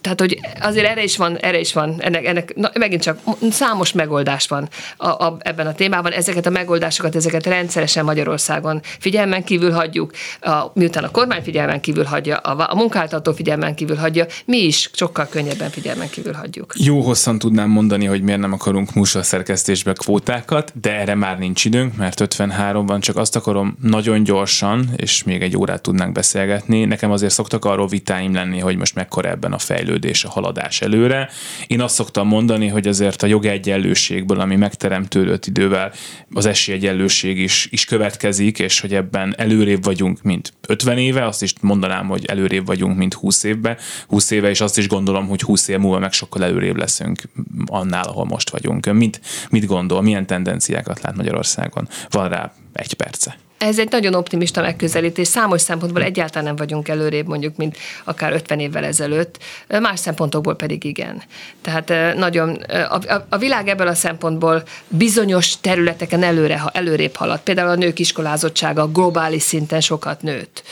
tehát, 0.00 0.20
hogy 0.20 0.40
azért 0.60 0.86
erre 0.86 1.02
is 1.02 1.16
van, 1.16 1.36
erre 1.36 1.58
is 1.58 1.72
van, 1.72 1.94
ennek, 1.98 2.26
ennek 2.26 2.54
na, 2.54 2.70
megint 2.78 3.02
csak 3.02 3.18
számos 3.50 3.92
megoldás 3.92 4.48
van 4.48 4.68
a, 4.96 5.08
a, 5.08 5.36
ebben 5.38 5.66
a 5.66 5.74
témában. 5.74 6.12
Ezeket 6.12 6.46
a 6.46 6.50
megoldásokat, 6.50 7.16
ezeket 7.16 7.46
rendszeresen 7.46 8.04
Magyarországon 8.04 8.80
figyelmen 8.98 9.44
kívül 9.44 9.70
hagyjuk, 9.70 10.12
a, 10.40 10.64
miután 10.74 11.04
a 11.04 11.10
kormány 11.10 11.42
figyelmen 11.42 11.80
kívül 11.80 12.04
hagyja, 12.04 12.36
a, 12.36 12.66
a 12.70 12.74
munkáltató 12.74 13.32
figyelmen 13.32 13.74
kívül 13.74 13.96
hagyja, 13.96 14.26
mi 14.44 14.58
is 14.58 14.90
sokkal 14.92 15.26
könnyebben 15.30 15.70
figyelmen 15.70 16.10
kívül 16.10 16.32
hagyjuk. 16.32 16.72
Jó 16.76 17.00
hosszan 17.00 17.38
tudnám 17.38 17.68
mondani, 17.70 18.04
hogy 18.04 18.22
miért 18.22 18.40
nem 18.40 18.52
akarunk 18.52 18.88
szerkesztésbe 19.04 19.92
kvótákat, 19.92 20.72
de 20.80 20.92
erre 20.92 21.14
már 21.14 21.38
nincs 21.38 21.64
időnk, 21.64 21.96
mert 21.96 22.20
53 22.20 22.86
van, 22.86 23.00
csak 23.00 23.16
azt 23.16 23.36
akarom 23.36 23.76
nagyon 23.82 24.22
gyorsan, 24.22 24.90
és 24.96 25.22
még 25.22 25.42
egy 25.42 25.56
órát 25.56 25.82
tudnánk 25.82 26.12
beszélgetni. 26.12 26.84
Nekem 26.84 27.10
azért 27.10 27.32
szoktak 27.32 27.64
arról 27.64 27.86
vitáim 27.86 28.34
lenni, 28.34 28.58
hogy 28.58 28.76
most 28.76 28.94
mekkora 28.94 29.28
ebben 29.28 29.52
a 29.52 29.58
fejlődés 29.58 29.89
fejlődés, 29.90 30.24
a 30.24 30.28
haladás 30.28 30.80
előre. 30.80 31.28
Én 31.66 31.80
azt 31.80 31.94
szoktam 31.94 32.26
mondani, 32.26 32.68
hogy 32.68 32.88
azért 32.88 33.22
a 33.22 33.26
jogegyenlőségből, 33.26 34.40
ami 34.40 34.56
megteremtődött 34.56 35.46
idővel, 35.46 35.92
az 36.34 36.46
esélyegyenlőség 36.46 37.38
is, 37.38 37.68
is 37.70 37.84
következik, 37.84 38.58
és 38.58 38.80
hogy 38.80 38.94
ebben 38.94 39.34
előrébb 39.36 39.84
vagyunk, 39.84 40.22
mint 40.22 40.52
50 40.68 40.98
éve, 40.98 41.26
azt 41.26 41.42
is 41.42 41.54
mondanám, 41.60 42.06
hogy 42.06 42.24
előrébb 42.24 42.66
vagyunk, 42.66 42.96
mint 42.96 43.14
20 43.14 43.42
évben, 43.42 43.76
20 44.06 44.30
éve, 44.30 44.48
és 44.48 44.60
azt 44.60 44.78
is 44.78 44.88
gondolom, 44.88 45.28
hogy 45.28 45.40
20 45.40 45.68
év 45.68 45.78
múlva 45.78 45.98
meg 45.98 46.12
sokkal 46.12 46.44
előrébb 46.44 46.76
leszünk 46.76 47.22
annál, 47.66 48.04
ahol 48.04 48.24
most 48.24 48.50
vagyunk. 48.50 48.92
Mit, 48.92 49.20
mit 49.50 49.66
gondol, 49.66 50.02
milyen 50.02 50.26
tendenciákat 50.26 51.00
lát 51.02 51.16
Magyarországon? 51.16 51.88
Van 52.10 52.28
rá 52.28 52.52
egy 52.72 52.94
perce. 52.94 53.49
Ez 53.60 53.78
egy 53.78 53.90
nagyon 53.90 54.14
optimista 54.14 54.60
megközelítés. 54.60 55.28
Számos 55.28 55.60
szempontból 55.60 56.02
egyáltalán 56.02 56.44
nem 56.44 56.56
vagyunk 56.56 56.88
előrébb, 56.88 57.26
mondjuk, 57.26 57.56
mint 57.56 57.76
akár 58.04 58.32
50 58.32 58.60
évvel 58.60 58.84
ezelőtt, 58.84 59.38
más 59.80 60.00
szempontokból 60.00 60.56
pedig 60.56 60.84
igen. 60.84 61.22
Tehát 61.62 62.16
nagyon, 62.16 62.54
a, 62.88 62.94
a, 62.94 63.26
a 63.28 63.38
világ 63.38 63.68
ebből 63.68 63.86
a 63.86 63.94
szempontból 63.94 64.62
bizonyos 64.88 65.60
területeken 65.60 66.22
előre, 66.22 66.58
ha 66.58 66.70
előrébb 66.72 67.14
halad. 67.14 67.40
Például 67.40 67.68
a 67.68 67.74
nők 67.74 67.98
iskolázottsága 67.98 68.86
globális 68.86 69.42
szinten 69.42 69.80
sokat 69.80 70.22
nőtt. 70.22 70.62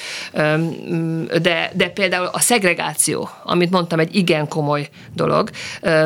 De, 1.43 1.71
de 1.75 1.89
például 1.95 2.29
a 2.33 2.41
szegregáció, 2.41 3.29
amit 3.45 3.71
mondtam, 3.71 3.99
egy 3.99 4.15
igen 4.15 4.49
komoly 4.49 4.89
dolog, 5.15 5.51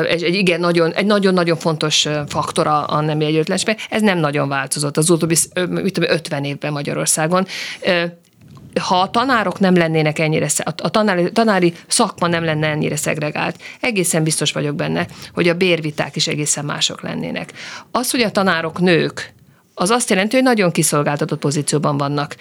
egy, 0.07 0.23
egy 0.23 0.35
igen 0.35 0.59
nagyon, 0.59 0.93
egy 0.93 1.05
nagyon-nagyon 1.05 1.57
fontos 1.57 2.07
faktora 2.27 2.83
a 2.83 3.01
nem 3.01 3.19
egyenlőtlenség, 3.19 3.75
ez 3.89 4.01
nem 4.01 4.17
nagyon 4.17 4.47
változott 4.47 4.97
az 4.97 5.09
utóbbi 5.09 5.35
mit 5.69 5.93
tudom, 5.93 6.09
50 6.09 6.43
évben 6.43 6.72
Magyarországon 6.73 7.47
ha 8.79 8.99
a 9.01 9.09
tanárok 9.09 9.59
nem 9.59 9.75
lennének 9.75 10.19
ennyire, 10.19 10.47
a 10.63 10.89
tanári, 10.89 11.31
tanári 11.31 11.73
szakma 11.87 12.27
nem 12.27 12.43
lenne 12.43 12.67
ennyire 12.67 12.95
szegregált, 12.95 13.61
egészen 13.79 14.23
biztos 14.23 14.51
vagyok 14.51 14.75
benne, 14.75 15.07
hogy 15.33 15.47
a 15.47 15.53
bérviták 15.53 16.15
is 16.15 16.27
egészen 16.27 16.65
mások 16.65 17.01
lennének. 17.01 17.53
Az, 17.91 18.11
hogy 18.11 18.21
a 18.21 18.31
tanárok 18.31 18.79
nők, 18.79 19.33
az 19.73 19.89
azt 19.89 20.09
jelenti, 20.09 20.35
hogy 20.35 20.43
nagyon 20.43 20.71
kiszolgáltatott 20.71 21.39
pozícióban 21.39 21.97
vannak. 21.97 22.35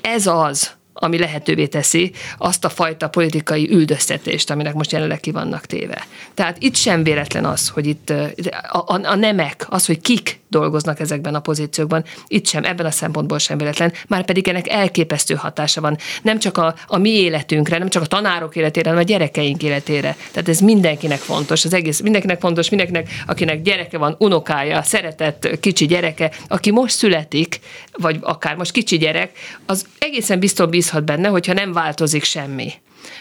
Ez 0.00 0.26
az, 0.26 0.70
ami 0.94 1.18
lehetővé 1.18 1.66
teszi 1.66 2.12
azt 2.38 2.64
a 2.64 2.68
fajta 2.68 3.08
politikai 3.08 3.70
üldöztetést, 3.70 4.50
aminek 4.50 4.74
most 4.74 4.92
jelenleg 4.92 5.20
ki 5.20 5.30
vannak 5.30 5.66
téve. 5.66 6.06
Tehát 6.34 6.56
itt 6.62 6.74
sem 6.74 7.02
véletlen 7.02 7.44
az, 7.44 7.68
hogy 7.68 7.86
itt 7.86 8.10
a, 8.10 8.78
a, 8.86 9.00
a 9.02 9.14
nemek, 9.14 9.66
az, 9.68 9.86
hogy 9.86 10.00
kik 10.00 10.42
dolgoznak 10.48 11.00
ezekben 11.00 11.34
a 11.34 11.40
pozíciókban, 11.40 12.04
itt 12.26 12.46
sem, 12.46 12.64
ebben 12.64 12.86
a 12.86 12.90
szempontból 12.90 13.38
sem 13.38 13.58
véletlen, 13.58 13.92
már 14.08 14.24
pedig 14.24 14.48
ennek 14.48 14.68
elképesztő 14.68 15.34
hatása 15.34 15.80
van. 15.80 15.98
Nem 16.22 16.38
csak 16.38 16.58
a, 16.58 16.74
a 16.86 16.98
mi 16.98 17.10
életünkre, 17.10 17.78
nem 17.78 17.88
csak 17.88 18.02
a 18.02 18.06
tanárok 18.06 18.56
életére, 18.56 18.88
hanem 18.88 19.04
a 19.04 19.06
gyerekeink 19.06 19.62
életére. 19.62 20.16
Tehát 20.30 20.48
ez 20.48 20.60
mindenkinek 20.60 21.18
fontos, 21.18 21.64
az 21.64 21.74
egész 21.74 22.00
mindenkinek 22.00 22.40
fontos, 22.40 22.68
mindenkinek, 22.68 23.08
akinek 23.26 23.62
gyereke 23.62 23.98
van, 23.98 24.16
unokája, 24.18 24.82
szeretett 24.82 25.60
kicsi 25.60 25.86
gyereke, 25.86 26.30
aki 26.48 26.70
most 26.70 26.96
születik, 26.96 27.60
vagy 27.92 28.18
akár 28.20 28.56
most 28.56 28.72
kicsi 28.72 28.98
gyerek, 28.98 29.30
az 29.66 29.86
egészen 29.98 30.38
biztos 30.38 30.52
bízhat 30.84 31.04
benne, 31.04 31.28
hogyha 31.28 31.52
nem 31.52 31.72
változik 31.72 32.24
semmi 32.24 32.72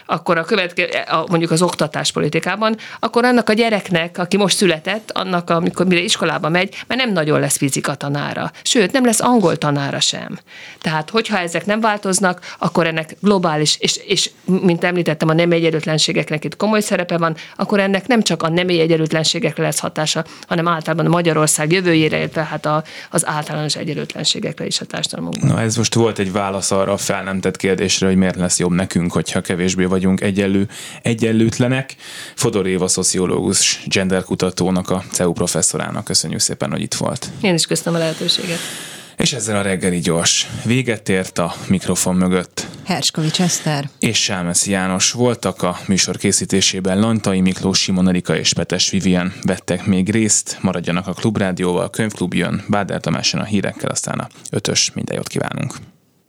akkor 0.06 0.38
a 0.38 0.44
következő, 0.44 0.90
a, 1.08 1.26
mondjuk 1.30 1.52
az 1.52 1.62
oktatáspolitikában, 1.62 2.78
akkor 3.00 3.26
annak 3.26 3.50
a 3.50 3.54
gyereknek, 3.54 4.18
aki 4.18 4.38
most 4.38 4.58
született, 4.58 5.12
annak, 5.12 5.50
amikor 5.50 5.86
mire 5.86 6.02
iskolába 6.02 6.50
megy, 6.50 6.76
mert 6.88 7.02
nem 7.02 7.12
nagyon 7.12 7.40
lesz 7.40 7.58
fizika 7.58 7.96
tanára. 7.96 8.52
Sőt, 8.64 8.92
nem 8.92 9.06
lesz 9.06 9.22
angol 9.22 9.58
tanára 9.58 10.00
sem. 10.00 10.40
Tehát, 10.82 11.10
hogyha 11.10 11.38
ezek 11.38 11.66
nem 11.66 11.80
változnak, 11.80 12.56
akkor 12.60 12.88
ennek 12.88 13.16
globális, 13.22 13.78
és, 13.80 13.98
és 14.08 14.30
mint 14.46 14.84
említettem, 14.84 15.30
a 15.30 15.34
nemi 15.34 15.56
egyenlőtlenségeknek 15.56 16.46
itt 16.46 16.56
komoly 16.56 16.82
szerepe 16.82 17.18
van, 17.18 17.36
akkor 17.56 17.80
ennek 17.80 18.08
nem 18.08 18.22
csak 18.22 18.44
a 18.44 18.50
nemi 18.50 18.80
egyenlőtlenségekre 18.80 19.64
lesz 19.64 19.80
hatása, 19.80 20.26
hanem 20.48 20.68
általában 20.68 21.06
a 21.06 21.10
Magyarország 21.10 21.72
jövőjére, 21.72 22.18
illetve 22.18 22.44
hát 22.44 22.66
a, 22.66 22.84
az 23.10 23.26
általános 23.26 23.76
egyenlőtlenségekre 23.76 24.66
is 24.66 24.82
a 24.82 24.86
társadalmunkban. 24.86 25.50
Na 25.50 25.62
ez 25.62 25.76
most 25.76 25.94
volt 25.94 26.20
egy 26.20 26.32
válasz 26.32 26.72
arra 26.72 26.92
a 26.92 26.98
fel 26.98 27.24
nem 27.24 27.40
tett 27.40 27.58
kérdésre, 27.58 28.08
hogy 28.08 28.16
miért 28.16 28.36
lesz 28.36 28.60
jobb 28.60 28.72
nekünk, 28.72 29.12
hogyha 29.12 29.42
kevésbé 29.74 29.86
vagyunk 29.86 30.22
egyenlő, 30.22 30.68
egyenlőtlenek. 31.02 31.96
Fodor 32.36 32.68
Éva 32.68 32.88
szociológus, 32.88 33.80
genderkutatónak, 33.86 34.90
a 34.90 35.04
CEU 35.12 35.32
professzorának 35.32 36.04
köszönjük 36.04 36.40
szépen, 36.40 36.72
hogy 36.72 36.82
itt 36.82 36.94
volt. 36.94 37.30
Én 37.42 37.54
is 37.54 37.66
köszönöm 37.66 38.00
a 38.00 38.04
lehetőséget. 38.04 38.60
És 39.18 39.34
ezzel 39.34 39.58
a 39.58 39.62
reggeli 39.62 40.00
gyors 40.00 40.48
véget 40.66 41.10
ért 41.10 41.38
a 41.38 41.54
mikrofon 41.68 42.16
mögött. 42.16 42.68
Herskovics 42.86 43.42
Eszter. 43.42 43.90
És 44.00 44.24
Sámeszi 44.24 44.72
János 44.72 45.12
voltak 45.12 45.62
a 45.62 45.78
műsor 45.88 46.18
készítésében. 46.18 47.00
Lantai 47.00 47.42
Miklós, 47.42 47.80
Simon 47.80 48.08
Erika 48.08 48.38
és 48.38 48.54
Petes 48.54 48.90
Vivien 48.90 49.34
vettek 49.42 49.86
még 49.86 50.10
részt. 50.10 50.58
Maradjanak 50.62 51.08
a 51.08 51.14
Klubrádióval, 51.14 51.90
Könyvklub 51.90 52.34
jön, 52.34 52.64
Báder 52.68 53.00
Tamáson 53.00 53.42
a 53.42 53.46
hírekkel, 53.46 53.90
aztán 53.90 54.20
a 54.20 54.28
ötös. 54.52 54.92
Minden 54.94 55.16
jót 55.16 55.28
kívánunk. 55.28 55.93